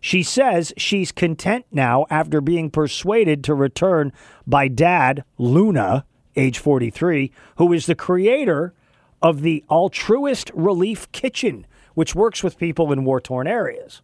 [0.00, 4.10] she says she's content now after being persuaded to return
[4.46, 8.72] by dad, Luna, age 43, who is the creator
[9.20, 14.00] of the Altruist Relief Kitchen, which works with people in war torn areas.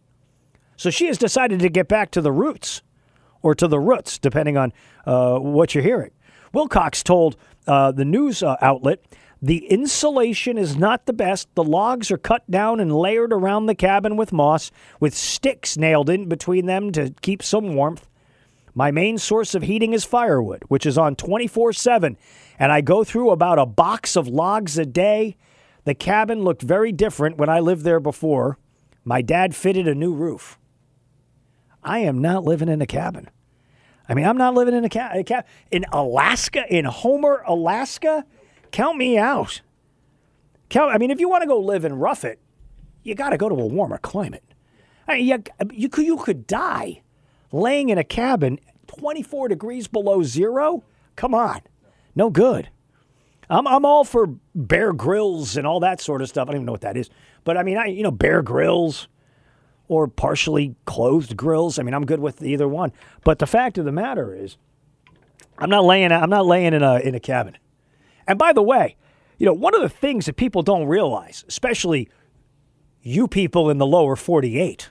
[0.77, 2.81] So she has decided to get back to the roots
[3.41, 4.73] or to the roots, depending on
[5.05, 6.11] uh, what you're hearing.
[6.53, 7.35] Wilcox told
[7.67, 9.03] uh, the news uh, outlet
[9.43, 11.53] the insulation is not the best.
[11.53, 14.71] The logs are cut down and layered around the cabin with moss,
[15.01, 18.07] with sticks nailed in between them to keep some warmth.
[18.73, 22.17] My main source of heating is firewood, which is on 24 7,
[22.57, 25.35] and I go through about a box of logs a day.
[25.83, 28.57] The cabin looked very different when I lived there before.
[29.03, 30.57] My dad fitted a new roof.
[31.83, 33.29] I am not living in a cabin.
[34.07, 35.23] I mean, I'm not living in a cabin.
[35.23, 38.25] Ca- in Alaska, in Homer, Alaska.
[38.71, 39.61] Count me out.
[40.69, 42.39] Count, I mean, if you want to go live and rough it,
[43.03, 44.43] you got to go to a warmer climate.
[45.07, 47.01] I mean, you, you, could, you could die
[47.51, 50.83] laying in a cabin 24 degrees below zero.
[51.15, 51.61] Come on.
[52.15, 52.69] No good.
[53.49, 56.47] I'm, I'm all for Bear Grylls and all that sort of stuff.
[56.47, 57.09] I don't even know what that is.
[57.43, 59.07] But I mean, I, you know, Bear Grylls
[59.87, 61.77] or partially clothed grills.
[61.77, 62.91] I mean, I'm good with either one.
[63.23, 64.57] But the fact of the matter is,
[65.57, 67.57] I'm not laying I'm not laying in a in a cabin.
[68.27, 68.95] And by the way,
[69.37, 72.09] you know, one of the things that people don't realize, especially
[73.01, 74.89] you people in the lower 48,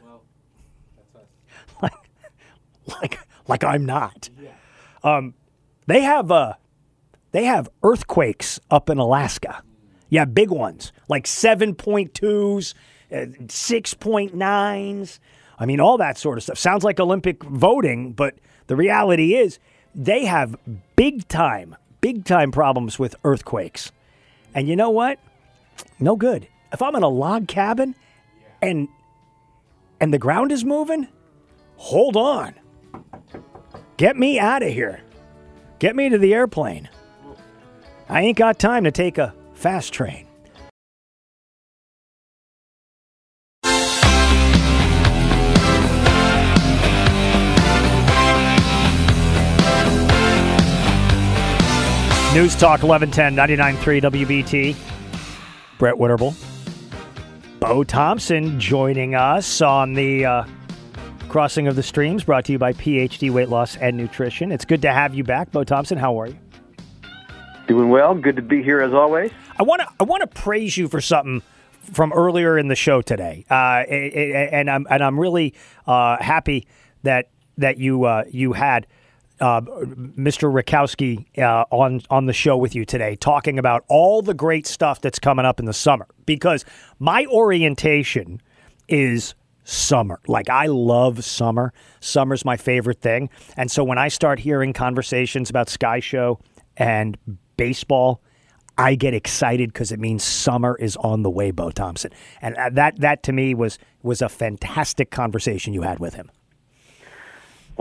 [1.82, 1.92] like,
[2.86, 3.18] like,
[3.48, 4.28] like I'm not.
[4.40, 4.50] Yeah.
[5.02, 5.34] Um,
[5.86, 6.54] they have uh,
[7.32, 9.62] they have earthquakes up in Alaska.
[10.08, 12.78] Yeah, big ones like 7.2s, uh,
[13.12, 15.18] 6.9s.
[15.58, 16.58] I mean, all that sort of stuff.
[16.58, 18.34] Sounds like Olympic voting, but
[18.66, 19.58] the reality is
[19.94, 20.56] they have
[20.96, 23.90] big time big time problems with earthquakes.
[24.54, 25.18] And you know what?
[25.98, 26.46] No good.
[26.70, 27.94] If I'm in a log cabin
[28.60, 28.88] and
[29.98, 31.08] and the ground is moving,
[31.76, 32.54] hold on.
[33.96, 35.00] Get me out of here.
[35.78, 36.90] Get me to the airplane.
[38.08, 40.26] I ain't got time to take a fast train.
[52.34, 54.74] News Talk 1110 99.3 WBT.
[55.76, 56.34] Brett Winterble.
[57.60, 60.44] Bo Thompson joining us on the uh,
[61.28, 64.50] Crossing of the Streams, brought to you by PhD Weight Loss and Nutrition.
[64.50, 65.98] It's good to have you back, Bo Thompson.
[65.98, 66.38] How are you?
[67.66, 68.14] Doing well.
[68.14, 69.30] Good to be here as always.
[69.58, 71.42] I want to I want to praise you for something
[71.92, 75.52] from earlier in the show today, uh, and I'm and I'm really
[75.86, 76.66] uh, happy
[77.02, 77.28] that
[77.58, 78.86] that you uh, you had
[79.42, 80.50] uh, Mr.
[80.50, 85.00] Rajkowski uh, on on the show with you today, talking about all the great stuff
[85.00, 86.06] that's coming up in the summer.
[86.24, 86.64] Because
[87.00, 88.40] my orientation
[88.88, 89.34] is
[89.64, 90.20] summer.
[90.28, 91.72] Like I love summer.
[92.00, 93.30] Summer's my favorite thing.
[93.56, 96.38] And so when I start hearing conversations about Sky Show
[96.76, 97.18] and
[97.56, 98.22] baseball,
[98.78, 102.12] I get excited because it means summer is on the way, Bo Thompson.
[102.40, 106.30] And uh, that that to me was was a fantastic conversation you had with him.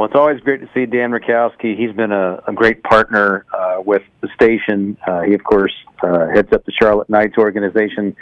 [0.01, 1.77] Well, it's always great to see Dan Rajkowski.
[1.77, 4.97] He's been a, a great partner uh, with the station.
[5.05, 8.15] Uh, he, of course, uh, heads up the Charlotte Knights organization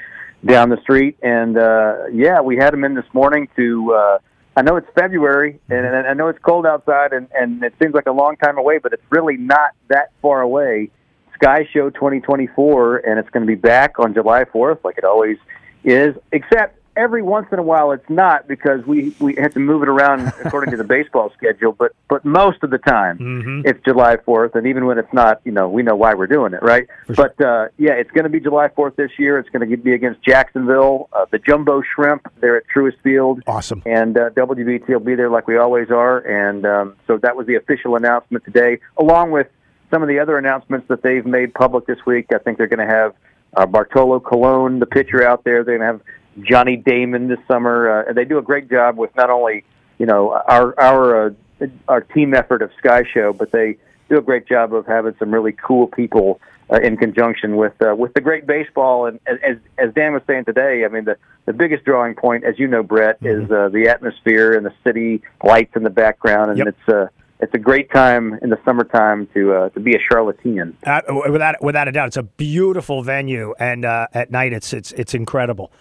[0.43, 1.17] down the street.
[1.23, 3.93] And uh, yeah, we had him in this morning to.
[3.93, 4.17] Uh,
[4.57, 8.07] I know it's February, and, I know it's cold outside, and, and it seems like
[8.07, 10.89] a long time away, but it's really not that far away.
[11.35, 15.37] Sky Show 2024, and it's going to be back on July 4th, like it always
[15.85, 19.83] is, except every once in a while it's not because we we had to move
[19.83, 21.71] it around according to the baseball schedule.
[21.71, 23.61] But but most of the time mm-hmm.
[23.65, 26.53] it's July Fourth, and even when it's not, you know, we know why we're doing
[26.53, 26.87] it, right?
[27.07, 29.37] For but uh, yeah, it's going to be July Fourth this year.
[29.39, 32.31] It's going to be against Jacksonville, uh, the Jumbo Shrimp.
[32.39, 33.41] They're at Truist Field.
[33.47, 33.81] Awesome.
[33.85, 36.19] And uh, WBT will be there like we always are.
[36.19, 39.47] And um, so that was the official announcement today, along with
[39.91, 42.27] some of the other announcements that they've made public this week.
[42.33, 43.15] I think they're going to have
[43.55, 45.63] uh, Bartolo Colon, the pitcher out there.
[45.63, 46.01] They're going to have
[46.41, 49.63] Johnny Damon this summer, uh, and they do a great job with not only
[49.97, 53.77] you know our our uh, our team effort of Sky Show, but they
[54.09, 56.39] do a great job of having some really cool people
[56.71, 59.05] uh, in conjunction with uh, with the great baseball.
[59.07, 62.57] And as as Dan was saying today, I mean the the biggest drawing point, as
[62.59, 63.45] you know, Brett, Mm-hmm.
[63.45, 66.67] is uh, the atmosphere and the city lights in the background, and Yep.
[66.67, 67.07] it's uh,
[67.41, 70.75] it's a great time in the summertime to uh, to be a Charlottean.
[70.85, 74.91] Uh, without without a doubt, it's a beautiful venue, and uh, at night it's it's
[74.93, 75.71] it's incredible.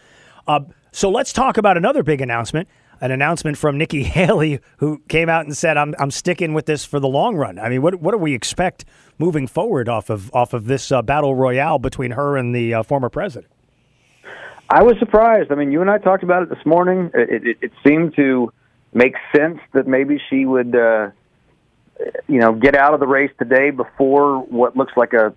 [0.48, 2.68] Uh, so let's talk about another big announcement.
[3.00, 6.84] An announcement from Nikki Haley, who came out and said, "I'm I'm sticking with this
[6.84, 8.84] for the long run." I mean, what what do we expect
[9.18, 12.82] moving forward off of off of this uh, battle royale between her and the uh,
[12.82, 13.52] former president?
[14.70, 15.52] I was surprised.
[15.52, 17.10] I mean, you and I talked about it this morning.
[17.14, 18.52] It, it, it seemed to
[18.92, 21.10] make sense that maybe she would, uh,
[22.26, 25.32] you know, get out of the race today before what looks like a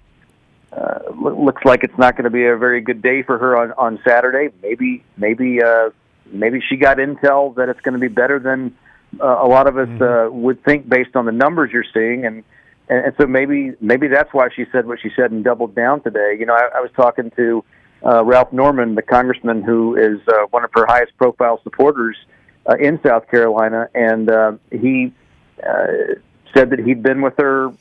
[0.72, 3.58] uh, loo- looks like it's not going to be a very good day for her
[3.58, 4.54] on on Saturday.
[4.62, 5.90] Maybe maybe uh,
[6.32, 8.76] maybe she got intel that it's going to be better than
[9.20, 12.44] uh, a lot of us uh, would think based on the numbers you're seeing, and,
[12.90, 16.02] and and so maybe maybe that's why she said what she said and doubled down
[16.02, 16.36] today.
[16.40, 17.64] You know, I, I was talking to
[18.06, 22.18] uh, Ralph Norman, the congressman who is uh, one of her highest profile supporters
[22.70, 25.14] uh, in South Carolina, and uh, he
[25.62, 25.88] uh,
[26.56, 27.72] said that he'd been with her,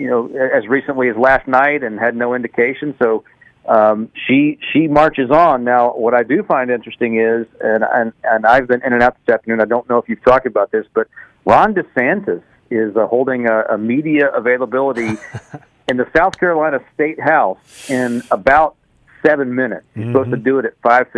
[0.00, 2.94] you know, as recently as last night and had no indication.
[3.00, 3.24] So
[3.68, 5.64] um, she she marches on.
[5.64, 9.16] Now, what I do find interesting is, and and and I've been in and out
[9.24, 9.60] this afternoon.
[9.60, 11.08] I don't know if you've talked about this, but
[11.44, 15.08] Ron DeSantis is uh, holding a, a media availability
[15.88, 17.58] in the South Carolina State House
[17.90, 18.76] in about
[19.24, 19.84] seven minutes.
[19.94, 21.08] He's supposed to do it at five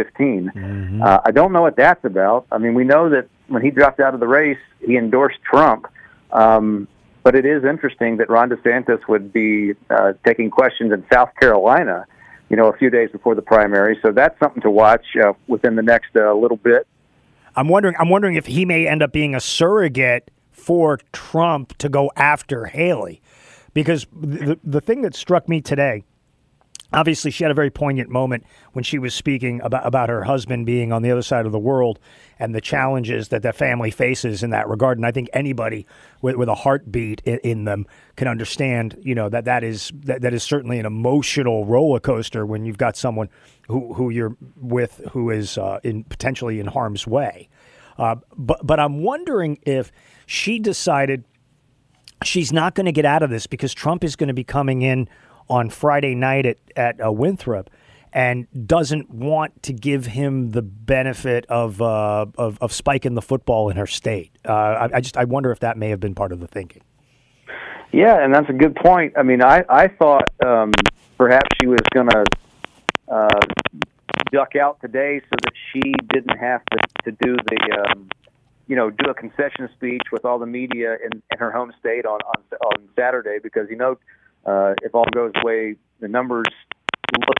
[1.03, 2.47] Uh, I don't know what that's about.
[2.51, 5.87] I mean, we know that when he dropped out of the race, he endorsed Trump.
[6.33, 6.89] Um,
[7.23, 12.07] but it is interesting that Ron DeSantis would be uh, taking questions in South Carolina,
[12.49, 13.99] you know, a few days before the primary.
[14.03, 16.87] So that's something to watch uh, within the next uh, little bit.
[17.55, 17.95] I'm wondering.
[17.99, 22.67] I'm wondering if he may end up being a surrogate for Trump to go after
[22.67, 23.21] Haley,
[23.75, 26.05] because the the thing that struck me today.
[26.95, 30.67] Obviously, she had a very poignant moment when she was speaking about, about her husband
[30.67, 31.99] being on the other side of the world
[32.39, 34.99] and the challenges that that family faces in that regard.
[34.99, 35.87] And I think anybody
[36.21, 37.87] with, with a heartbeat in, in them
[38.17, 42.45] can understand, you know, that that is that, that is certainly an emotional roller coaster
[42.45, 43.29] when you've got someone
[43.69, 47.49] who, who you're with who is uh, in potentially in harm's way.
[47.99, 49.93] Uh, but but I'm wondering if
[50.27, 51.25] she decided
[52.25, 54.83] she's not going to get out of this because Trump is going to be coming
[54.83, 55.09] in
[55.53, 57.69] on Friday night at at uh, Winthrop
[58.15, 63.69] and doesn't want to give him the benefit of uh, of, of spiking the football
[63.69, 64.33] in her state.
[64.49, 66.83] Uh, I, I just I wonder if that may have been part of the thinking.
[67.93, 69.13] Yeah, and that's a good point.
[69.17, 70.73] I mean, I I thought um,
[71.19, 72.25] perhaps she was going to
[73.09, 73.41] uh,
[74.33, 78.09] duck out today so that she didn't have to to do the um,
[78.69, 82.07] you know do a concession speech with all the media in, in her home state
[82.07, 83.99] on on on Saturday because you know
[84.47, 86.47] uh, if all goes way the numbers
[87.13, 87.37] look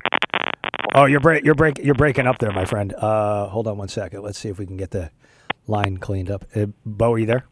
[0.95, 2.93] Oh, you're break you're break you're breaking up there, my friend.
[2.93, 4.23] Uh, hold on one second.
[4.23, 5.11] Let's see if we can get the
[5.67, 6.45] line cleaned up.
[6.55, 7.45] Uh, Bo, are you there?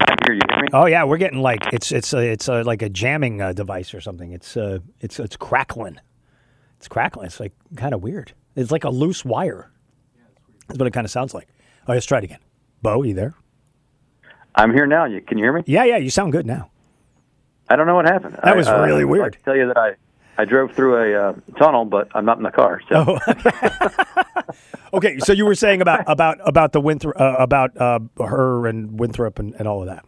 [0.00, 0.40] I hear you.
[0.50, 0.68] Hear me?
[0.74, 3.94] Oh yeah, we're getting like it's it's uh, it's uh, like a jamming uh, device
[3.94, 4.32] or something.
[4.32, 5.98] It's uh it's it's crackling.
[6.76, 7.26] It's crackling.
[7.26, 8.32] It's like kind of weird.
[8.54, 9.70] It's like a loose wire.
[10.68, 11.48] That's what it kind of sounds like.
[11.88, 12.40] Oh, let's try it again.
[12.82, 13.34] Bo, you there?
[14.54, 15.06] I'm here now.
[15.06, 15.62] You can you hear me?
[15.64, 15.96] Yeah, yeah.
[15.96, 16.70] You sound good now.
[17.68, 18.34] I don't know what happened.
[18.34, 19.22] That I, was uh, really I'd weird.
[19.22, 19.94] like to tell you that I
[20.38, 22.80] I drove through a uh, tunnel, but I'm not in the car.
[22.88, 23.18] So.
[24.92, 28.98] Okay, so you were saying about about about the Winthrop uh, about uh, her and
[28.98, 30.04] Winthrop and, and all of that.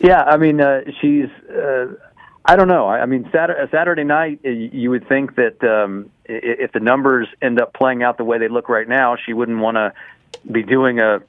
[0.00, 1.28] Yeah, I mean, uh, she's.
[1.50, 1.94] Uh,
[2.44, 2.86] I don't know.
[2.86, 7.60] I, I mean, Saturday, Saturday night, you would think that um, if the numbers end
[7.60, 9.92] up playing out the way they look right now, she wouldn't want to
[10.50, 11.20] be doing a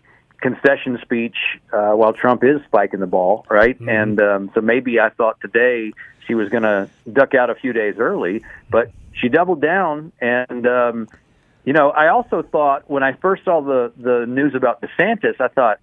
[0.41, 1.35] concession speech
[1.73, 3.79] uh, while Trump is spiking the ball, right?
[3.79, 5.91] And um, so maybe I thought today
[6.27, 10.11] she was going to duck out a few days early, but she doubled down.
[10.21, 11.07] And um,
[11.65, 15.49] you know, I also thought when I first saw the the news about DeSantis, I
[15.49, 15.79] thought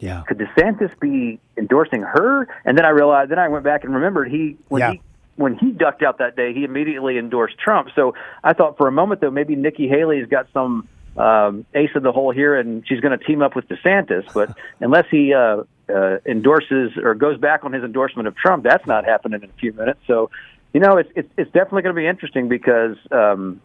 [0.00, 0.22] Yeah.
[0.26, 2.48] could DeSantis be endorsing her?
[2.64, 4.92] And then I realized, then I went back and remembered he when Yeah.
[4.92, 5.00] he
[5.36, 7.88] when he ducked out that day, he immediately endorsed Trump.
[7.94, 8.14] So
[8.44, 12.12] I thought for a moment though, maybe Nikki Haley's got some um, ace in the
[12.12, 14.32] hole here, and she's going to team up with DeSantis.
[14.32, 18.86] But unless he uh, uh, endorses or goes back on his endorsement of Trump, that's
[18.86, 20.00] not happening in a few minutes.
[20.06, 20.30] So,
[20.72, 22.96] you know, it's it's, it's definitely going to be interesting because.
[23.10, 23.60] Um,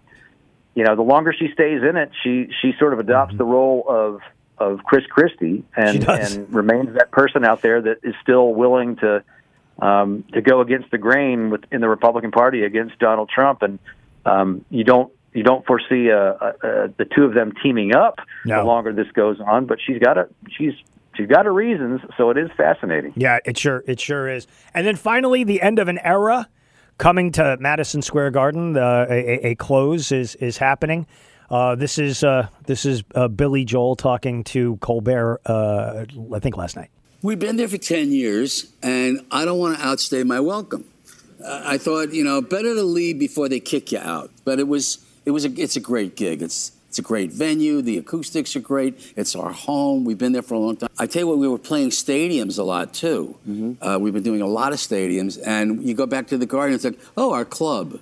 [0.75, 3.83] you know, the longer she stays in it, she she sort of adopts the role
[3.89, 4.21] of
[4.59, 6.09] of Chris Christie Mm-hmm.
[6.09, 9.23] And and remains that person out there that is still willing to
[9.79, 13.79] um, to go against the grain with in the Republican Party against Donald Trump, and
[14.25, 16.33] um, you don't you don't foresee uh, uh,
[16.63, 18.57] uh, the two of them teaming up No.
[18.61, 19.65] the longer this goes on.
[19.65, 20.73] But she's got a she's
[21.15, 23.13] she's got her reasons, so it is fascinating.
[23.15, 24.47] Yeah, it sure it sure is.
[24.73, 26.47] And then finally, the end of an era
[26.97, 28.73] coming to Madison Square Garden.
[28.73, 31.05] The, a, a close is is happening.
[31.49, 35.39] Uh, this is uh, this is uh, Billy Joel talking to Colbert.
[35.45, 36.89] Uh, I think last night.
[37.23, 40.85] We've been there for 10 years, and I don't want to outstay my welcome.
[41.43, 44.29] Uh, I thought, you know, better to leave before they kick you out.
[44.45, 46.41] But it was, it was, a, it's a great gig.
[46.41, 47.81] It's, it's a great venue.
[47.81, 49.13] The acoustics are great.
[49.17, 50.05] It's our home.
[50.05, 50.89] We've been there for a long time.
[50.97, 53.37] I tell you what, we were playing stadiums a lot too.
[53.81, 56.75] Uh, we've been doing a lot of stadiums, and you go back to the Garden,
[56.75, 57.99] it's like, oh, our club.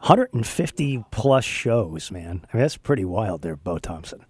[0.00, 2.46] 150 plus shows, man.
[2.50, 4.24] I mean, that's pretty wild there, Bo Thompson.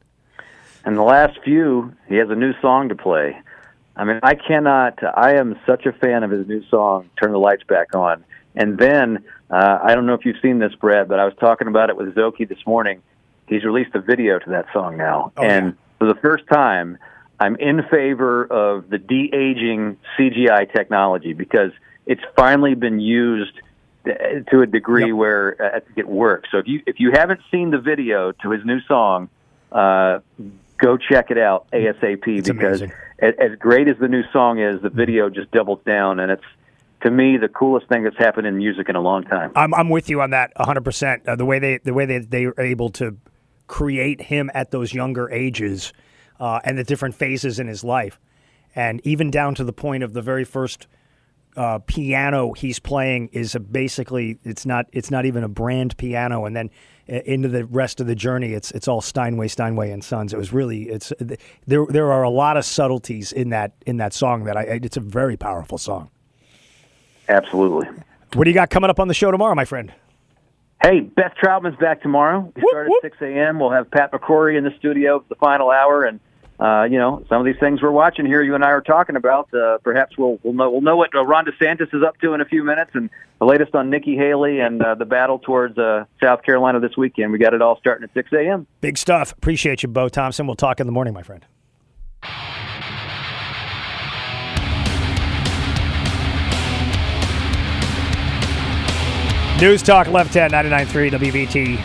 [0.84, 3.38] And the last few, he has a new song to play.
[3.94, 4.98] I mean, I cannot.
[5.16, 8.24] I am such a fan of his new song, "Turn the Lights Back On."
[8.58, 11.68] And then uh, I don't know if you've seen this, Brad, but I was talking
[11.68, 13.00] about it with Zoki this morning.
[13.46, 16.98] He's released a video to that song now, Oh, and for the first time,
[17.40, 21.70] I'm in favor of the de aging CGI technology because
[22.04, 23.54] it's finally been used
[24.04, 26.48] to a degree where uh, it works.
[26.50, 29.28] So if you if you haven't seen the video to his new song,
[29.70, 30.18] uh,
[30.78, 32.48] go check it out ASAP because
[32.80, 32.92] amazing.
[33.20, 36.44] as, as great as the new song is, the video just doubles down, and it's
[37.02, 39.52] to me the coolest thing that's happened in music in a long time.
[39.54, 40.84] I'm I'm with you on that 100.
[40.84, 43.16] percent uh, The way they the way they they were able to
[43.66, 45.92] create him at those younger ages
[46.40, 48.18] uh, and the different phases in his life,
[48.74, 50.86] and even down to the point of the very first
[51.56, 56.44] uh, piano he's playing is a basically it's not it's not even a brand piano,
[56.44, 56.70] and then
[57.08, 60.32] uh, into the rest of the journey it's it's all Steinway Steinway and Sons.
[60.32, 61.12] It was really it's
[61.66, 64.96] there there are a lot of subtleties in that in that song that I it's
[64.96, 66.10] a very powerful song.
[67.28, 67.88] Absolutely.
[68.34, 69.92] What do you got coming up on the show tomorrow, my friend?
[70.82, 72.52] Hey, Beth Troutman's back tomorrow.
[72.54, 73.58] We start at 6 a.m.
[73.58, 76.20] We'll have Pat McCrory in the studio for the final hour, and
[76.60, 78.42] uh, you know some of these things we're watching here.
[78.42, 79.52] You and I are talking about.
[79.52, 82.40] Uh, perhaps we'll we'll know we'll know what uh, Ron DeSantis is up to in
[82.40, 83.10] a few minutes, and
[83.40, 87.32] the latest on Nikki Haley and uh, the battle towards uh, South Carolina this weekend.
[87.32, 88.66] We got it all starting at 6 a.m.
[88.80, 89.32] Big stuff.
[89.32, 90.46] Appreciate you, Bo Thompson.
[90.46, 91.44] We'll talk in the morning, my friend.
[99.60, 101.80] News Talk 1110 993 WBT.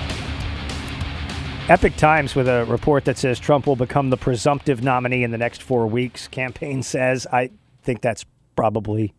[1.69, 5.39] Epoch Times with a report that says Trump will become the presumptive nominee in the
[5.39, 6.27] next four weeks.
[6.27, 7.49] Campaign says, I
[7.81, 8.25] think that's
[8.55, 9.15] probably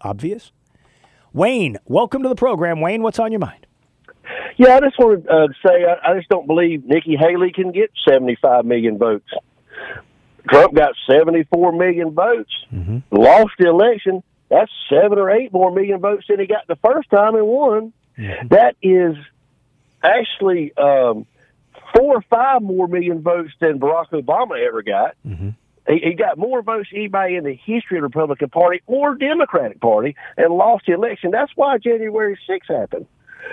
[0.00, 0.52] obvious.
[1.32, 2.80] Wayne, welcome to the program.
[2.80, 3.66] Wayne, what's on your mind?
[4.58, 7.72] Yeah, I just want to uh, say I, I just don't believe Nikki Haley can
[7.72, 9.28] get 75 million votes.
[10.48, 12.52] Trump got 74 million votes,
[13.10, 14.22] lost the election.
[14.52, 17.94] That's seven or eight more million votes than he got the first time and won.
[18.50, 19.16] That is
[20.02, 21.24] actually um,
[21.96, 25.16] four or five more million votes than Barack Obama ever got.
[25.88, 29.14] He, he got more votes than anybody in the history of the Republican Party or
[29.14, 31.30] Democratic Party and lost the election.
[31.30, 33.06] That's why January 6th happened.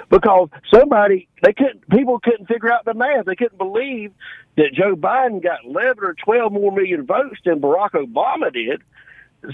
[0.09, 3.25] Because somebody, they couldn't, people couldn't figure out the math.
[3.25, 4.11] They couldn't believe
[4.57, 8.81] that Joe Biden got 11 or 12 more million votes than Barack Obama did.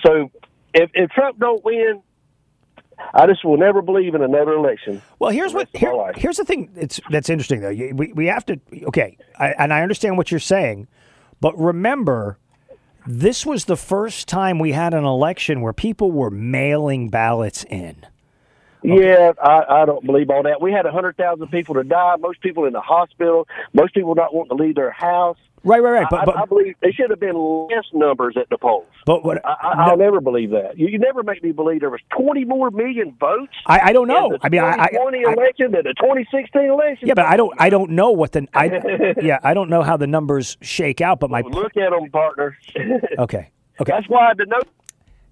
[0.04, 0.32] So
[0.76, 2.02] if, if Trump don't win,
[3.14, 5.02] I just will never believe in another election.
[5.20, 7.70] Well, here's what here, here's the thing that's that's interesting though.
[7.70, 10.88] We we have to okay, I, and I understand what you're saying,
[11.42, 12.38] but remember,
[13.06, 18.06] this was the first time we had an election where people were mailing ballots in.
[18.82, 20.62] Yeah, I, I don't believe all that.
[20.62, 22.16] We had a hundred thousand people to die.
[22.18, 23.48] Most people in the hospital.
[23.74, 25.38] Most people not wanting to leave their house.
[25.66, 26.08] Right, right, right.
[26.10, 28.86] But, I, but, I believe they should have been less numbers at the polls.
[29.06, 30.78] but what I, I, I'll never believe that.
[30.78, 33.54] You, you never make me believe there was twenty more million votes.
[33.66, 34.28] I, I don't know.
[34.28, 37.08] in the I mean, I, I, 2020 election than the 2016 election.
[37.08, 39.98] yeah, but I don't I don't know what the I yeah I don't know how
[39.98, 41.20] the numbers shake out.
[41.20, 42.58] But my Look at them, partner.
[43.20, 43.50] okay
[43.82, 43.92] okay.
[43.92, 44.60] That's why the no.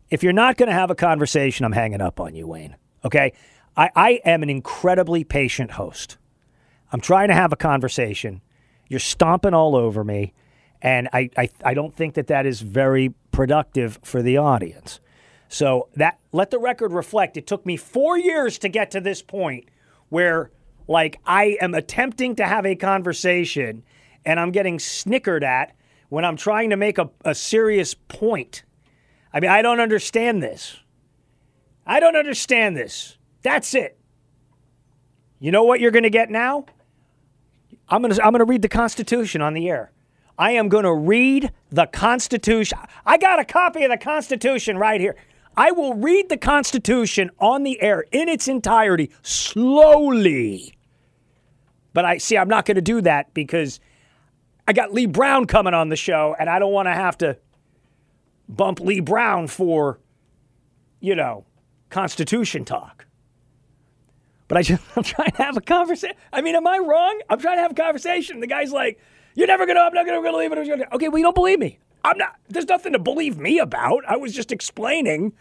[0.09, 2.75] if you're not going to have a conversation, I'm hanging up on you, Wayne.
[3.05, 3.33] Okay?
[3.75, 6.17] I, I am an incredibly patient host.
[6.91, 8.41] I'm trying to have a conversation.
[8.87, 10.33] You're stomping all over me,
[10.81, 14.99] and I, I, I don't think that that is very productive for the audience.
[15.47, 17.37] So that let the record reflect.
[17.37, 19.65] It took me four years to get to this point
[20.09, 20.51] where,
[20.87, 23.83] like, I am attempting to have a conversation,
[24.25, 25.75] and I'm getting snickered at
[26.09, 28.63] when I'm trying to make a, a serious point.
[29.33, 30.77] I mean, I don't understand this.
[31.85, 33.17] I don't understand this.
[33.41, 33.97] That's it.
[35.39, 36.65] You know what you're going to get now?
[37.89, 39.91] I'm going to I'm going to read the Constitution on the air.
[40.37, 42.79] I am going to read the Constitution.
[43.05, 45.15] I got a copy of the Constitution right here.
[45.55, 50.73] I will read the Constitution on the air in its entirety slowly.
[51.93, 53.79] But I see I'm not going to do that because
[54.67, 57.37] I got Leigh Brown coming on the show and I don't want to have to
[58.49, 59.99] bump Leigh Brown for,
[60.99, 61.45] you know,
[61.89, 63.05] Constitution talk.
[64.53, 66.15] But I just, I'm trying to have a conversation.
[66.31, 67.19] I mean, am I wrong?
[67.27, 68.39] I'm trying to have a conversation.
[68.39, 68.99] The guy's like,
[69.33, 69.79] "You're never gonna.
[69.79, 71.79] I'm not gonna believe it." Gonna, Okay, well, you don't believe me.
[72.05, 72.35] I'm not.
[72.49, 74.03] There's nothing to believe me about.
[74.07, 75.33] I was just explaining.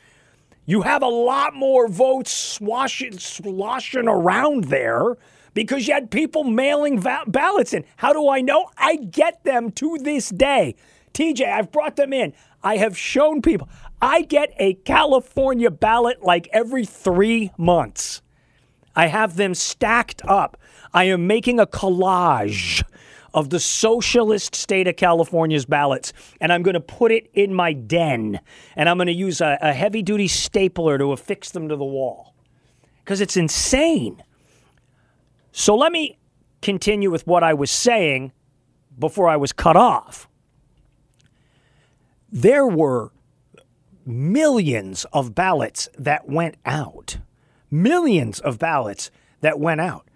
[0.65, 5.19] You have a lot more votes swashing, sloshing around there
[5.53, 7.85] because you had people mailing va- ballots in.
[7.97, 8.71] How do I know?
[8.79, 10.75] I get them to this day.
[11.13, 12.33] TJ, I've brought them in.
[12.63, 13.69] I have shown people.
[14.01, 18.22] I get a California ballot like every three months.
[18.95, 20.57] I have them stacked up.
[20.93, 22.83] I am making a collage
[23.35, 27.73] of the socialist state of California's ballots, and I'm going to put it in my
[27.73, 28.41] den,
[28.77, 31.85] and I'm going to use a, a heavy duty stapler to affix them to the
[31.85, 32.35] wall
[33.03, 34.23] because it's insane.
[35.53, 36.19] So let me
[36.61, 38.33] continue with what I was saying
[38.99, 40.29] before I was cut off.
[42.31, 43.13] There were
[44.07, 47.19] millions of ballots that went out.
[47.73, 50.07] Millions of ballots that went out.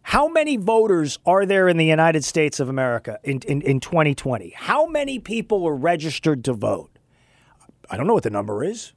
[0.00, 4.50] How many voters are there in the United States of America in, in, in 2020?
[4.56, 6.90] How many people were registered to vote?
[7.90, 8.94] I don't know what the number is.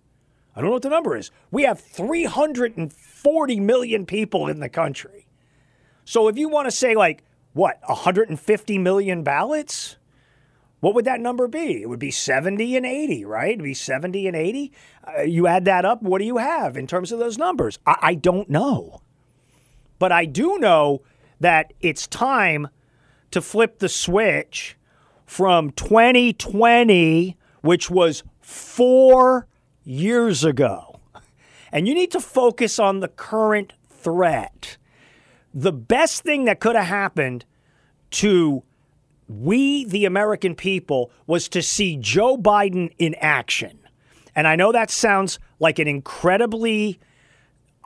[0.56, 1.32] I don't know what the number is.
[1.52, 5.28] We have 340 million people in the country.
[6.06, 7.24] So if you want to say, like,
[7.54, 9.98] what, 150 million ballots?
[10.80, 11.82] What would that number be?
[11.82, 13.52] It would be 70 and 80, right?
[13.52, 14.72] It'd be 70 and 80.
[15.06, 17.80] Uh, you add that up, what do you have in terms of those numbers?
[17.86, 19.02] I, I don't know.
[19.98, 21.02] But I do know
[21.40, 22.70] that it's time
[23.32, 24.78] to flip the switch
[25.26, 29.48] from 2020, which was four
[29.84, 31.00] years ago.
[31.72, 34.78] And you need to focus on the current threat.
[35.54, 37.46] The best thing that could have happened
[38.12, 38.64] to
[39.30, 43.80] we, the American people, was to see Joe Biden in action.
[44.36, 47.00] And I know that sounds like an incredibly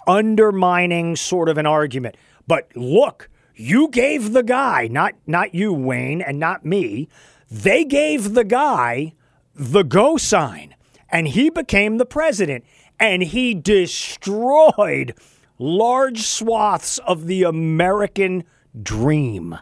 [0.07, 2.15] undermining sort of an argument.
[2.47, 7.07] But look, you gave the guy, not not you, Wayne, and not me.
[7.51, 9.13] They gave the guy
[9.53, 10.75] the go sign,
[11.09, 12.63] and he became the president,
[12.99, 15.13] and he destroyed
[15.59, 18.43] large swaths of the American
[18.81, 19.57] dream.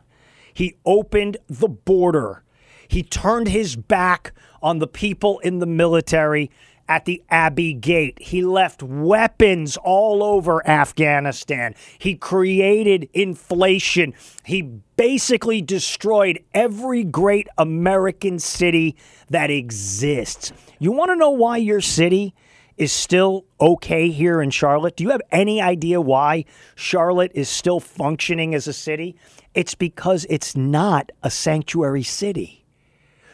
[0.53, 2.43] He opened the border.
[2.87, 6.51] He turned his back on the people in the military
[6.91, 8.17] at the Abbey Gate.
[8.19, 11.73] He left weapons all over Afghanistan.
[11.97, 14.13] He created inflation.
[14.43, 14.61] He
[14.97, 18.97] basically destroyed every great American city
[19.29, 20.51] that exists.
[20.79, 22.33] You want to know why your city
[22.75, 24.95] is still okay here in Charlotte?
[24.95, 26.45] Do you have any idea why
[26.75, 29.15] Charlotte is still functioning as a city?
[29.53, 32.65] It's because it's not a sanctuary city.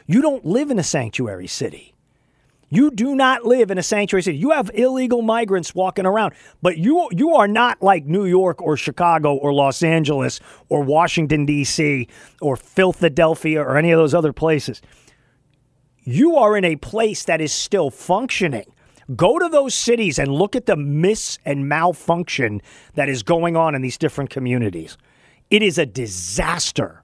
[0.08, 1.94] You don't live in a sanctuary city.
[2.70, 4.38] You do not live in a sanctuary city.
[4.38, 8.76] You have illegal migrants walking around, but you you are not like New York or
[8.76, 12.10] Chicago or Los Angeles or Washington D.C.
[12.42, 14.82] or Philadelphia or any of those other places.
[16.04, 18.66] You are in a place that is still functioning.
[19.16, 22.62] Go to those cities and look at the miss and malfunction
[22.96, 24.98] that is going on in these different communities.
[25.50, 27.04] It is a disaster.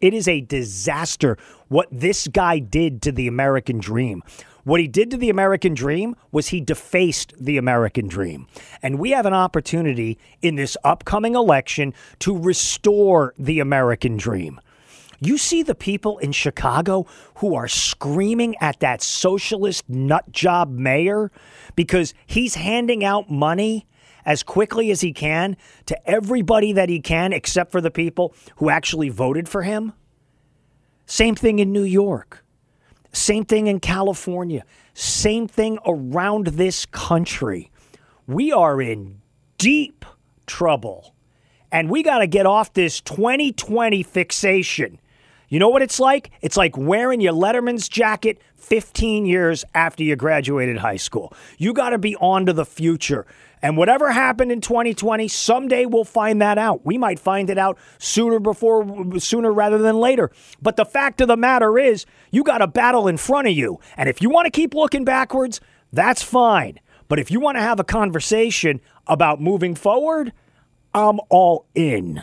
[0.00, 1.36] It is a disaster
[1.68, 4.22] what this guy did to the American dream.
[4.64, 8.46] What he did to the American dream was he defaced the American dream.
[8.82, 14.60] And we have an opportunity in this upcoming election to restore the American dream.
[15.18, 17.06] You see the people in Chicago
[17.36, 21.30] who are screaming at that socialist nut job mayor
[21.74, 23.86] because he's handing out money
[24.30, 28.70] as quickly as he can to everybody that he can, except for the people who
[28.70, 29.92] actually voted for him.
[31.04, 32.44] Same thing in New York.
[33.12, 34.64] Same thing in California.
[34.94, 37.72] Same thing around this country.
[38.28, 39.20] We are in
[39.58, 40.04] deep
[40.46, 41.12] trouble.
[41.72, 45.00] And we got to get off this 2020 fixation.
[45.48, 46.30] You know what it's like?
[46.40, 51.32] It's like wearing your Letterman's jacket 15 years after you graduated high school.
[51.58, 53.26] You got to be on to the future.
[53.62, 56.84] And whatever happened in 2020, someday we'll find that out.
[56.84, 60.30] We might find it out sooner before sooner rather than later.
[60.62, 63.78] But the fact of the matter is, you got a battle in front of you.
[63.96, 65.60] And if you want to keep looking backwards,
[65.92, 66.80] that's fine.
[67.08, 70.32] But if you want to have a conversation about moving forward,
[70.94, 72.22] I'm all in.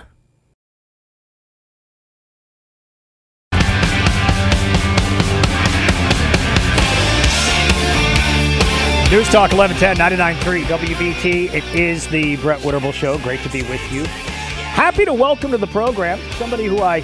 [9.09, 11.53] News Talk 1110 99.3 WBT.
[11.53, 13.17] It is the Brett Winterble Show.
[13.19, 14.03] Great to be with you.
[14.03, 16.97] Happy to welcome to the program somebody who I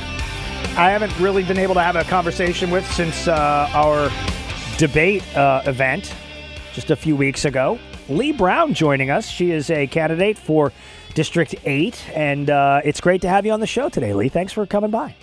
[0.75, 4.11] I haven't really been able to have a conversation with since uh, our
[4.77, 6.13] debate uh, event
[6.73, 7.79] just a few weeks ago.
[8.09, 9.29] Leigh Brown joining us.
[9.29, 10.73] She is a candidate for
[11.13, 14.27] District 8, and uh, it's great to have you on the show today, Leigh.
[14.27, 15.15] Thanks for coming by.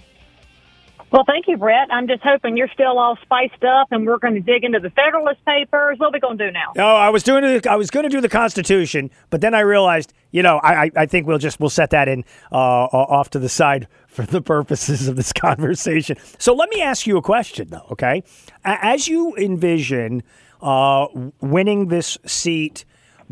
[1.12, 1.88] Well, thank you, Brett.
[1.90, 4.90] I'm just hoping you're still all spiced up, and we're going to dig into the
[4.90, 5.98] Federalist Papers.
[5.98, 6.72] What are we going to do now?
[6.76, 7.66] No, I was doing it.
[7.66, 11.06] I was going to do the Constitution, but then I realized, you know, I, I
[11.06, 15.08] think we'll just we'll set that in uh, off to the side for the purposes
[15.08, 16.16] of this conversation.
[16.38, 17.86] So let me ask you a question, though.
[17.90, 18.22] Okay,
[18.64, 20.22] as you envision
[20.62, 21.08] uh,
[21.40, 22.84] winning this seat,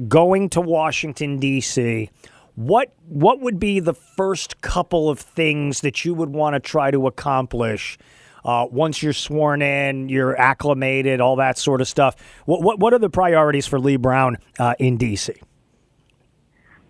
[0.09, 2.10] going to Washington D.C
[2.59, 6.90] what what would be the first couple of things that you would want to try
[6.90, 7.97] to accomplish
[8.44, 12.16] uh, once you're sworn in, you're acclimated, all that sort of stuff?
[12.47, 15.40] What what, what are the priorities for Leigh Brown uh, in DC?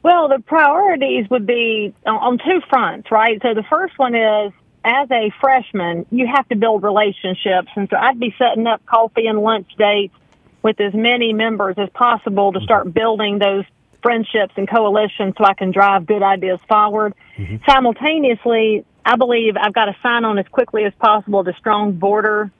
[0.03, 3.39] Well, the priorities would be on two fronts, right?
[3.43, 4.53] So the first one is
[4.85, 9.27] as a freshman, you have to build relationships, and so I'd be setting up coffee
[9.27, 10.15] and lunch dates
[10.62, 13.66] with as many members as possible to start building those
[14.03, 17.15] friendships and coalitions so I can drive good ideas forward.
[17.37, 17.57] Mm-hmm.
[17.69, 22.51] Simultaneously, I believe I've got to sign on as quickly as possible to strong border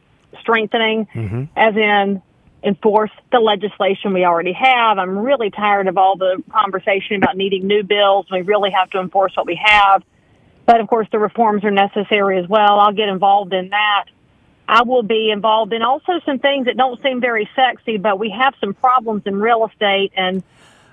[0.41, 1.45] strengthening, mm-hmm.
[1.57, 2.23] as in
[2.63, 4.99] enforce the legislation we already have.
[4.99, 8.27] I'm really tired of all the conversation about needing new bills.
[8.31, 10.03] We really have to enforce what we have.
[10.67, 12.81] But of course, the reforms are necessary as well.
[12.81, 14.07] I'll get involved in that.
[14.69, 18.31] I will be involved in also some things that don't seem very sexy, but we
[18.31, 20.43] have some problems in real estate and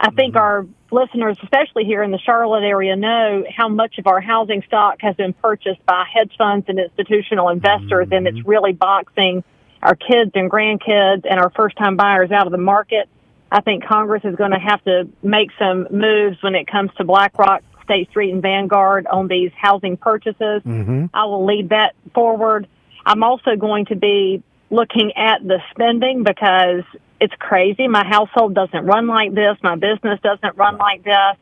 [0.05, 0.37] I think mm-hmm.
[0.37, 4.97] our listeners, especially here in the Charlotte area, know how much of our housing stock
[4.99, 8.13] has been purchased by hedge funds and institutional investors, mm-hmm.
[8.13, 9.43] and it's really boxing
[9.81, 13.09] our kids and grandkids and our first time buyers out of the market.
[13.51, 17.03] I think Congress is going to have to make some moves when it comes to
[17.03, 20.61] BlackRock, State Street, and Vanguard on these housing purchases.
[20.63, 21.05] Mm-hmm.
[21.13, 22.67] I will lead that forward.
[23.05, 26.83] I'm also going to be looking at the spending because
[27.25, 27.87] it's crazy.
[27.87, 29.57] My household doesn't run like this.
[29.63, 31.37] My business doesn't run like this.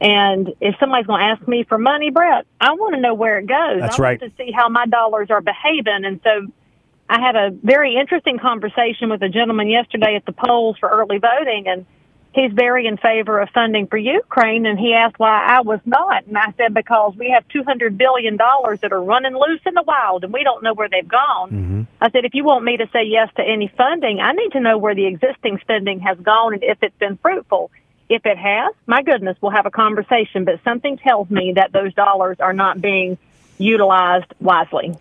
[0.00, 3.38] And if somebody's going to ask me for money, Brett, I want to know where
[3.38, 3.80] it goes.
[3.80, 4.20] That's I right.
[4.20, 6.04] want to see how my dollars are behaving.
[6.06, 6.50] And so
[7.10, 11.18] I had a very interesting conversation with a gentleman yesterday at the polls for early
[11.18, 11.84] voting, and
[12.32, 14.66] he's very in favor of funding for Ukraine.
[14.66, 16.26] And he asked why I was not.
[16.26, 20.24] And I said, because we have $200 billion that are running loose in the wild
[20.24, 21.50] and we don't know where they've gone.
[21.50, 21.82] Mm-hmm.
[22.00, 24.60] I said, if you want me to say yes to any funding, I need to
[24.60, 27.70] know where the existing spending has gone and if it's been fruitful.
[28.08, 30.44] If it has, my goodness, we'll have a conversation.
[30.44, 33.18] But something tells me that those dollars are not being
[33.56, 34.96] utilized wisely.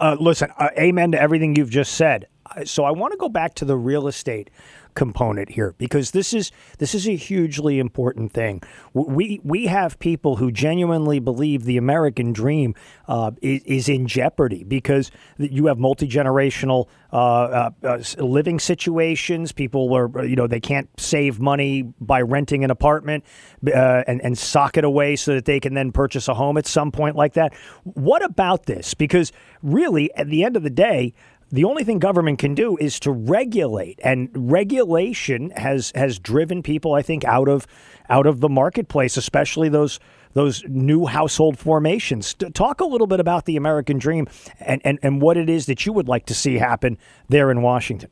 [0.00, 2.26] Uh, listen, uh, amen to everything you've just said.
[2.64, 4.48] So I want to go back to the real estate
[4.94, 8.62] component here because this is this is a hugely important thing.
[8.92, 12.74] We we have people who genuinely believe the American dream
[13.08, 19.52] uh, is, is, in jeopardy because you have multi generational uh, uh, uh, living situations.
[19.52, 23.24] People are you know they can't save money by renting an apartment
[23.66, 26.66] uh, and and sock it away so that they can then purchase a home at
[26.66, 27.54] some point like that.
[27.82, 28.94] What about this?
[28.94, 31.14] Because really, at the end of the day
[31.54, 36.94] the only thing government can do is to regulate, and regulation has has driven people,
[36.94, 37.68] I think, out of
[38.08, 40.00] out of the marketplace, especially those
[40.32, 42.34] those new household formations.
[42.34, 44.26] Talk a little bit about the American dream
[44.58, 46.98] and, and, and what it is that you would like to see happen
[47.28, 48.10] there in Washington.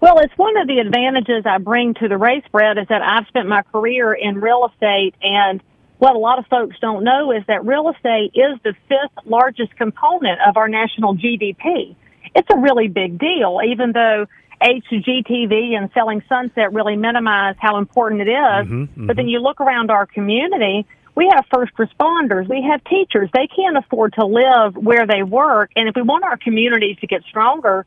[0.00, 3.28] Well, it's one of the advantages I bring to the race, Brett, is that I've
[3.28, 5.62] spent my career in real estate and
[5.98, 9.76] what a lot of folks don't know is that real estate is the fifth largest
[9.76, 11.94] component of our national GDP
[12.34, 14.26] it's a really big deal, even though
[14.62, 18.66] HGTV and selling Sunset really minimize how important it is.
[18.66, 19.06] Mm-hmm, mm-hmm.
[19.06, 23.28] But then you look around our community, we have first responders, we have teachers.
[23.32, 25.70] They can't afford to live where they work.
[25.76, 27.86] And if we want our communities to get stronger,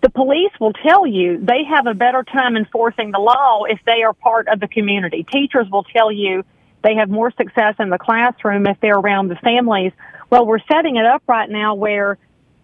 [0.00, 4.02] the police will tell you they have a better time enforcing the law if they
[4.04, 5.24] are part of the community.
[5.24, 6.44] Teachers will tell you
[6.84, 9.92] they have more success in the classroom if they're around the families.
[10.30, 12.18] Well, we're setting it up right now where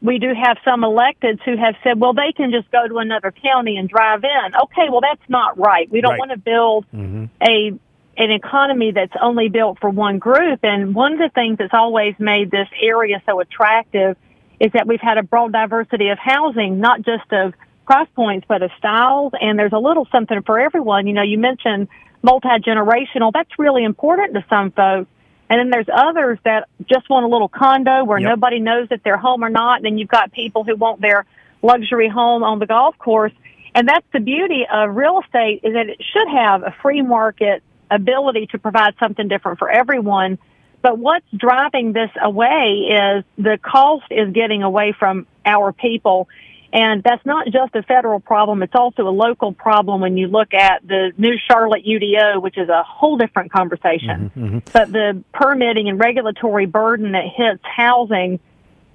[0.05, 3.33] we do have some electeds who have said, well, they can just go to another
[3.33, 4.55] county and drive in.
[4.55, 5.91] Okay, well, that's not right.
[5.91, 6.19] We don't right.
[6.19, 7.25] want to build mm-hmm.
[7.43, 7.73] a
[8.17, 10.61] an economy that's only built for one group.
[10.63, 14.17] And one of the things that's always made this area so attractive
[14.61, 17.55] is that we've had a broad diversity of housing, not just of
[17.87, 19.33] price points, but of styles.
[19.41, 21.09] And there's a little something for everyone.
[21.09, 21.89] You know, you mentioned
[22.23, 23.33] multi generational.
[23.33, 25.11] That's really important to some folks.
[25.51, 28.31] And then there's others that just want a little condo where yep.
[28.31, 29.77] nobody knows if they're home or not.
[29.77, 31.27] And then you've got people who want their
[31.63, 33.33] luxury home on the golf course.
[33.75, 37.63] And that's the beauty of real estate is that it should have a free market
[37.91, 40.39] ability to provide something different for everyone.
[40.81, 46.29] But what's driving this away is the cost is getting away from our people.
[46.75, 50.53] And that's not just a federal problem, it's also a local problem when you look
[50.53, 54.33] at the new Charlotte UDO, which is a whole different conversation.
[54.37, 54.59] Mm-hmm.
[54.73, 58.41] But the permitting and regulatory burden that hits housing,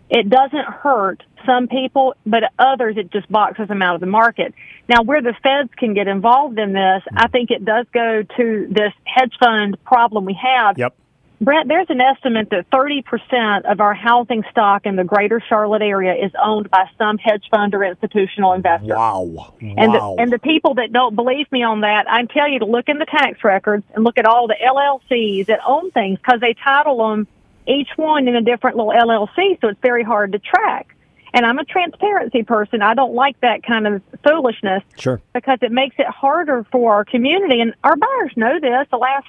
[0.09, 4.53] it doesn't hurt some people, but others it just boxes them out of the market.
[4.89, 8.67] Now, where the feds can get involved in this, I think it does go to
[8.69, 10.77] this hedge fund problem we have.
[10.77, 10.97] Yep.
[11.41, 16.13] Brett, there's an estimate that 30% of our housing stock in the greater Charlotte area
[16.13, 18.93] is owned by some hedge fund or institutional investor.
[18.95, 19.53] Wow.
[19.61, 22.65] And the, and the people that don't believe me on that, I tell you to
[22.65, 26.41] look in the tax records and look at all the LLCs that own things because
[26.41, 27.25] they title them
[27.65, 30.93] each one in a different little LLC, so it's very hard to track.
[31.33, 32.81] And I'm a transparency person.
[32.81, 35.21] I don't like that kind of foolishness Sure.
[35.33, 37.61] because it makes it harder for our community.
[37.61, 38.87] And our buyers know this.
[38.89, 39.27] The last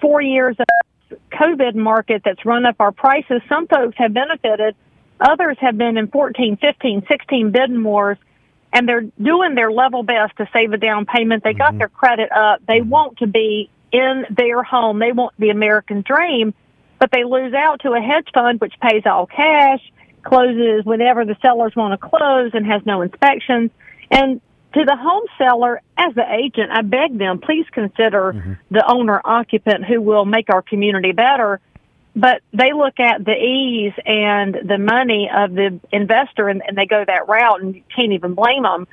[0.00, 0.64] four years of
[1.32, 4.74] COVID market that's run up our prices, some folks have benefited.
[5.20, 8.18] Others have been in 14, 15, 16 bidding wars,
[8.72, 11.44] and they're doing their level best to save a down payment.
[11.44, 11.78] They got mm-hmm.
[11.78, 12.60] their credit up.
[12.66, 12.90] They mm-hmm.
[12.90, 14.98] want to be in their home.
[14.98, 16.52] They want the American dream,
[16.98, 19.80] but they lose out to a hedge fund which pays all cash,
[20.24, 23.70] closes whenever the sellers want to close, and has no inspections.
[24.10, 24.40] And
[24.74, 28.52] to the home seller, as the agent, I beg them, please consider mm-hmm.
[28.70, 31.60] the owner occupant who will make our community better.
[32.16, 36.86] But they look at the ease and the money of the investor and, and they
[36.86, 38.86] go that route and you can't even blame them.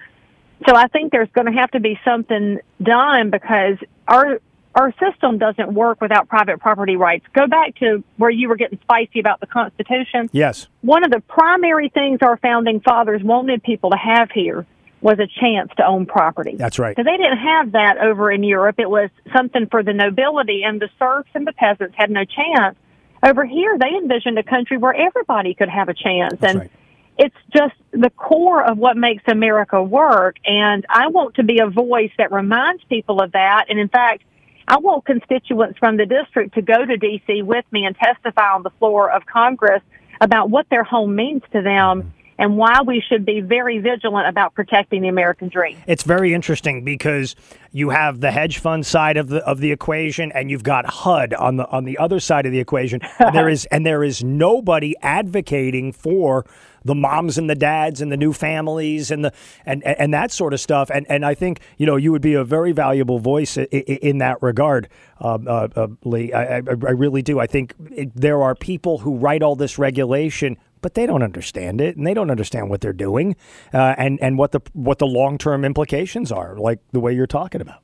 [0.68, 3.78] So I think there's going to have to be something done because
[4.08, 4.40] our
[4.74, 7.26] our system doesn't work without private property rights.
[7.34, 10.68] Go back to where you were getting spicy about the Constitution Yes.
[10.80, 14.66] one of the primary things our founding fathers wanted people to have here
[15.02, 16.56] was a chance to own property.
[16.56, 16.96] That's right.
[16.96, 18.76] Because they didn't have that over in Europe.
[18.78, 22.78] It was something for the nobility, and the serfs and the peasants had no chance.
[23.24, 26.38] Over here, they envisioned a country where everybody could have a chance.
[26.42, 26.70] and
[27.18, 30.38] it's just the core of what makes America work.
[30.46, 33.66] And I want to be a voice that reminds people of that.
[33.70, 34.24] And in fact,
[34.68, 37.42] I want constituents from the district to go to D.C.
[37.44, 39.84] with me and testify on the floor of Congress
[40.20, 42.10] about what their home means to them mm-hmm.
[42.42, 45.78] And why we should be very vigilant about protecting the American dream.
[45.86, 47.36] It's very interesting because
[47.72, 51.36] you have the hedge fund side of the of the equation, and you've got HUD
[51.36, 53.00] on the on the other side of the equation.
[53.20, 56.44] And there is and there is nobody advocating for
[56.84, 59.32] the moms and the dads and the new families and the
[59.64, 60.90] and and that sort of stuff.
[60.92, 64.18] And and I think you know you would be a very valuable voice in, in
[64.18, 64.90] that regard,
[65.20, 66.34] um, uh, uh, Leigh.
[66.34, 67.40] I, I, I really do.
[67.40, 71.82] I think it, there are people who write all this regulation but they don't understand
[71.82, 73.36] it and they don't understand what they're doing
[73.74, 77.28] uh, and and what the what the long term implications are, like the way you're
[77.28, 77.82] talking about.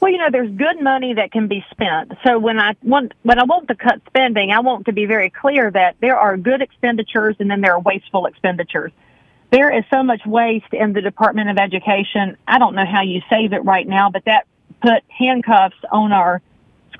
[0.00, 2.12] Well, you know, there's good money that can be spent.
[2.26, 5.28] So when I want when I want to cut spending, I want to be very
[5.28, 8.92] clear that there are good expenditures and then there are wasteful expenditures.
[9.50, 12.36] There is so much waste in the Department of Education.
[12.46, 14.46] I don't know how you save it right now, but that
[14.80, 16.40] put handcuffs on our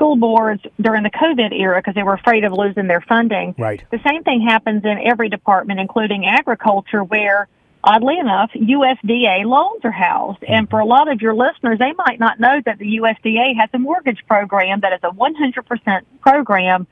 [0.01, 3.55] school boards during the COVID era because they were afraid of losing their funding.
[3.59, 3.85] Right.
[3.91, 7.49] The same thing happens in every department, including agriculture, where
[7.85, 10.43] oddly enough, USDA loans are housed.
[10.43, 13.69] And for a lot of your listeners, they might not know that the USDA has
[13.75, 16.87] a mortgage program that is a 100% program.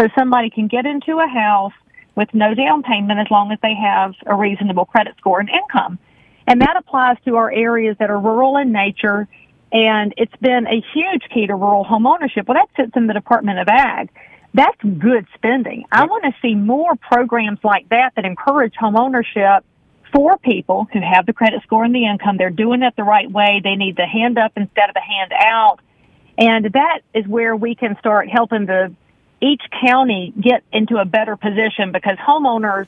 [0.00, 1.74] So somebody can get into a house
[2.14, 5.98] with no down payment as long as they have a reasonable credit score and income.
[6.46, 9.28] And that applies to our areas that are rural in nature.
[9.74, 12.46] And it's been a huge key to rural home ownership.
[12.46, 14.08] Well, that sits in the Department of Ag.
[14.54, 15.84] That's good spending.
[15.90, 19.64] I want to see more programs like that that encourage home ownership
[20.14, 22.36] for people who have the credit score and the income.
[22.36, 23.60] They're doing it the right way.
[23.64, 25.80] They need the hand up instead of the hand out.
[26.38, 28.94] And that is where we can start helping the
[29.40, 32.86] each county get into a better position because homeowners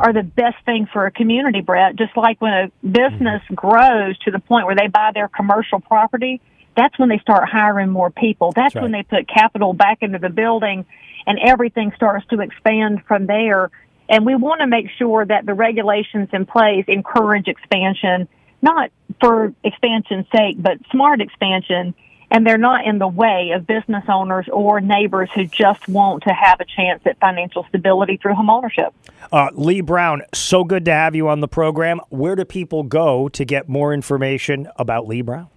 [0.00, 1.94] are the best thing for a community, Brett.
[1.94, 3.54] Just like when a business mm-hmm.
[3.54, 6.40] grows to the point where they buy their commercial property,
[6.74, 8.52] that's when they start hiring more people.
[8.52, 10.86] That's when they put capital back into the building
[11.26, 13.70] and everything starts to expand from there.
[14.08, 18.26] And we want to make sure that the regulations in place encourage expansion,
[18.62, 18.90] not
[19.20, 21.94] for expansion's sake, but smart expansion.
[22.30, 26.30] And they're not in the way of business owners or neighbors who just want to
[26.30, 28.92] have a chance at financial stability through homeownership.
[29.32, 32.00] Uh, Leigh Brown, so good to have you on the program.
[32.08, 35.48] Where do people go to get more information about Leigh Brown?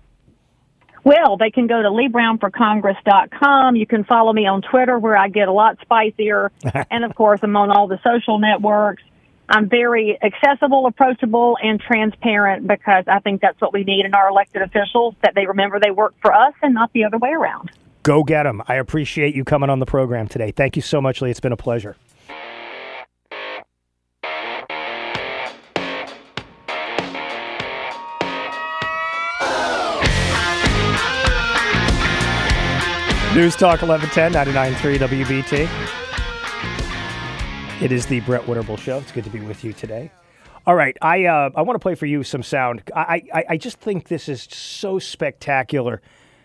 [1.04, 3.76] Well, they can go to LeighBrownForCongress.com.
[3.76, 6.52] You can follow me on Twitter where I get a lot spicier.
[6.92, 9.04] and of course, I'm on all the social networks.
[9.50, 14.30] I'm very accessible, approachable, and transparent because I think that's what we need in our
[14.30, 17.72] elected officials that they remember they work for us and not the other way around.
[18.04, 18.62] Go get them.
[18.68, 20.52] I appreciate you coming on the program today.
[20.52, 21.32] Thank you so much, Leigh.
[21.32, 21.96] It's been a pleasure.
[33.34, 36.03] News Talk 1110, 99.3 WBT.
[37.84, 39.00] It is the Brett Winterble Show.
[39.00, 40.10] It's good to be with you today.
[40.66, 42.82] All right, I uh, I want to play for you some sound.
[42.96, 46.02] I, I I just think this is so spectacular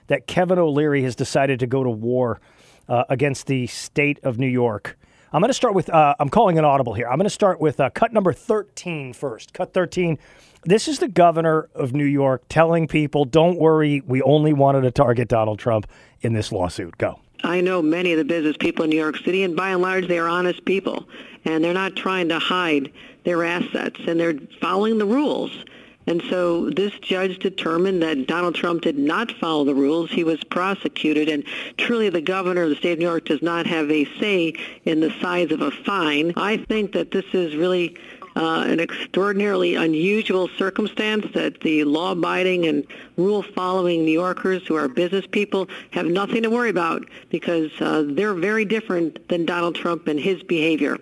[0.08, 2.40] that Kevin O'Leary has decided to go to war
[2.88, 4.98] uh, against the state of New York.
[5.32, 7.06] I'm going to start with uh, I'm calling an audible here.
[7.06, 9.52] I'm going to start with uh, cut number 13 first.
[9.54, 10.18] Cut 13.
[10.64, 14.90] This is the governor of New York telling people, "Don't worry, we only wanted to
[14.90, 15.86] target Donald Trump
[16.20, 17.20] in this lawsuit." Go.
[17.44, 20.08] I know many of the business people in New York City, and by and large,
[20.08, 21.08] they are honest people,
[21.44, 22.92] and they're not trying to hide
[23.24, 25.64] their assets, and they're following the rules.
[26.06, 30.10] And so this judge determined that Donald Trump did not follow the rules.
[30.10, 31.44] He was prosecuted, and
[31.76, 34.54] truly the governor of the state of New York does not have a say
[34.86, 36.32] in the size of a fine.
[36.36, 37.98] I think that this is really
[38.36, 42.86] uh, an extraordinarily unusual circumstance that the law-abiding and
[43.18, 48.32] rule-following New Yorkers who are business people have nothing to worry about because uh, they're
[48.32, 50.96] very different than Donald Trump and his behavior.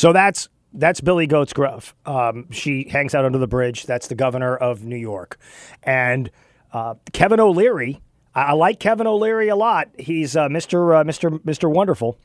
[0.00, 1.94] So that's that's Billy Goats Gruff.
[2.06, 3.84] Um, she hangs out under the bridge.
[3.84, 5.36] That's the governor of New York,
[5.82, 6.30] and
[6.72, 8.00] uh, Kevin O'Leary.
[8.34, 9.88] I, I like Kevin O'Leary a lot.
[9.98, 10.98] He's uh, Mr.
[10.98, 11.38] Uh, Mr.
[11.40, 11.70] Mr.
[11.70, 12.18] Wonderful.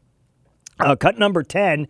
[0.80, 1.90] Uh, cut number ten.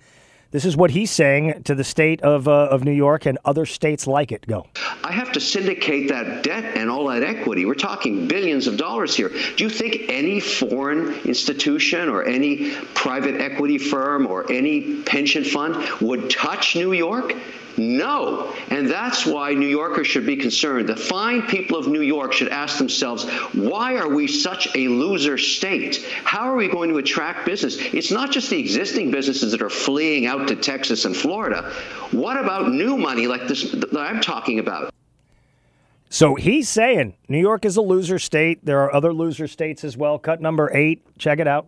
[0.56, 3.66] This is what he's saying to the state of uh, of New York and other
[3.66, 4.48] states like it.
[4.48, 4.66] Go.
[5.04, 7.66] I have to syndicate that debt and all that equity.
[7.66, 9.28] We're talking billions of dollars here.
[9.58, 15.76] Do you think any foreign institution or any private equity firm or any pension fund
[16.00, 17.34] would touch New York?
[17.78, 18.54] No.
[18.70, 20.88] And that's why New Yorkers should be concerned.
[20.88, 25.38] The fine people of New York should ask themselves, why are we such a loser
[25.38, 26.06] state?
[26.24, 27.78] How are we going to attract business?
[27.78, 31.72] It's not just the existing businesses that are fleeing out to Texas and Florida.
[32.12, 34.94] What about new money like this that I'm talking about?
[36.10, 38.64] So he's saying New York is a loser state.
[38.64, 40.18] There are other loser states as well.
[40.18, 41.06] Cut number eight.
[41.18, 41.68] Check it out.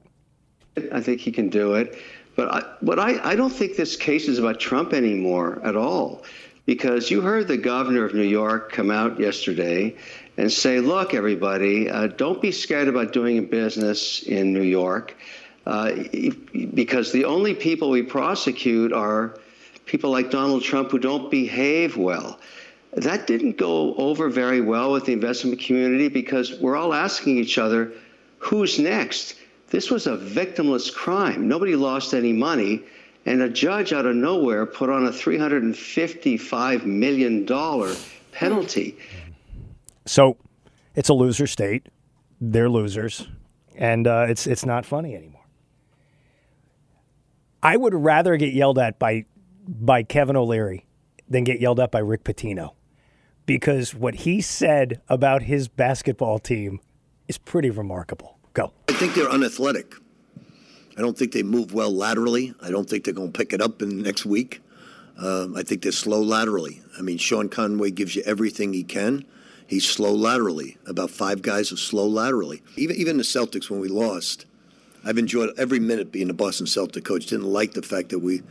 [0.94, 1.98] I think he can do it.
[2.38, 6.24] But I, but I, I don't think this case is about Trump anymore at all,
[6.68, 9.96] because you heard the governor of New York come out yesterday
[10.38, 15.16] and say, "Look, everybody, uh, don't be scared about doing business in New York,
[15.66, 15.94] uh,
[16.76, 19.40] because the only people we prosecute are
[19.88, 22.40] people like Donald Trump who don't behave well."
[22.94, 27.58] That didn't go over very well with the investment community because we're all asking each
[27.58, 27.94] other,
[28.38, 29.34] "Who's next?"
[29.70, 31.48] This was a victimless crime.
[31.48, 32.84] Nobody lost any money.
[33.26, 37.96] And a judge out of nowhere put on a $355 million
[38.32, 38.98] penalty.
[40.06, 40.38] So
[40.96, 41.88] it's a loser state.
[42.40, 43.28] They're losers.
[43.76, 45.44] And uh, it's, it's not funny anymore.
[47.62, 49.26] I would rather get yelled at by,
[49.68, 50.86] by Kevin O'Leary
[51.28, 52.76] than get yelled at by Rick Pitino
[53.46, 56.80] because what he said about his basketball team
[57.28, 58.37] is pretty remarkable.
[58.58, 58.74] Go.
[58.90, 59.94] I think they're unathletic.
[60.98, 62.56] I don't think they move well laterally.
[62.60, 64.64] I don't think they're going to pick it up in the next week.
[65.20, 66.82] Um, I think they're slow laterally.
[66.98, 69.26] I mean, Sean Conway gives you everything he can.
[69.68, 70.80] He's slow laterally.
[70.88, 72.64] About five guys are slow laterally.
[72.78, 74.48] Even even the Celtics when we lost,
[75.06, 77.28] I've enjoyed every minute being the Boston Celtic coach.
[77.28, 78.42] Didn't like the fact that we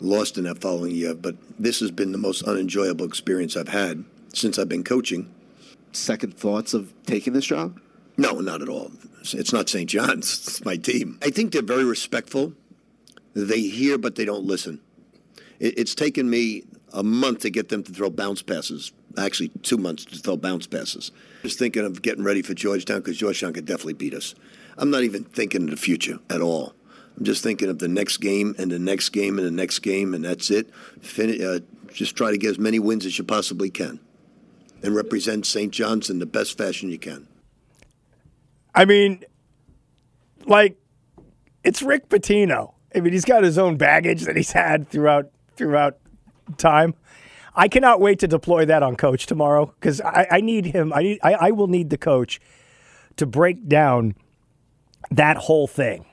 [0.00, 4.04] lost in that following year, but this has been the most unenjoyable experience I've had
[4.34, 5.32] since I've been coaching.
[5.92, 7.80] Second thoughts of taking this job?
[8.18, 8.90] No, not at all.
[9.34, 9.88] It's not St.
[9.88, 10.46] John's.
[10.46, 11.18] It's my team.
[11.22, 12.52] I think they're very respectful.
[13.34, 14.80] They hear, but they don't listen.
[15.58, 18.92] It's taken me a month to get them to throw bounce passes.
[19.18, 21.10] Actually, two months to throw bounce passes.
[21.42, 24.34] Just thinking of getting ready for Georgetown because Georgetown could definitely beat us.
[24.78, 26.74] I'm not even thinking of the future at all.
[27.16, 30.12] I'm just thinking of the next game and the next game and the next game,
[30.12, 30.70] and that's it.
[31.18, 31.60] Uh,
[31.92, 34.00] just try to get as many wins as you possibly can
[34.82, 35.72] and represent St.
[35.72, 37.26] John's in the best fashion you can.
[38.76, 39.24] I mean,
[40.44, 40.76] like,
[41.64, 42.74] it's Rick Pitino.
[42.94, 45.98] I mean, he's got his own baggage that he's had throughout throughout
[46.58, 46.94] time.
[47.54, 50.92] I cannot wait to deploy that on Coach tomorrow because I, I, need him.
[50.92, 51.20] I need.
[51.22, 52.38] I, I will need the coach
[53.16, 54.14] to break down
[55.10, 56.04] that whole thing.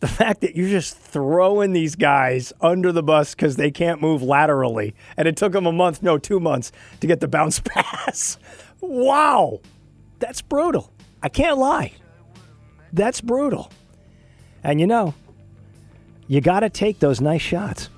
[0.00, 4.22] The fact that you're just throwing these guys under the bus because they can't move
[4.22, 8.38] laterally, and it took them a month, no, two months, to get the bounce pass.
[8.80, 9.60] wow,
[10.18, 10.92] that's brutal.
[11.22, 11.92] I can't lie.
[12.92, 13.70] That's brutal.
[14.62, 15.14] And you know,
[16.26, 17.88] you got to take those nice shots.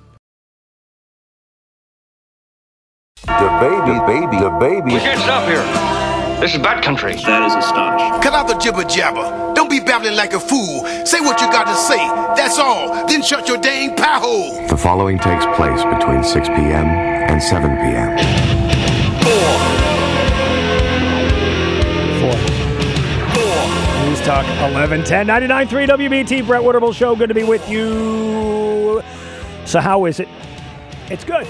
[3.25, 4.93] The baby, the baby, the baby.
[4.93, 5.63] We can't stop here.
[6.41, 7.13] This is bad country.
[7.13, 8.21] That is astonishing.
[8.23, 9.53] Cut out the jibber jabber.
[9.53, 10.85] Don't be babbling like a fool.
[11.05, 11.97] Say what you got to say.
[12.35, 13.05] That's all.
[13.05, 14.67] Then shut your dang pie hole.
[14.67, 16.87] The following takes place between 6 p.m.
[16.87, 18.17] and 7 p.m.
[19.21, 19.80] Four.
[24.23, 26.45] Talk 1110 99.3 WBT.
[26.45, 27.15] Brett Winterble Show.
[27.15, 29.01] Good to be with you.
[29.65, 30.27] So, how is it?
[31.09, 31.47] It's good.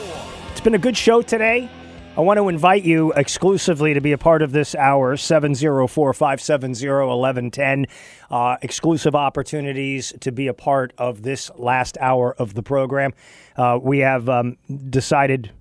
[0.51, 1.69] It's been a good show today.
[2.15, 6.87] I want to invite you exclusively to be a part of this hour, 704 570
[6.87, 7.87] 1110.
[8.29, 13.13] Uh, exclusive opportunities to be a part of this last hour of the program.
[13.57, 14.55] Uh, we have um,
[14.89, 15.51] decided,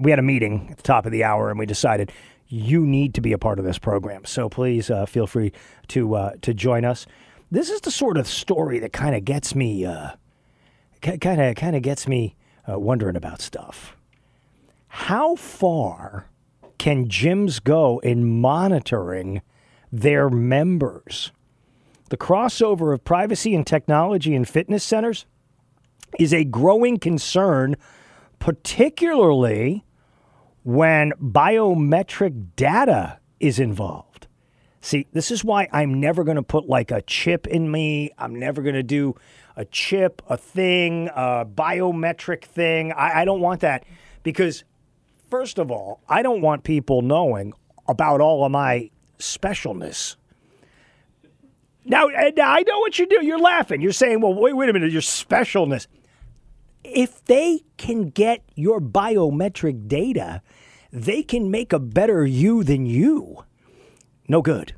[0.00, 2.10] we had a meeting at the top of the hour, and we decided
[2.48, 4.24] you need to be a part of this program.
[4.24, 5.52] So please uh, feel free
[5.88, 7.06] to uh, to join us.
[7.50, 10.10] This is the sort of story that kind of gets me, uh,
[11.00, 12.36] kind of kind of gets me
[12.68, 13.96] uh, wondering about stuff.
[14.88, 16.26] How far
[16.78, 19.42] can gyms go in monitoring
[19.92, 21.32] their members?
[22.08, 25.26] The crossover of privacy and technology in fitness centers
[26.18, 27.76] is a growing concern,
[28.38, 29.84] particularly
[30.68, 34.26] when biometric data is involved.
[34.82, 38.10] See, this is why I'm never going to put like a chip in me.
[38.18, 39.14] I'm never going to do
[39.56, 42.92] a chip, a thing, a biometric thing.
[42.92, 43.84] I, I don't want that
[44.22, 44.64] because,
[45.30, 47.54] first of all, I don't want people knowing
[47.88, 50.16] about all of my specialness.
[51.86, 53.24] Now, I know what you do.
[53.24, 53.80] You're laughing.
[53.80, 55.86] You're saying, well, wait, wait a minute, your specialness.
[56.84, 60.42] If they can get your biometric data,
[60.92, 63.44] they can make a better you than you.
[64.28, 64.74] No good.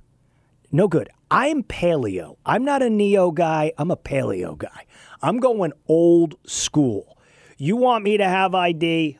[0.72, 1.08] No good.
[1.30, 2.36] I'm paleo.
[2.44, 3.72] I'm not a neo guy.
[3.78, 4.86] I'm a paleo guy.
[5.22, 7.16] I'm going old school.
[7.56, 9.18] You want me to have ID?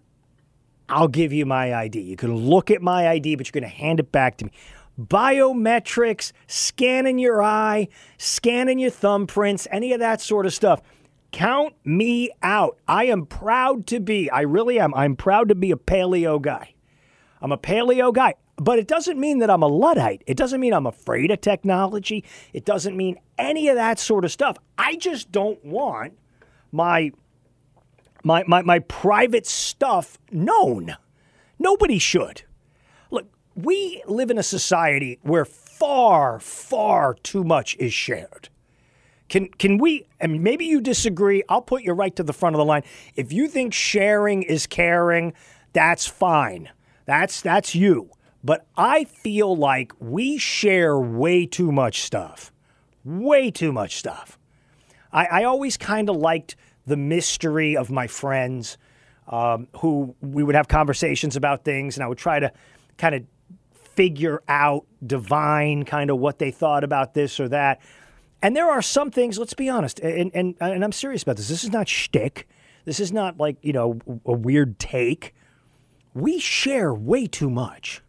[0.88, 2.00] I'll give you my ID.
[2.00, 4.50] You can look at my ID, but you're going to hand it back to me.
[4.98, 7.88] Biometrics, scanning your eye,
[8.18, 10.82] scanning your thumbprints, any of that sort of stuff.
[11.32, 12.78] Count me out.
[12.88, 14.94] I am proud to be, I really am.
[14.94, 16.74] I'm proud to be a paleo guy.
[17.40, 18.34] I'm a paleo guy.
[18.56, 20.22] But it doesn't mean that I'm a Luddite.
[20.26, 22.24] It doesn't mean I'm afraid of technology.
[22.52, 24.58] It doesn't mean any of that sort of stuff.
[24.76, 26.12] I just don't want
[26.70, 27.12] my
[28.22, 30.96] my my, my private stuff known.
[31.58, 32.42] Nobody should.
[33.10, 38.50] Look, we live in a society where far, far too much is shared.
[39.30, 42.58] Can can we and maybe you disagree, I'll put you right to the front of
[42.58, 42.82] the line.
[43.14, 45.32] If you think sharing is caring,
[45.72, 46.68] that's fine.
[47.06, 48.10] That's that's you.
[48.42, 52.52] But I feel like we share way too much stuff.
[53.04, 54.36] Way too much stuff.
[55.12, 58.78] I, I always kind of liked the mystery of my friends
[59.28, 62.52] um, who we would have conversations about things, and I would try to
[62.98, 63.24] kind of
[63.94, 67.80] figure out, divine kind of what they thought about this or that.
[68.42, 71.48] And there are some things, let's be honest, and, and, and I'm serious about this.
[71.48, 72.48] This is not shtick.
[72.84, 75.34] This is not like, you know, a weird take.
[76.14, 78.02] We share way too much.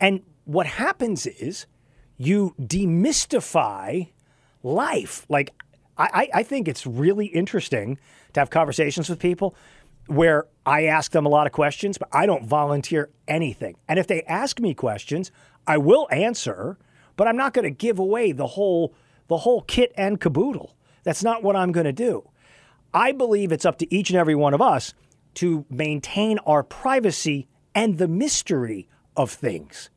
[0.00, 1.66] And what happens is
[2.16, 4.08] you demystify
[4.62, 5.26] life.
[5.28, 5.52] Like,
[5.98, 7.98] I, I think it's really interesting
[8.32, 9.54] to have conversations with people
[10.06, 13.76] where I ask them a lot of questions, but I don't volunteer anything.
[13.88, 15.30] And if they ask me questions,
[15.66, 16.78] I will answer,
[17.16, 18.94] but I'm not going to give away the whole
[19.28, 20.74] the whole kit and caboodle.
[21.04, 22.28] That's not what I'm going to do.
[22.92, 24.94] I believe it's up to each and every one of us
[25.34, 29.90] to maintain our privacy and the mystery of things.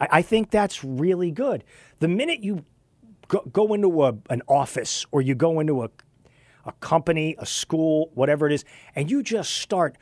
[0.00, 1.64] I, I think that's really good.
[2.00, 2.64] The minute you
[3.28, 5.90] go, go into a, an office or you go into a,
[6.64, 9.96] a company, a school, whatever it is, and you just start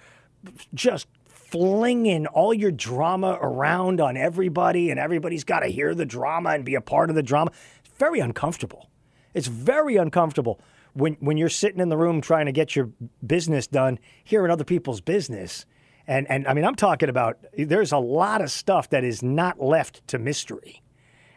[0.72, 6.50] just flinging all your drama around on everybody, and everybody's got to hear the drama
[6.50, 7.50] and be a part of the drama.
[7.98, 8.88] Very uncomfortable.
[9.34, 10.60] It's very uncomfortable
[10.94, 12.90] when when you're sitting in the room trying to get your
[13.26, 15.66] business done, hearing other people's business.
[16.06, 19.60] And and I mean, I'm talking about there's a lot of stuff that is not
[19.60, 20.82] left to mystery.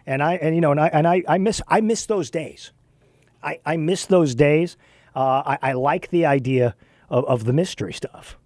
[0.06, 2.72] And I and you know and I and I, I miss I miss those days.
[3.44, 4.78] I, I miss those days.
[5.16, 6.76] Uh, I, I like the idea
[7.10, 8.38] of, of the mystery stuff.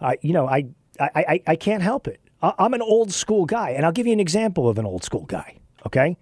[0.00, 0.66] I you know I
[1.00, 2.20] I, I, I can't help it.
[2.42, 5.04] I, I'm an old school guy, and I'll give you an example of an old
[5.04, 5.58] school guy.
[5.86, 6.16] Okay,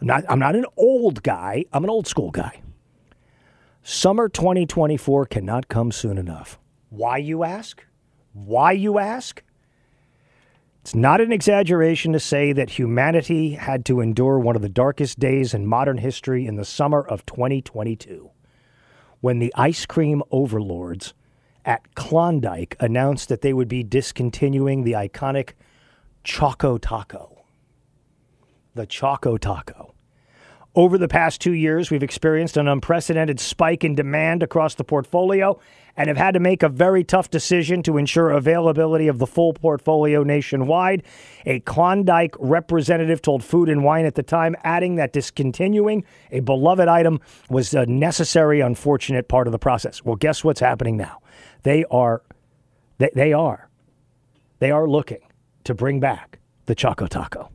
[0.00, 1.64] I'm not I'm not an old guy.
[1.72, 2.60] I'm an old school guy.
[3.82, 6.58] Summer 2024 cannot come soon enough.
[6.88, 7.84] Why, you ask?
[8.32, 9.42] Why, you ask?
[10.80, 15.18] It's not an exaggeration to say that humanity had to endure one of the darkest
[15.18, 18.30] days in modern history in the summer of 2022
[19.20, 21.14] when the ice cream overlords
[21.64, 25.52] at Klondike announced that they would be discontinuing the iconic
[26.22, 27.33] Choco Taco.
[28.74, 29.94] The Choco Taco.
[30.74, 35.60] Over the past two years, we've experienced an unprecedented spike in demand across the portfolio
[35.96, 39.52] and have had to make a very tough decision to ensure availability of the full
[39.52, 41.04] portfolio nationwide.
[41.46, 46.88] A Klondike representative told Food and Wine at the time, adding that discontinuing a beloved
[46.88, 50.04] item was a necessary, unfortunate part of the process.
[50.04, 51.20] Well, guess what's happening now?
[51.62, 52.22] They are,
[52.98, 53.70] they, they are,
[54.58, 55.20] they are looking
[55.62, 57.53] to bring back the Choco Taco.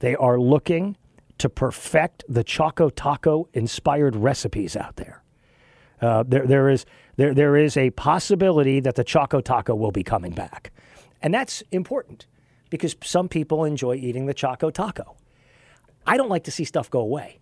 [0.00, 0.96] They are looking
[1.38, 5.22] to perfect the Choco Taco inspired recipes out there.
[6.02, 6.84] Uh, there, there is
[7.16, 10.72] there, there is a possibility that the Choco Taco will be coming back,
[11.22, 12.26] and that's important
[12.70, 15.16] because some people enjoy eating the Choco Taco.
[16.06, 17.38] I don't like to see stuff go away.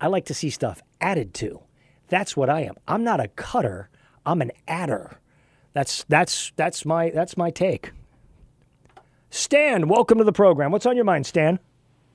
[0.00, 1.62] I like to see stuff added to.
[2.08, 2.74] That's what I am.
[2.88, 3.88] I'm not a cutter.
[4.26, 5.20] I'm an adder.
[5.72, 7.92] That's that's that's my that's my take.
[9.30, 10.72] Stan, welcome to the program.
[10.72, 11.58] What's on your mind, Stan?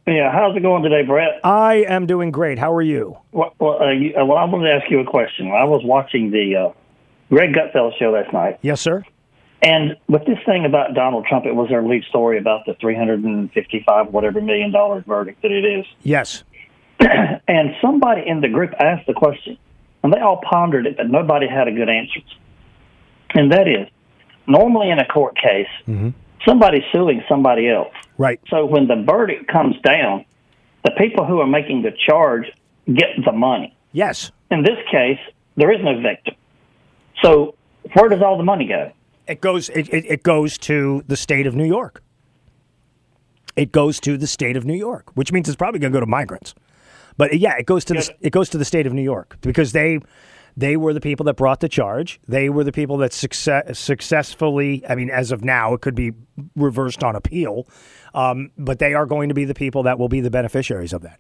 [0.08, 1.42] Yeah, how's it going today, Brett?
[1.44, 2.58] I am doing great.
[2.58, 3.18] How are you?
[3.34, 5.48] Well, well, uh, you, uh, well I wanted to ask you a question.
[5.52, 6.74] I was watching the uh,
[7.30, 9.04] Greg Gutfeld show last night, Yes, sir.
[9.62, 12.96] and with this thing about Donald Trump, it was their lead story about the three
[12.96, 15.86] hundred and fifty-five whatever million dollar verdict that it is.
[16.04, 16.46] Yes.
[17.00, 19.58] and somebody in the group asked the question,
[20.04, 22.22] and they all pondered it, but nobody had a good answer.
[23.32, 23.90] And that is,
[24.48, 25.68] normally in a court case,
[26.48, 27.94] somebody's suing somebody else.
[28.18, 28.40] Right.
[28.50, 30.26] So when the verdict comes down,
[30.84, 32.46] the people who are making the charge
[32.88, 33.76] get the money.
[33.92, 34.32] Yes.
[34.52, 35.20] In this case,
[35.56, 36.36] there is no victim.
[37.24, 37.56] So
[37.94, 38.92] where does all the money go?
[39.28, 42.02] It goes it, it, it goes to the state of New York.
[43.56, 46.00] It goes to the state of New York, which means it's probably going to go
[46.00, 46.54] to migrants.
[47.18, 49.72] But yeah, it goes to the it goes to the state of New York because
[49.72, 50.00] they
[50.58, 52.20] they were the people that brought the charge.
[52.28, 54.84] They were the people that success, successfully.
[54.90, 56.14] I mean, as of now, it could be
[56.56, 57.68] reversed on appeal,
[58.16, 61.04] um, but they are going to be the people that will be the beneficiaries of
[61.04, 61.20] that.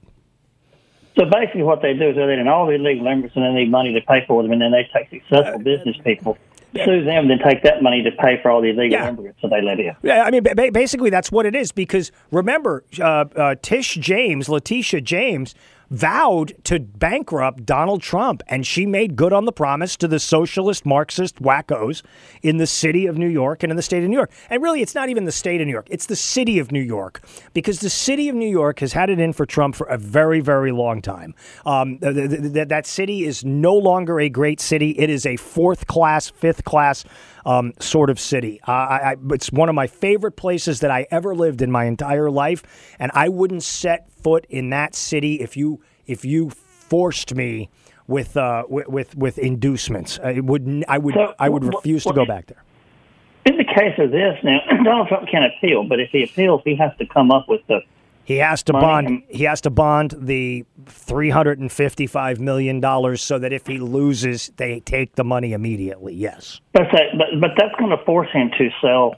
[1.17, 3.71] So basically, what they do is they need all the illegal immigrants and they need
[3.71, 6.37] money to pay for them, and then they take Uh, successful business people,
[6.73, 9.61] sue them, then take that money to pay for all the illegal immigrants that they
[9.61, 9.95] let in.
[10.03, 11.71] Yeah, I mean, ba- ba- basically, that's what it is.
[11.71, 15.55] Because remember, uh, uh, Tish James, Letitia James,
[15.89, 20.85] vowed to bankrupt Donald Trump, and she made good on the promise to the socialist
[20.85, 22.03] Marxist wackos
[22.41, 24.31] in the city of New York and in the state of New York.
[24.49, 26.81] And really, it's not even the state of New York; it's the city of New
[26.81, 27.21] York,
[27.53, 30.39] because the city of New York has had it in for Trump for a very,
[30.39, 31.33] very long time.
[31.65, 35.37] Um, th- th- th- that city is no longer a great city; it is a
[35.37, 37.05] fourth class, fifth class
[37.47, 38.59] um, sort of city.
[38.67, 41.85] Uh, I, I, it's one of my favorite places that I ever lived in my
[41.85, 42.61] entire life,
[42.99, 47.69] and I wouldn't set foot in that city if you if you forced me
[48.05, 50.19] with uh, with, with with inducements.
[50.21, 52.61] I would I would So, I would refuse to go back there.
[53.45, 56.75] In the case of this, now Donald Trump can appeal, but if he appeals, he
[56.75, 57.79] has to come up with the
[58.27, 59.23] He has to bond.
[59.29, 63.79] He has to bond the three hundred and fifty-five million dollars, so that if he
[63.79, 66.13] loses, they take the money immediately.
[66.13, 66.59] Yes.
[66.73, 69.15] That's but but that's going to force him to sell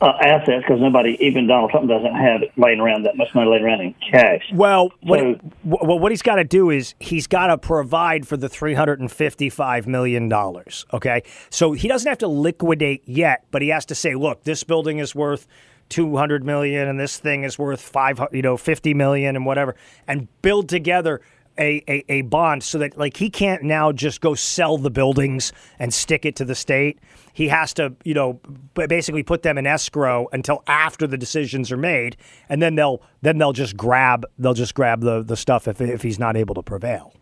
[0.00, 3.50] uh, assets because nobody, even Donald Trump, doesn't have it laying around that much money
[3.50, 4.42] laying around in cash.
[4.54, 5.20] Well, what,
[5.62, 9.00] well, what he's got to do is he's got to provide for the three hundred
[9.00, 10.86] and fifty-five million dollars.
[10.94, 14.64] Okay, so he doesn't have to liquidate yet, but he has to say, "Look, this
[14.64, 15.46] building is worth
[15.90, 19.76] two hundred million, and this thing is worth five, you know, fifty million, and whatever,"
[20.06, 21.20] and build together.
[21.58, 25.52] A, a, a bond so that like he can't now just go sell the buildings
[25.78, 27.00] and stick it to the state
[27.34, 28.40] he has to you know
[28.74, 32.16] basically put them in escrow until after the decisions are made
[32.48, 36.00] and then they'll then they'll just grab they'll just grab the the stuff if if
[36.02, 37.12] he's not able to prevail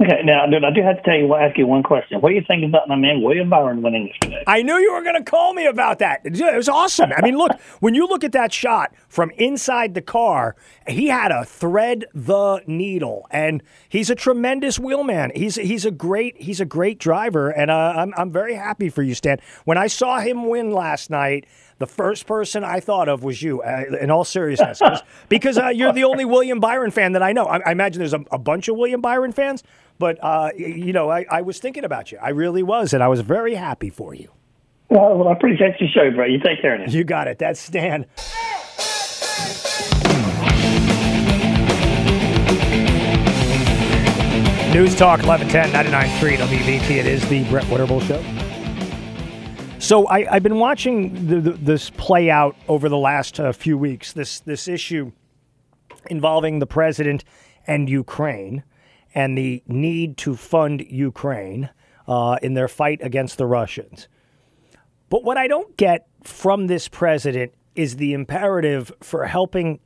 [0.00, 2.20] Okay, now dude, I do have to tell you, I ask you one question.
[2.20, 4.42] What do you think about my man William Byron winning yesterday?
[4.44, 6.22] I knew you were going to call me about that.
[6.24, 7.12] It was awesome.
[7.16, 10.56] I mean, look, when you look at that shot from inside the car,
[10.88, 15.30] he had a thread the needle, and he's a tremendous wheelman.
[15.36, 19.02] He's he's a great he's a great driver, and uh, I'm I'm very happy for
[19.04, 19.38] you, Stan.
[19.64, 21.46] When I saw him win last night.
[21.78, 24.80] The first person I thought of was you, uh, in all seriousness,
[25.28, 27.46] because uh, you're the only William Byron fan that I know.
[27.46, 29.64] I, I imagine there's a, a bunch of William Byron fans,
[30.04, 32.18] but uh, you know, I, I was thinking about you.
[32.20, 34.30] I really was, and I was very happy for you.
[34.90, 36.26] Well, well, I appreciate your show, bro.
[36.26, 36.92] You take care of now.
[36.92, 37.38] You got it.
[37.38, 38.04] That's Stan.
[44.74, 46.90] News Talk 1110 99.3 WBT.
[46.90, 48.22] It is the Brett Winterble Show.
[49.78, 53.78] So I, I've been watching the, the, this play out over the last uh, few
[53.78, 54.12] weeks.
[54.12, 55.12] This this issue
[56.10, 57.24] involving the president
[57.66, 58.64] and Ukraine,
[59.14, 61.70] and the need to fund Ukraine
[62.06, 64.08] uh, in their fight against the Russians.
[65.08, 69.80] But what I don't get from this president is the imperative for helping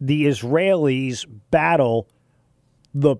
[0.00, 2.08] the Israelis battle
[2.94, 3.16] the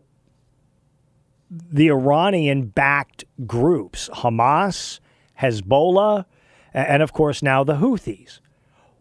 [1.50, 4.98] the Iranian backed groups, Hamas,
[5.40, 6.24] Hezbollah,
[6.74, 8.40] and of course now the Houthis.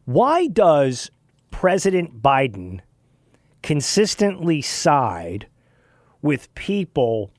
[0.06, 1.10] Why does
[1.50, 2.82] President Biden
[3.64, 5.48] consistently side
[6.26, 7.32] with people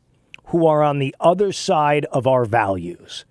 [0.46, 3.24] who are on the other side of our values?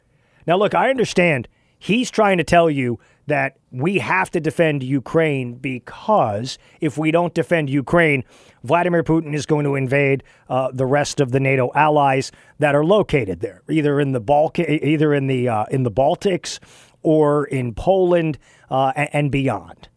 [0.45, 1.47] Now, look, I understand
[1.79, 7.33] he's trying to tell you that we have to defend Ukraine because if we don't
[7.33, 8.25] defend Ukraine,
[8.63, 12.83] Vladimir Putin is going to invade uh, the rest of the NATO allies that are
[12.83, 16.59] located there, either in the Balk, either in the uh, in the Baltics
[17.01, 18.37] or in Poland
[18.69, 19.87] uh, and beyond.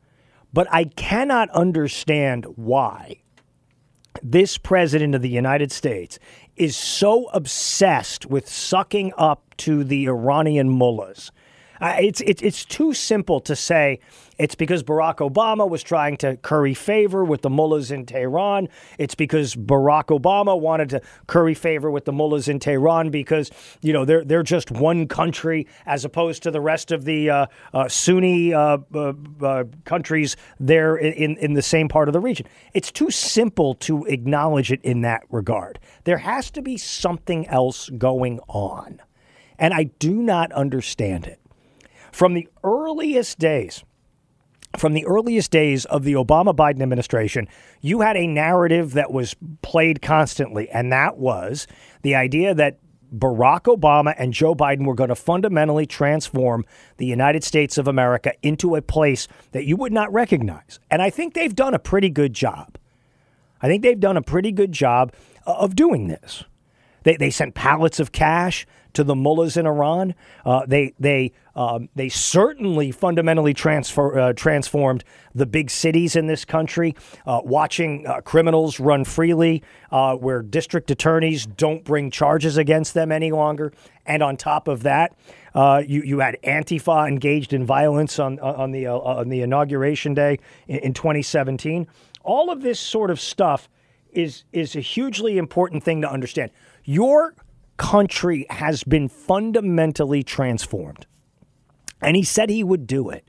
[0.53, 3.23] But I cannot understand why
[4.23, 6.19] this president of the United States
[6.57, 11.31] is so obsessed with sucking up to the Iranian mullahs.
[11.81, 14.01] Uh, it's, it's, it's too simple to say
[14.39, 18.69] it's because Barack Obama was trying to curry favor with the mullahs in Tehran.
[18.99, 23.51] It's because Barack Obama wanted to curry favor with the mullahs in Tehran because,
[23.83, 27.47] you know, they're, they're just one country as opposed to the rest of the uh,
[27.75, 29.13] uh, Sunni uh, uh,
[29.43, 32.47] uh, countries there in, in the same part of the region.
[32.75, 35.81] It's too simple to acknowledge it in that regard.
[36.05, 39.01] There has to be something else going on.
[39.59, 41.41] And I do not understand it.
[42.13, 43.85] From the earliest days,
[44.77, 47.49] from the earliest days of the Obama Biden administration,
[47.81, 51.67] you had a narrative that was played constantly, and that was
[52.03, 52.79] the idea that
[53.15, 56.65] Barack Obama and Joe Biden were going to fundamentally transform
[56.99, 60.79] the United States of America into a place that you would not recognize.
[60.91, 62.77] And I think they've done a pretty good job.
[63.63, 65.13] I think they've done a pretty good job
[65.47, 66.45] of doing this.
[67.05, 68.67] They, they sent pallets of cash
[68.99, 70.13] to the mullahs in Iran.
[70.45, 75.05] Uh, they they um, they certainly fundamentally transfer, uh, transformed
[75.37, 79.63] the big cities in this country, uh, watching uh, criminals run freely,
[79.93, 83.73] uh, where district attorneys don't bring charges against them any longer.
[84.05, 85.17] And on top of that,
[85.55, 90.41] uh, you you had Antifa engaged in violence on on the on the inauguration day
[90.67, 91.87] in, in 2017.
[92.25, 93.69] All of this sort of stuff
[94.11, 96.51] is is a hugely important thing to understand.
[96.83, 97.35] Your
[97.79, 101.07] country has been fundamentally transformed.
[102.03, 103.28] And he said he would do it.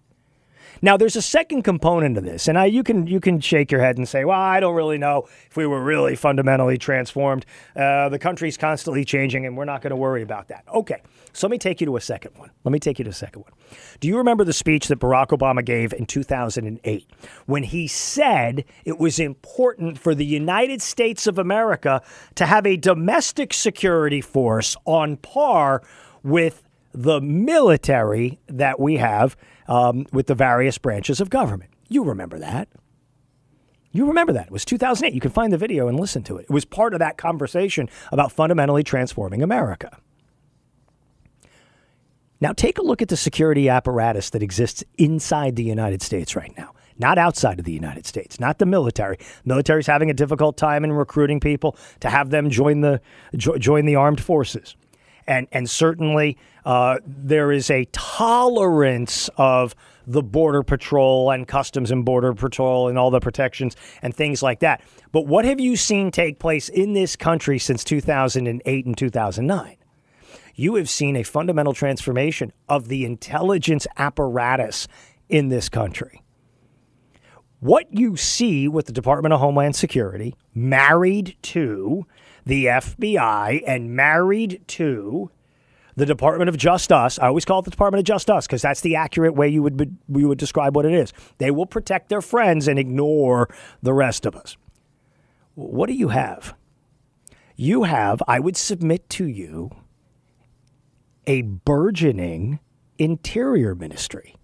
[0.81, 3.81] Now, there's a second component to this, and I, you can you can shake your
[3.81, 7.45] head and say, "Well, I don't really know if we were really fundamentally transformed.
[7.75, 11.01] Uh, the country's constantly changing, and we're not going to worry about that." Okay,
[11.33, 12.49] so let me take you to a second one.
[12.63, 13.51] Let me take you to a second one.
[13.99, 17.09] Do you remember the speech that Barack Obama gave in 2008
[17.45, 22.01] when he said it was important for the United States of America
[22.35, 25.81] to have a domestic security force on par
[26.23, 29.35] with the military that we have
[29.67, 31.71] um, with the various branches of government.
[31.87, 32.67] You remember that.
[33.91, 34.47] You remember that.
[34.47, 35.13] It was 2008.
[35.13, 36.43] You can find the video and listen to it.
[36.43, 39.97] It was part of that conversation about fundamentally transforming America.
[42.41, 46.55] Now, take a look at the security apparatus that exists inside the United States right
[46.57, 49.17] now, not outside of the United States, not the military.
[49.43, 53.01] Military's having a difficult time in recruiting people to have them join the
[53.35, 54.75] jo- join the armed forces
[55.29, 59.75] and and certainly uh, there is a tolerance of
[60.05, 64.59] the border patrol and customs and border patrol and all the protections and things like
[64.59, 64.81] that.
[65.11, 69.77] But what have you seen take place in this country since 2008 and 2009?
[70.55, 74.87] You have seen a fundamental transformation of the intelligence apparatus
[75.29, 76.23] in this country.
[77.59, 82.05] What you see with the Department of Homeland Security married to
[82.49, 85.29] the FBI and married to
[85.95, 87.19] the Department of Just Us.
[87.19, 89.61] I always call it the Department of Just Us because that's the accurate way you
[89.61, 89.87] would be,
[90.19, 91.13] you would describe what it is.
[91.37, 93.49] They will protect their friends and ignore
[93.83, 94.57] the rest of us.
[95.53, 96.55] What do you have?
[97.55, 99.69] You have, I would submit to you,
[101.27, 102.59] a burgeoning
[102.97, 104.37] interior ministry.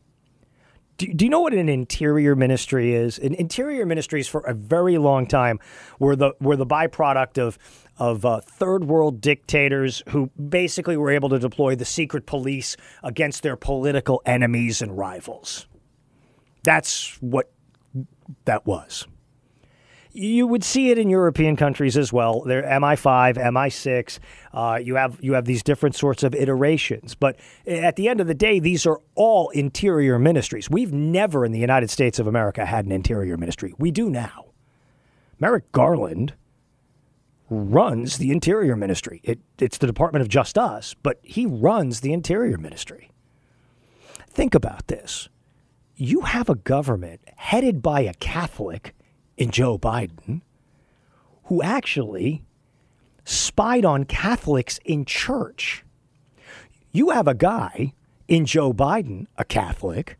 [0.97, 3.19] Do, do, you know what an interior ministry is?
[3.19, 5.59] An interior ministries for a very long time
[5.99, 7.57] were the were the byproduct of
[7.97, 13.43] of uh, third world dictators who basically were able to deploy the secret police against
[13.43, 15.67] their political enemies and rivals.
[16.63, 17.51] That's what
[18.45, 19.07] that was.
[20.17, 22.39] You would see it in European countries as well.
[22.43, 24.19] there are MI5, MI6.
[24.53, 27.37] Uh, you have you have these different sorts of iterations, but
[27.67, 30.69] at the end of the day, these are all interior ministries.
[30.69, 33.73] We've never in the United States of America had an interior ministry.
[33.77, 34.45] We do now.
[35.37, 36.33] Merrick Garland
[37.49, 39.19] runs the Interior Ministry.
[39.21, 43.11] It, it's the Department of Just Us, but he runs the Interior Ministry.
[44.29, 45.27] Think about this.
[45.97, 48.95] You have a government headed by a Catholic
[49.37, 50.41] in Joe Biden
[51.45, 52.43] who actually
[53.23, 55.83] spied on Catholics in church.
[56.91, 57.93] You have a guy
[58.27, 60.17] in Joe Biden, a Catholic,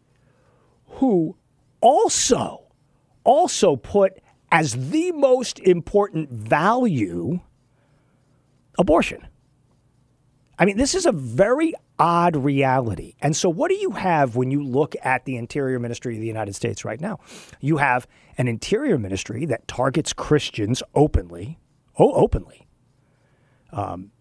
[0.88, 1.36] who
[1.82, 2.62] also
[3.24, 4.14] also put
[4.52, 7.40] as the most important value
[8.78, 9.28] abortion.
[10.58, 13.16] I mean, this is a very odd reality.
[13.22, 16.28] And so, what do you have when you look at the Interior Ministry of the
[16.28, 17.20] United States right now?
[17.60, 18.08] You have
[18.38, 21.60] an Interior Ministry that targets Christians openly,
[21.98, 22.68] oh, openly.
[23.72, 24.12] Um,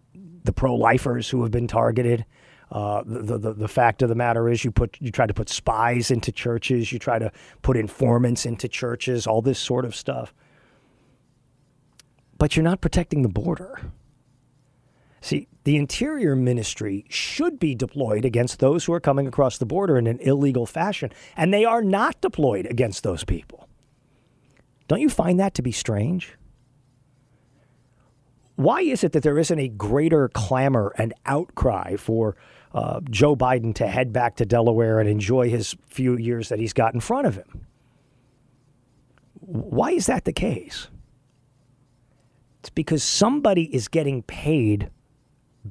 [0.43, 2.25] the pro-lifers who have been targeted.
[2.71, 5.49] Uh, the, the the fact of the matter is, you put you try to put
[5.49, 7.31] spies into churches, you try to
[7.61, 10.33] put informants into churches, all this sort of stuff.
[12.37, 13.79] But you're not protecting the border.
[15.21, 19.97] See, the Interior Ministry should be deployed against those who are coming across the border
[19.97, 23.67] in an illegal fashion, and they are not deployed against those people.
[24.87, 26.35] Don't you find that to be strange?
[28.55, 32.37] Why is it that there isn't a greater clamor and outcry for
[32.73, 36.73] uh, Joe Biden to head back to Delaware and enjoy his few years that he's
[36.73, 37.65] got in front of him?
[39.39, 40.89] Why is that the case?
[42.59, 44.91] It's because somebody is getting paid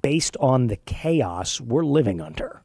[0.00, 2.62] based on the chaos we're living under.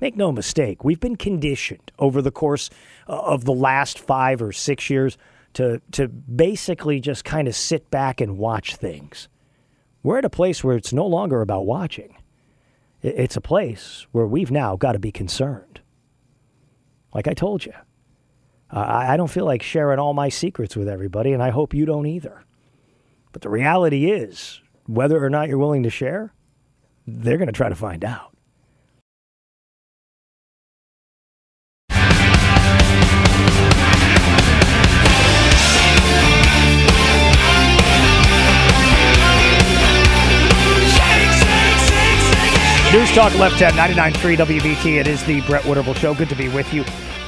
[0.00, 2.70] Make no mistake, we've been conditioned over the course
[3.08, 5.16] uh, of the last five or six years
[5.54, 9.28] to, to basically just kind of sit back and watch things.
[10.02, 12.16] We're at a place where it's no longer about watching,
[13.02, 15.80] it's a place where we've now got to be concerned.
[17.14, 17.74] Like I told you,
[18.70, 22.06] I don't feel like sharing all my secrets with everybody, and I hope you don't
[22.06, 22.44] either.
[23.32, 26.32] But the reality is, whether or not you're willing to share,
[27.06, 28.32] they're going to try to find out.
[42.92, 45.00] News Talk Left 10, 99.3 WBT.
[45.00, 46.14] It is the Brett Winterble Show.
[46.14, 46.84] Good to be with you.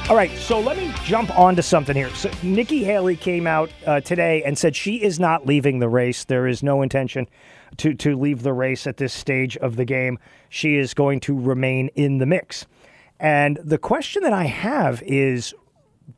[0.07, 2.13] All right, so let me jump onto something here.
[2.13, 6.23] So Nikki Haley came out uh, today and said she is not leaving the race.
[6.23, 7.27] There is no intention
[7.77, 10.17] to to leave the race at this stage of the game.
[10.49, 12.65] She is going to remain in the mix.
[13.19, 15.53] And the question that I have is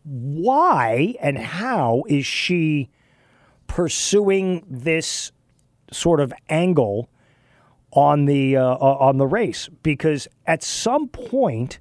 [0.04, 2.90] why and how is she
[3.68, 5.32] pursuing this
[5.92, 7.10] sort of angle
[7.92, 9.70] on the uh, on the race?
[9.84, 11.80] Because at some point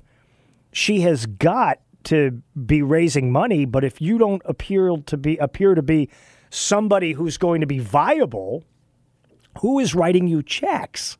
[0.72, 5.74] she has got to be raising money, but if you don't appear to be appear
[5.74, 6.08] to be
[6.50, 8.62] somebody who's going to be viable
[9.60, 11.16] who is writing you checks?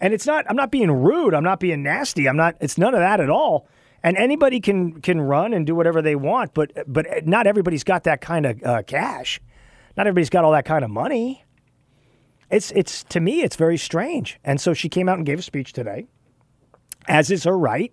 [0.00, 1.34] And it's not, I'm not being rude.
[1.34, 2.28] I'm not being nasty.
[2.28, 3.68] I'm not, it's none of that at all.
[4.02, 8.04] And anybody can, can run and do whatever they want, but, but not everybody's got
[8.04, 9.40] that kind of uh, cash.
[9.96, 11.44] Not everybody's got all that kind of money.
[12.50, 14.38] It's, it's, to me, it's very strange.
[14.44, 16.06] And so she came out and gave a speech today,
[17.08, 17.92] as is her right.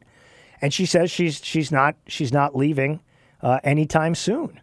[0.62, 3.02] And she says she's, she's not, she's not leaving
[3.42, 4.60] uh, anytime soon.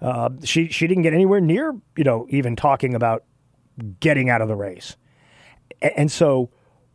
[0.00, 3.24] Uh, she, she didn't get anywhere near, you know, even talking about
[4.00, 4.96] getting out of the race.
[5.80, 6.50] And so,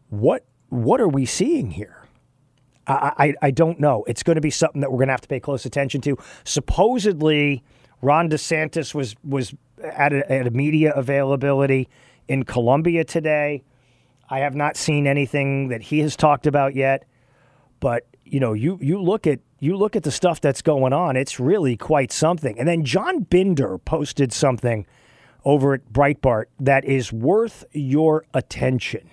[0.10, 2.08] what what are we seeing here?
[2.88, 4.04] I, I, I don't know.
[4.08, 6.18] It's going to be something that we're going to have to pay close attention to.
[6.44, 7.64] Supposedly,
[8.02, 9.54] Ron DeSantis was was
[9.84, 11.88] at a, at a media availability
[12.28, 13.64] in Columbia today.
[14.30, 17.06] I have not seen anything that he has talked about yet,
[17.80, 21.16] but you know, you you look at you look at the stuff that's going on.
[21.16, 22.58] It's really quite something.
[22.58, 24.86] And then John Binder posted something
[25.50, 29.10] over at Breitbart that is worth your attention.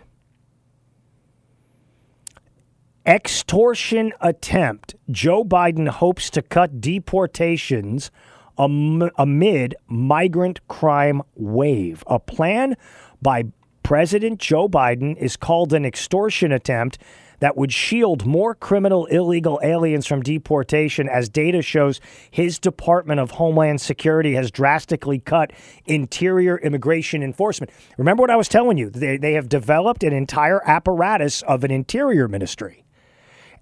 [3.06, 4.96] Extortion attempt.
[5.10, 8.10] Joe Biden hopes to cut deportations
[8.58, 12.04] amid migrant crime wave.
[12.06, 12.76] A plan
[13.22, 13.44] by
[13.82, 16.98] President Joe Biden is called an extortion attempt
[17.40, 22.00] that would shield more criminal illegal aliens from deportation, as data shows
[22.30, 25.52] his Department of Homeland Security has drastically cut
[25.86, 27.70] interior immigration enforcement.
[27.98, 28.90] Remember what I was telling you?
[28.90, 32.84] They, they have developed an entire apparatus of an interior ministry.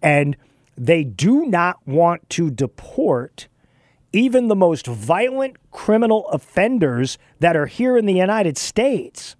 [0.02, 0.36] And
[0.76, 3.48] they do not want to deport
[4.12, 9.34] even the most violent criminal offenders that are here in the United States.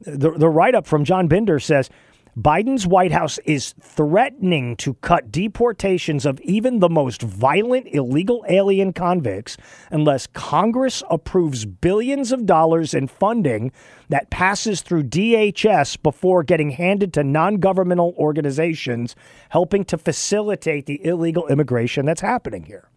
[0.00, 1.88] The, the write up from John Binder says
[2.36, 8.92] Biden's White House is threatening to cut deportations of even the most violent illegal alien
[8.92, 9.56] convicts
[9.92, 13.70] unless Congress approves billions of dollars in funding
[14.08, 19.14] that passes through DHS before getting handed to non governmental organizations
[19.50, 22.88] helping to facilitate the illegal immigration that's happening here.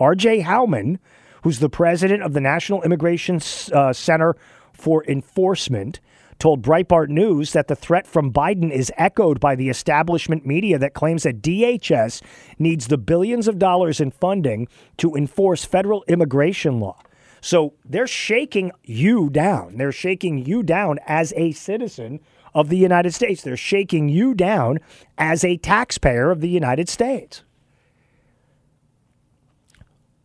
[0.00, 0.98] RJ Homan,
[1.44, 3.40] who's the president of the National Immigration
[3.72, 4.34] uh, Center
[4.72, 6.00] for Enforcement,
[6.38, 10.94] told Breitbart News that the threat from Biden is echoed by the establishment media that
[10.94, 12.22] claims that DHS
[12.58, 17.00] needs the billions of dollars in funding to enforce federal immigration law.
[17.40, 19.76] So they're shaking you down.
[19.76, 22.20] They're shaking you down as a citizen
[22.54, 23.42] of the United States.
[23.42, 24.78] They're shaking you down
[25.18, 27.42] as a taxpayer of the United States.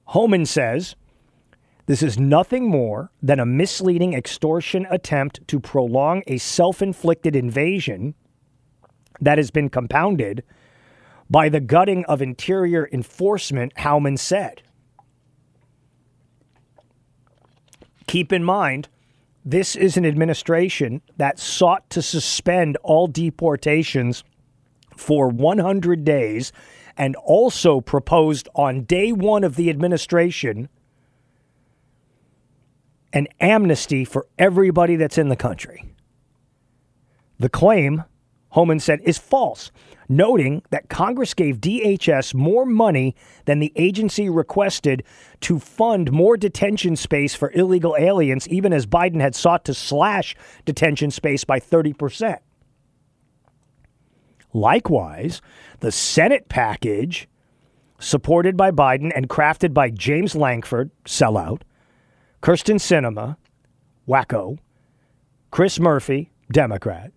[0.06, 0.96] Homan says
[1.88, 8.14] this is nothing more than a misleading extortion attempt to prolong a self inflicted invasion
[9.22, 10.44] that has been compounded
[11.30, 14.62] by the gutting of interior enforcement, Homan said.
[18.06, 18.90] Keep in mind,
[19.46, 24.26] this is an administration that sought to suspend all deportations
[24.96, 26.52] for 100 days
[26.98, 30.68] and also proposed on day one of the administration
[33.14, 35.84] an amnesty for everybody that's in the country.
[37.40, 38.04] The claim,
[38.50, 39.72] Homan said, is false,
[40.10, 43.16] noting that Congress gave DHS more money
[43.46, 45.04] than the agency requested
[45.42, 50.36] to fund more detention space for illegal aliens, even as Biden had sought to slash
[50.66, 52.40] detention space by 30%.
[54.54, 55.42] Likewise,
[55.82, 57.28] the Senate package,
[58.00, 61.62] supported by Biden and crafted by James Lankford, sellout,
[62.48, 63.36] Kyrsten Sinema,
[64.08, 64.58] wacko,
[65.52, 67.12] Chris Murphy, Democrat,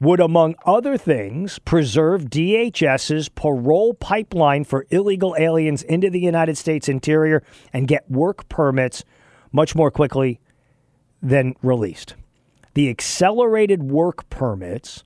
[0.00, 6.88] would, among other things, preserve DHS's parole pipeline for illegal aliens into the United States
[6.88, 7.42] interior
[7.74, 9.04] and get work permits
[9.52, 10.40] much more quickly
[11.20, 12.14] than released.
[12.72, 15.04] The accelerated work permits,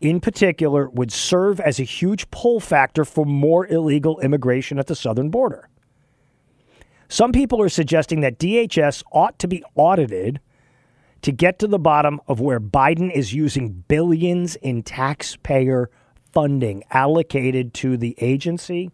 [0.00, 4.96] in particular, would serve as a huge pull factor for more illegal immigration at the
[4.96, 5.68] southern border.
[7.12, 10.40] Some people are suggesting that DHS ought to be audited
[11.20, 15.90] to get to the bottom of where Biden is using billions in taxpayer
[16.32, 18.90] funding allocated to the agency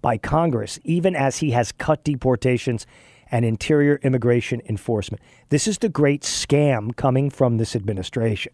[0.00, 2.86] by Congress, even as he has cut deportations
[3.32, 5.20] and interior immigration enforcement.
[5.48, 8.52] This is the great scam coming from this administration.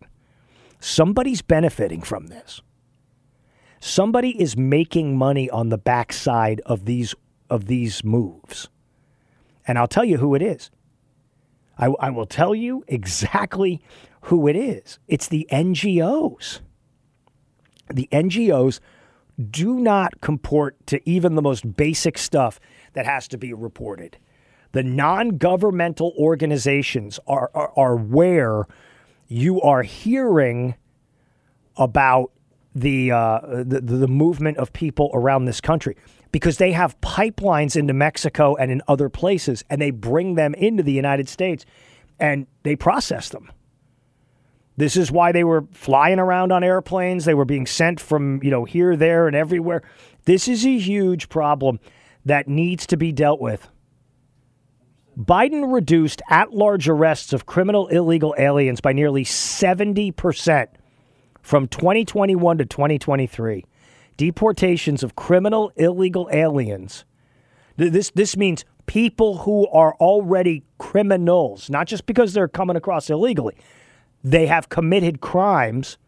[0.81, 2.63] Somebody's benefiting from this.
[3.79, 7.15] Somebody is making money on the backside of these
[7.51, 8.71] of these moves.
[9.67, 10.71] And I'll tell you who it is.
[11.79, 13.81] I, I will tell you exactly
[14.23, 14.99] who it is.
[15.09, 16.61] It's the NGOs.
[17.93, 18.81] The NGOs
[19.51, 22.61] do not comport to even the most basic stuff
[22.93, 24.19] that has to be reported.
[24.73, 28.67] The non governmental organizations are, are, are, where
[29.29, 30.77] you are hearing
[31.77, 32.33] about
[32.75, 35.97] the, uh, the, the movement of people around this country
[36.33, 40.83] because they have pipelines into Mexico and in other places, and they bring them into
[40.83, 41.65] the United States
[42.19, 43.51] and they process them.
[44.77, 47.25] This is why they were flying around on airplanes.
[47.25, 49.83] They were being sent from, you know, here, there, and everywhere.
[50.25, 51.79] This is a huge problem
[52.25, 53.69] that needs to be dealt with.
[55.19, 60.69] Biden reduced at large arrests of criminal illegal aliens by nearly 70%
[61.43, 63.67] from 2021 to 2023
[64.17, 67.05] deportations of criminal illegal aliens.
[67.77, 73.57] This this means people who are already criminals, not just because they're coming across illegally.
[74.23, 75.99] They have committed crimes.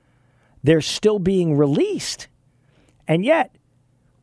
[0.62, 2.28] They're still being released.
[3.06, 3.56] And yet,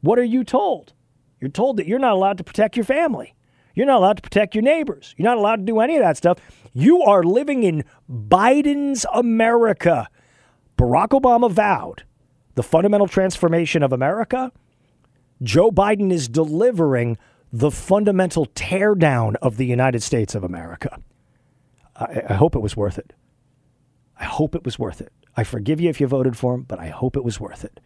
[0.02, 0.94] what are you told?
[1.40, 3.36] You're told that you're not allowed to protect your family.
[3.74, 5.16] You're not allowed to protect your neighbors.
[5.18, 6.40] You're not allowed to do any of that stuff.
[6.74, 10.08] You are living in Biden's America.
[10.78, 12.04] Barack Obama vowed
[12.56, 14.52] the fundamental transformation of America,
[15.42, 17.18] Joe Biden is delivering
[17.52, 21.00] the fundamental teardown of the United States of America.
[21.96, 23.14] I, I, hope it was worth it.
[24.18, 25.12] I hope it was worth it.
[25.36, 27.80] I forgive you if you voted for him, but I hope it was worth it.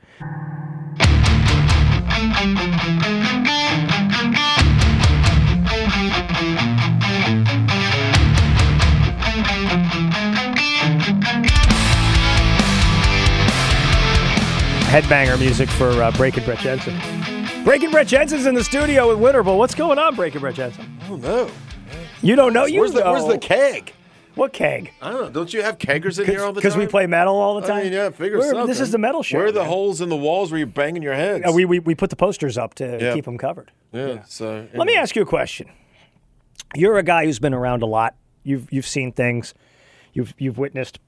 [14.95, 16.95] Headbanger music for uh, Breaking Brett Jensen.
[17.65, 19.57] Breaking Brett Jensen's in the studio with Winterble.
[19.57, 20.97] What's going on, Breaking Brett Jensen?
[21.01, 21.51] I don't know.
[22.21, 22.63] You don't know?
[22.63, 23.03] You where's know.
[23.03, 23.91] The, where's the keg?
[24.35, 24.93] What keg?
[25.01, 25.29] I don't know.
[25.29, 26.67] Don't you have keggers in here all the time?
[26.69, 27.79] Because we play metal all the time.
[27.79, 28.67] I mean, yeah, figure We're- something.
[28.67, 29.37] This is the metal show.
[29.37, 29.67] Where are the man.
[29.67, 31.43] holes in the walls where you're banging your heads?
[31.45, 33.13] Uh, we, we we put the posters up to Yeah.
[33.13, 33.73] keep them covered.
[33.91, 35.67] yeah, So Let me ask you a question.
[36.73, 38.15] You're a guy who's been around a lot.
[38.43, 39.53] You've you've seen things.
[40.13, 40.99] You've you've witnessed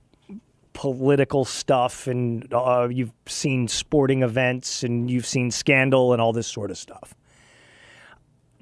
[0.77, 6.45] political stuff, and uh, you've seen sporting events, and you've seen scandal and all this
[6.45, 7.15] sort of stuff.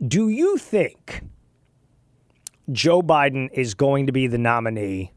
[0.07, 1.23] Do you think
[2.71, 5.11] Joe Biden is going to be the nominee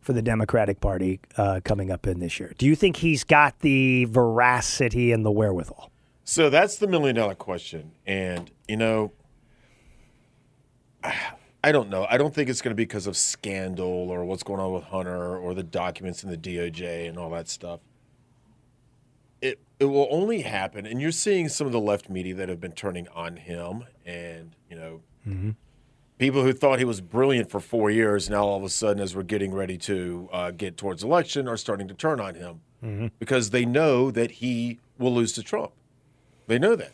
[0.00, 2.52] for the Democratic Party uh, coming up in this year.
[2.58, 5.90] Do you think he's got the veracity and the wherewithal?
[6.24, 7.92] So that's the million dollar question.
[8.06, 9.12] And, you know,
[11.62, 12.06] I don't know.
[12.08, 14.84] I don't think it's going to be because of scandal or what's going on with
[14.84, 17.80] Hunter or the documents in the DOJ and all that stuff.
[19.42, 22.60] It it will only happen, and you're seeing some of the left media that have
[22.60, 25.50] been turning on him, and you know, Mm-hmm.
[26.16, 29.14] people who thought he was brilliant for four years now all of a sudden, as
[29.14, 33.06] we're getting ready to uh, get towards election, are starting to turn on him Mm-hmm.
[33.18, 35.72] because they know that he will lose to Trump.
[36.46, 36.92] They know that,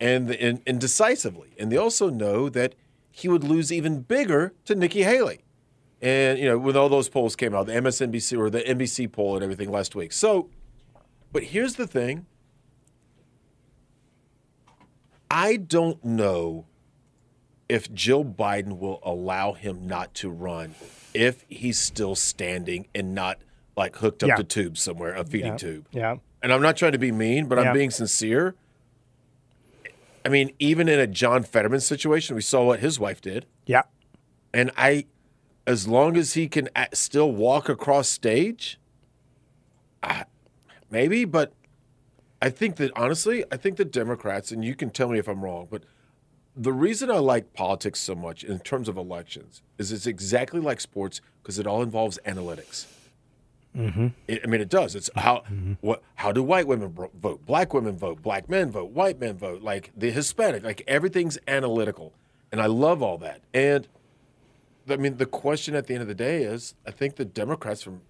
[0.00, 2.74] and, and and decisively, and they also know that
[3.18, 5.42] he would lose even bigger to Nikki Haley.
[6.02, 9.36] And you know, when all those polls came out, the MSNBC or the NBC poll
[9.36, 10.12] and everything last week.
[10.12, 10.50] So,
[11.32, 12.26] but here's the thing:
[15.30, 16.66] I don't know
[17.70, 20.74] if Jill Biden will allow him not to run
[21.14, 23.38] if he's still standing and not
[23.78, 24.36] like hooked up Yeah.
[24.36, 25.56] to tubes somewhere, a feeding Yeah.
[25.56, 25.86] tube.
[25.90, 26.16] Yeah.
[26.42, 27.64] And I'm not trying to be mean, but Yeah.
[27.70, 28.54] I'm being sincere.
[30.26, 33.46] I mean, even in a John Fetterman situation, we saw what his wife did.
[33.64, 33.82] Yeah.
[34.52, 35.06] And I,
[35.68, 38.80] as long as he can still walk across stage,
[40.02, 40.24] I,
[40.90, 41.52] maybe, but
[42.42, 45.44] I think that honestly, I think the Democrats, and you can tell me if I'm
[45.44, 45.84] wrong, but
[46.56, 50.80] the reason I like politics so much in terms of elections is it's exactly like
[50.80, 52.86] sports because it all involves analytics.
[53.76, 54.06] Mm-hmm.
[54.26, 54.94] It, I mean, it does.
[54.94, 55.44] It's how
[55.80, 57.44] what how do white women vote?
[57.44, 58.22] Black women vote.
[58.22, 58.90] Black men vote.
[58.90, 59.62] White men vote.
[59.62, 60.64] Like the Hispanic.
[60.64, 62.12] Like everything's analytical,
[62.50, 63.42] and I love all that.
[63.52, 63.86] And
[64.88, 67.82] I mean, the question at the end of the day is, I think the Democrats
[67.82, 68.00] from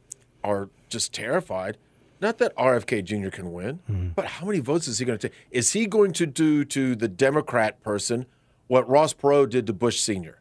[0.44, 1.76] are just terrified.
[2.20, 3.28] Not that RFK Jr.
[3.28, 5.36] can win, but how many votes is he going to take?
[5.51, 8.24] Is he going to do to the Democrat person
[8.68, 10.38] what Ross Perot did to Bush Sr.?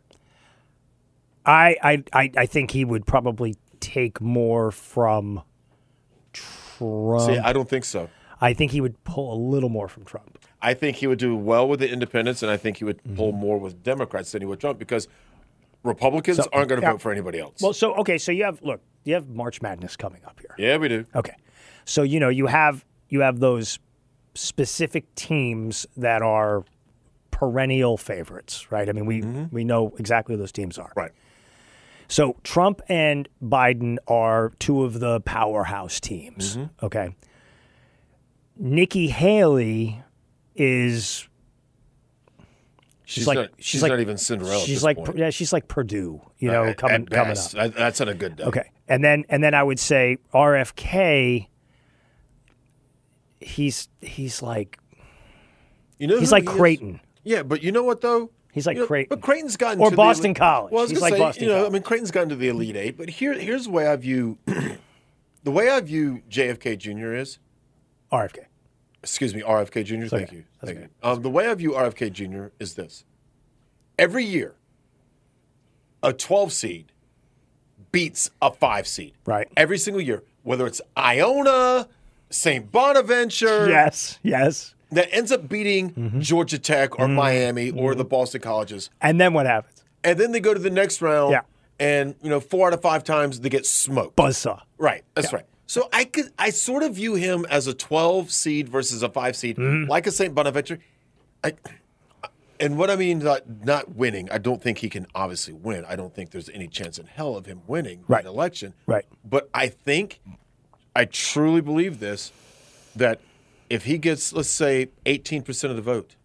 [1.45, 5.41] I, I, I, I think he would probably take more from
[6.33, 7.21] Trump.
[7.21, 8.09] See, I don't think so.
[8.41, 10.37] I think he would pull a little more from Trump.
[10.61, 13.31] I think he would do well with the independents, and I think he would pull
[13.31, 13.39] Mm-hmm.
[13.41, 15.07] more with Democrats than he would Trump because
[15.83, 16.91] Republicans So- aren't going to yeah.
[16.93, 17.61] vote for anybody else.
[17.61, 20.55] Well, so okay, so you have look, you have March Madness coming up here.
[20.57, 21.05] yeah, we do.
[21.15, 21.35] Okay,
[21.85, 23.79] so you know you have you have those
[24.33, 26.65] specific teams that are
[27.31, 28.89] perennial favorites, right?
[28.89, 29.21] I mean, we
[29.51, 30.89] we know exactly who those teams are.
[30.89, 30.99] Mm-hmm.
[30.99, 31.11] Right.
[32.07, 36.57] So Trump and Biden are two of the powerhouse teams.
[36.57, 36.85] Mm-hmm.
[36.85, 37.15] Okay.
[38.57, 40.01] Nikki Haley
[40.55, 41.27] is
[43.07, 45.17] She's not- she's not even Cinderella She's like point.
[45.17, 47.51] yeah, she's like Purdue, you know, Uh, at- coming coming up.
[47.51, 48.43] That- That's not a good day.
[48.45, 51.47] Okay, and then and then I would say RFK.
[53.39, 54.79] He's he's like
[55.99, 56.55] You know he's like he is?
[56.55, 56.99] Creighton.
[57.23, 58.31] Yeah, but you know what though?
[58.55, 59.07] He's like You know, Creighton.
[59.09, 60.71] But Creighton's gotten Or Boston elite- College.
[60.71, 61.69] Well, He's like say, Boston you know, College.
[61.69, 64.37] I mean, Creighton's gotten to the elite eight, but here, here's the way I view
[65.43, 67.13] the way I view JFK Jr.
[67.15, 67.37] is
[68.13, 68.45] RFK.
[69.03, 70.07] Excuse me, RFK Jr.
[70.07, 70.35] Thank okay.
[70.37, 70.43] you.
[70.61, 70.89] That's Thank you.
[71.03, 72.47] Um, the way I view RFK Jr.
[72.59, 73.03] is this:
[73.99, 74.55] every year,
[76.01, 76.91] a 12 seed
[77.91, 79.13] beats a five seed.
[79.25, 79.49] Right.
[79.57, 81.87] Every single year, whether it's Iona,
[82.29, 82.71] St.
[82.71, 84.74] Bonaventure, Yes, yes.
[84.95, 86.19] That ends up beating mm-hmm.
[86.19, 87.15] Georgia Tech or mm-hmm.
[87.15, 88.09] Miami or the mm-hmm.
[88.09, 88.89] Boston colleges.
[89.01, 89.83] And then what happens?
[90.03, 91.31] And then they go to the next round.
[91.31, 91.41] Yeah.
[91.79, 94.15] And, you know, four out of five times they get smoked.
[94.15, 94.61] Buzzsaw.
[94.77, 95.03] Right.
[95.13, 95.37] That's Yeah.
[95.37, 95.45] right.
[95.67, 99.35] So I could I sort of view him as a 12 seed versus a 5
[99.35, 99.89] seed, Mm-hmm.
[99.89, 100.33] like a St.
[100.33, 100.79] Bonaventure.
[101.43, 101.53] I
[102.59, 105.83] and what I mean not, not winning, I don't think he can obviously win.
[105.85, 108.23] I don't think there's any chance in hell of him winning Right.
[108.23, 108.73] an election.
[108.85, 109.05] Right.
[109.25, 110.21] But I think
[110.95, 112.31] I truly believe this
[112.95, 113.19] that
[113.69, 116.15] if he gets let's say 18% of the vote,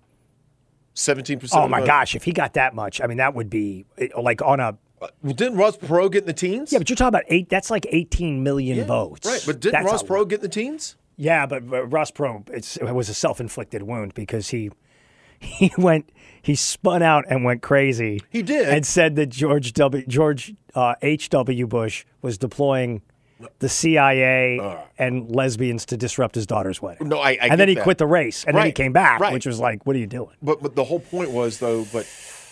[0.94, 3.34] 17% Oh of the my vote, gosh, if he got that much, I mean, that
[3.34, 3.86] would be
[4.16, 4.76] like on a.
[5.22, 6.72] Well, didn't Ross Perot get in the teens?
[6.72, 7.48] Yeah, but you're talking about eight.
[7.48, 9.26] That's like 18 million votes.
[9.26, 10.96] Right, but didn't That's Ross Perot get in the teens?
[11.16, 14.70] Yeah, but, but Ross Perot, it's, it was a self-inflicted wound because he
[15.40, 16.10] he went
[16.42, 18.20] he spun out and went crazy.
[18.30, 18.68] He did.
[18.68, 20.04] and said that George W.
[20.06, 21.28] George uh, H.
[21.30, 21.66] W.
[21.66, 23.02] Bush was deploying
[23.58, 27.08] the CIA and lesbians to disrupt his daughter's wedding.
[27.08, 27.84] No, I, I and then he that.
[27.84, 29.32] quit the race, and then he came back, right.
[29.32, 32.06] which was like, "What are you doing?" But but the whole point was though, but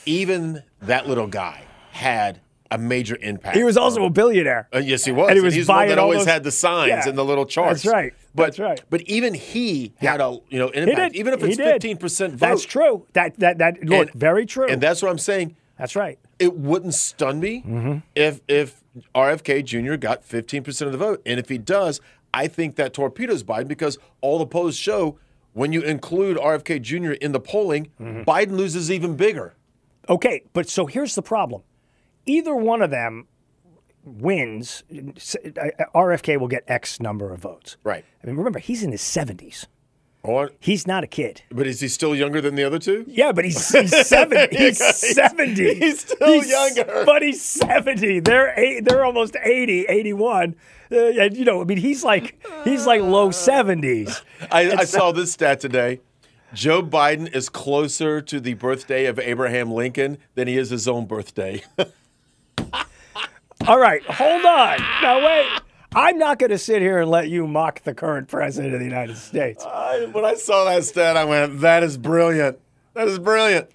[0.06, 1.62] even that little guy
[1.92, 2.40] had
[2.70, 3.56] a major impact.
[3.56, 4.68] He was also a billionaire.
[4.74, 5.28] Uh, yes, he was.
[5.30, 7.08] And he was he's the one that always those- had the signs Yeah.
[7.08, 7.82] and the little charts.
[7.82, 8.12] That's right.
[8.34, 8.80] But, That's right.
[8.90, 11.20] But even he had a you know impact, did.
[11.20, 12.40] even if it's fifteen percent vote.
[12.40, 13.06] That's true.
[13.14, 14.66] That that that look And- very true.
[14.68, 15.56] And that's what I'm saying.
[15.78, 16.18] That's right.
[16.38, 17.98] It wouldn't stun me Mm-hmm.
[18.14, 18.82] if if
[19.14, 19.96] RFK Jr.
[19.96, 21.22] got 15% of the vote.
[21.26, 22.00] And if he does,
[22.34, 25.18] I think that torpedoes Biden because all the polls show
[25.52, 27.12] when you include RFK Jr.
[27.12, 28.22] in the polling, Mm-hmm.
[28.22, 29.54] Biden loses even bigger.
[30.08, 31.62] Okay, but so here's the problem.
[32.26, 33.26] either one of them
[34.04, 34.94] wins, uh,
[35.94, 37.76] RFK will get X number of votes.
[37.84, 38.04] Right.
[38.22, 39.66] I mean, remember, he's in his 70s.
[40.28, 41.40] Or, He's not a kid.
[41.50, 43.04] but is he still younger than the other two?
[43.08, 44.54] Yeah, but he's, he's 70.
[44.56, 45.74] He's He's- 70.
[45.74, 47.04] he's still younger.
[47.06, 48.20] But he's 70.
[48.20, 50.54] They're eight, they're almost 80, 81.
[50.92, 54.20] Uh, and, you know, I mean, he's like he's like low 70s.
[54.50, 56.00] I, I saw this stat today.
[56.54, 61.06] Joe Biden is closer to the birthday of Abraham Lincoln than he is his own
[61.06, 61.62] birthday.
[63.66, 64.78] All right, hold on.
[65.02, 65.48] Now, wait.
[65.94, 68.86] I'm not going to sit here and let you mock the current president of the
[68.86, 69.64] United States.
[69.64, 72.58] I, when I saw that stat, I went, "That is brilliant.
[72.94, 73.70] That is brilliant."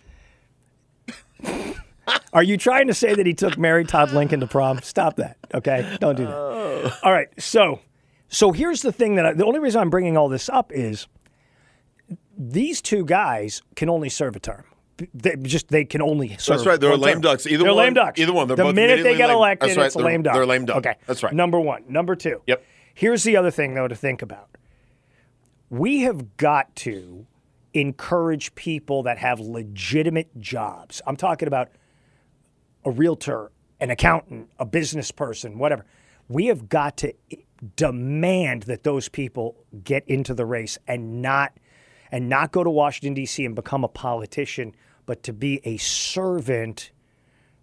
[2.33, 4.81] Are you trying to say that he took Mary Todd Lincoln to prom?
[4.81, 5.37] Stop that.
[5.53, 6.33] Okay, don't do that.
[6.33, 6.99] Oh.
[7.03, 7.29] All right.
[7.41, 7.79] So,
[8.27, 11.07] so here's the thing that I, the only reason I'm bringing all this up is
[12.37, 14.65] these two guys can only serve a term.
[15.13, 16.57] They just they can only serve.
[16.57, 16.79] That's right.
[16.79, 17.21] They're lame term.
[17.21, 17.47] ducks.
[17.47, 18.19] Either they're one- lame ducks.
[18.19, 18.47] either one.
[18.47, 19.37] They're the minute they get lame.
[19.37, 19.85] elected, That's right.
[19.87, 20.33] it's They're- lame duck.
[20.35, 20.77] they're lame duck.
[20.77, 21.33] Okay, That's right.
[21.33, 21.83] Number one.
[21.89, 22.41] Number two.
[22.47, 22.63] Yep.
[22.93, 24.49] Here's the other thing though to think about.
[25.69, 27.25] We have got to
[27.73, 31.01] encourage people that have legitimate jobs.
[31.07, 31.69] I'm talking about
[32.85, 35.85] a realtor, an accountant, a business person, whatever.
[36.29, 37.13] We have got to
[37.75, 41.53] demand that those people get into the race and not
[42.13, 43.43] and not go to Washington D.C.
[43.43, 44.75] and become a politician,
[45.07, 46.91] but to be a servant,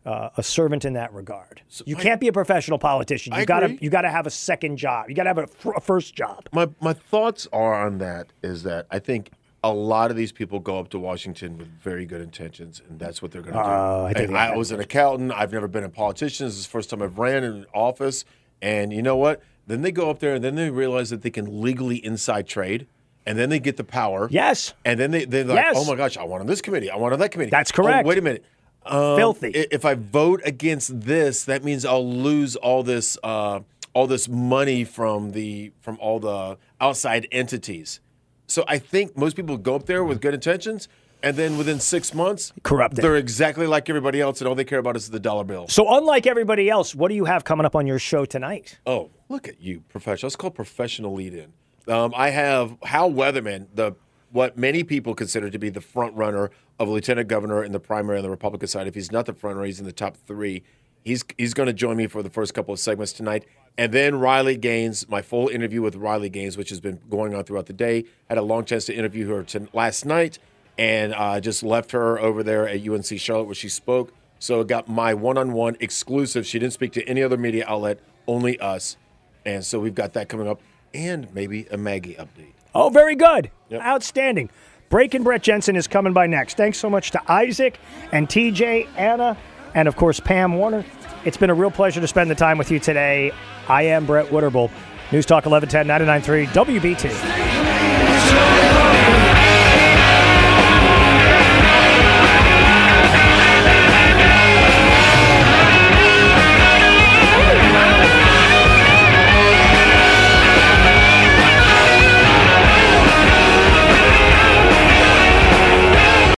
[0.04, 1.62] uh, a servant in that regard.
[1.86, 3.32] you can't be a professional politician.
[3.32, 5.08] You got to you got to have a second job.
[5.08, 6.48] You got to have a, fir- a first job.
[6.52, 9.30] My my thoughts are on that is that I think
[9.62, 13.22] a lot of these people go up to Washington with very good intentions, and that's
[13.22, 13.68] what they're going to do.
[13.68, 15.32] Oh, I I was an accountant.
[15.32, 16.46] I've never been a politician.
[16.46, 18.24] This is the first time I've ran in office,
[18.60, 19.42] and you know what?
[19.68, 22.88] Then they go up there, and then they realize that they can legally inside trade.
[23.26, 24.28] And then they get the power.
[24.30, 24.72] Yes.
[24.84, 25.74] And then they, they're like, Yes.
[25.78, 26.90] oh my gosh, I want on this committee.
[26.90, 27.50] I want on that committee.
[27.50, 28.06] That's Oh, correct.
[28.06, 28.44] wait a minute.
[28.86, 29.48] Um, Filthy.
[29.50, 33.60] If I vote against this, that means I'll lose all this, uh,
[33.92, 38.00] all this money from the from all the outside entities.
[38.46, 40.88] So I think most people go up there with good intentions,
[41.22, 43.04] and then within six months, Corrupted.
[43.04, 45.68] They're exactly like everybody else, and all they care about is the dollar bill.
[45.68, 48.78] So unlike everybody else, what do you have coming up on your show tonight?
[48.86, 50.28] Oh, look at you, professional.
[50.28, 51.52] It's called professional lead-in.
[51.88, 53.94] Um, I have Hal Weatherman, the
[54.32, 58.18] what many people consider to be the front runner of lieutenant governor in the primary
[58.18, 58.86] on the Republican side.
[58.86, 60.62] If he's not the front runner, he's in the top three.
[61.04, 63.46] He's he's going to join me for the first couple of segments tonight,
[63.78, 65.08] and then Riley Gaines.
[65.08, 68.04] My full interview with Riley Gaines, which has been going on throughout the day.
[68.28, 70.38] Had a long chance to interview her to, last night,
[70.78, 74.12] and uh, just left her over there at UNC Charlotte where she spoke.
[74.38, 76.46] So got my one-on-one exclusive.
[76.46, 78.96] She didn't speak to any other media outlet, only us.
[79.44, 80.62] And so we've got that coming up,
[80.94, 82.52] and maybe a Maggie update.
[82.74, 83.50] Oh, very good.
[83.72, 84.50] Outstanding.
[84.88, 86.56] Breaking Brett Jensen is coming by next.
[86.56, 87.78] Thanks so much to Isaac
[88.12, 89.36] and TJ, Anna,
[89.74, 90.84] and of course Pam Warner.
[91.24, 93.32] It's been a real pleasure to spend the time with you today.
[93.68, 94.70] I am Brett Winterble.
[95.12, 97.59] News Talk 1110 993 WBT.